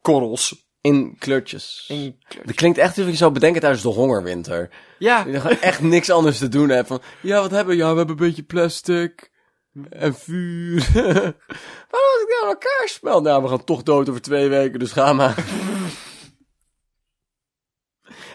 korrels. 0.00 0.70
In 0.80 1.16
kleurtjes. 1.18 1.84
In 1.88 2.18
kleur. 2.28 2.46
Dat 2.46 2.54
klinkt 2.54 2.78
echt 2.78 2.96
alsof 2.96 3.10
je 3.10 3.16
zou 3.16 3.32
bedenken 3.32 3.60
tijdens 3.60 3.82
de 3.82 3.88
hongerwinter. 3.88 4.70
Ja, 4.98 5.24
Je 5.26 5.38
echt 5.40 5.80
niks 5.80 6.10
anders 6.10 6.38
te 6.38 6.48
doen 6.48 6.68
hebt. 6.68 6.88
Van, 6.88 7.02
ja, 7.20 7.40
wat 7.40 7.50
hebben 7.50 7.74
we? 7.74 7.82
Ja, 7.82 7.90
we 7.90 7.96
hebben 7.96 8.18
een 8.18 8.26
beetje 8.26 8.42
plastic. 8.42 9.30
En 9.90 10.14
vuur. 10.14 10.88
Waarom 11.90 12.10
als 12.12 12.22
ik 12.22 12.28
nou 12.28 12.42
aan 12.42 12.48
elkaar 12.48 12.82
spel? 12.84 13.20
Nou, 13.20 13.42
we 13.42 13.48
gaan 13.48 13.64
toch 13.64 13.82
dood 13.82 14.08
over 14.08 14.22
twee 14.22 14.48
weken, 14.48 14.78
dus 14.78 14.92
ga 14.92 15.12
maar. 15.12 15.34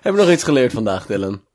Hebben 0.02 0.22
we 0.22 0.28
nog 0.28 0.36
iets 0.36 0.44
geleerd 0.44 0.74
vandaag, 0.74 1.06
Dylan? 1.06 1.47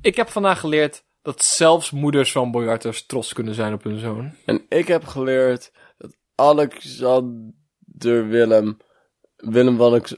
Ik 0.00 0.16
heb 0.16 0.28
vandaag 0.28 0.60
geleerd 0.60 1.04
dat 1.22 1.44
zelfs 1.44 1.90
moeders 1.90 2.32
van 2.32 2.50
biljarters 2.50 3.06
trots 3.06 3.32
kunnen 3.32 3.54
zijn 3.54 3.72
op 3.72 3.82
hun 3.82 3.98
zoon. 3.98 4.34
En 4.44 4.66
ik 4.68 4.86
heb 4.86 5.04
geleerd 5.04 5.72
dat 5.98 6.16
Alexander 6.34 8.28
Willem... 8.28 8.76
Willem 9.36 9.76
Wanneks... 9.76 10.16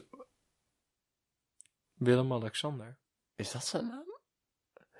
Willem-Alexander. 1.95 2.97
Is 3.35 3.51
dat 3.51 3.65
zijn 3.65 3.87
naam? 3.87 4.03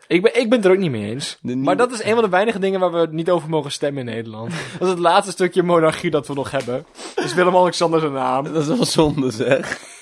Ik 0.07 0.21
ben, 0.21 0.39
ik 0.39 0.49
ben 0.49 0.57
het 0.57 0.67
er 0.67 0.71
ook 0.73 0.77
niet 0.77 0.91
mee 0.91 1.09
eens. 1.11 1.37
Nieuwe- 1.41 1.61
Maar 1.61 1.77
dat 1.77 1.91
is 1.91 2.03
een 2.03 2.13
van 2.13 2.23
de 2.23 2.29
weinige 2.29 2.59
dingen 2.59 2.79
waar 2.79 2.91
we 2.91 3.07
niet 3.11 3.29
over 3.29 3.49
mogen 3.49 3.71
stemmen 3.71 4.07
in 4.07 4.13
Nederland. 4.15 4.51
dat 4.79 4.81
is 4.81 4.89
het 4.89 4.99
laatste 4.99 5.31
stukje 5.31 5.63
monarchie 5.63 6.11
dat 6.11 6.27
we 6.27 6.33
nog 6.33 6.51
hebben. 6.51 6.85
Is 7.15 7.33
Willem-Alexander 7.33 7.99
zijn 7.99 8.11
naam. 8.13 8.43
Dat 8.43 8.61
is 8.61 8.67
wel 8.67 8.85
zonde, 8.85 9.31
zeg. 9.31 9.93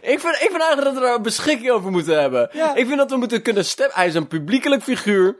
Ik 0.00 0.20
vind, 0.20 0.34
ik 0.34 0.48
vind 0.50 0.60
eigenlijk 0.62 0.84
dat 0.84 0.94
we 0.94 1.00
daar 1.00 1.14
een 1.14 1.22
beschikking 1.22 1.70
over 1.70 1.90
moeten 1.90 2.20
hebben. 2.20 2.48
Ja. 2.52 2.74
Ik 2.74 2.86
vind 2.86 2.98
dat 2.98 3.10
we 3.10 3.16
moeten 3.16 3.42
kunnen 3.42 3.64
stemmen. 3.64 3.96
Hij 3.96 4.06
is 4.06 4.14
een 4.14 4.26
publiekelijk 4.28 4.82
figuur. 4.82 5.36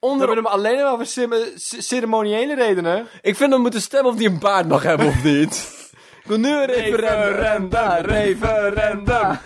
We 0.00 0.08
Onder, 0.08 0.26
hebben 0.26 0.44
hem 0.44 0.52
alleen 0.54 0.82
maar 0.82 0.96
voor 0.96 1.36
ceremoniële 1.56 2.54
redenen. 2.54 3.06
Ik 3.20 3.36
vind 3.36 3.38
dat 3.38 3.50
we 3.50 3.58
moeten 3.58 3.80
stemmen 3.80 4.12
of 4.12 4.18
hij 4.18 4.26
een 4.26 4.38
baard 4.38 4.68
mag 4.68 4.82
hebben 4.82 5.06
of 5.06 5.22
niet. 5.24 5.80
Ik 6.22 6.28
wil 6.28 6.38
nu 6.38 6.48
een 6.48 6.64
referendum. 6.66 8.04
referendum. 8.04 9.38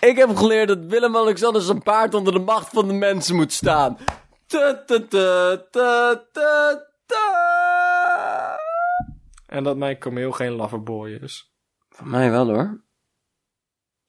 Ik 0.00 0.16
heb 0.16 0.36
geleerd 0.36 0.68
dat 0.68 0.78
Willem-Alexander 0.86 1.62
zijn 1.62 1.82
paard 1.82 2.14
onder 2.14 2.32
de 2.32 2.38
macht 2.38 2.68
van 2.72 2.88
de 2.88 2.94
mensen 2.94 3.36
moet 3.36 3.52
staan. 3.52 3.98
Ta 4.46 4.84
ta 4.86 4.98
ta 5.08 5.56
ta 5.70 6.24
ta 6.32 6.82
ta. 7.06 8.58
En 9.46 9.64
dat 9.64 9.76
mijn 9.76 9.98
kameel 9.98 10.32
geen 10.32 10.52
loverboy 10.52 11.18
is. 11.22 11.52
Van 11.98 12.10
mij 12.10 12.30
wel 12.30 12.46
hoor. 12.46 12.80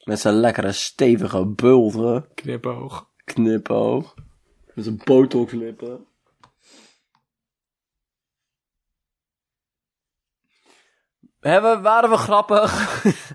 Met 0.04 0.20
zijn 0.20 0.34
lekkere 0.34 0.72
stevige 0.72 1.46
bulten. 1.46 2.34
Knipoog. 2.34 3.10
Knipoog. 3.24 4.16
Met 4.74 4.84
zijn 4.86 5.02
botoxlippen. 5.04 6.08
Hebben, 11.40 11.82
waren 11.82 12.10
we 12.10 12.18
grappig? 12.18 13.04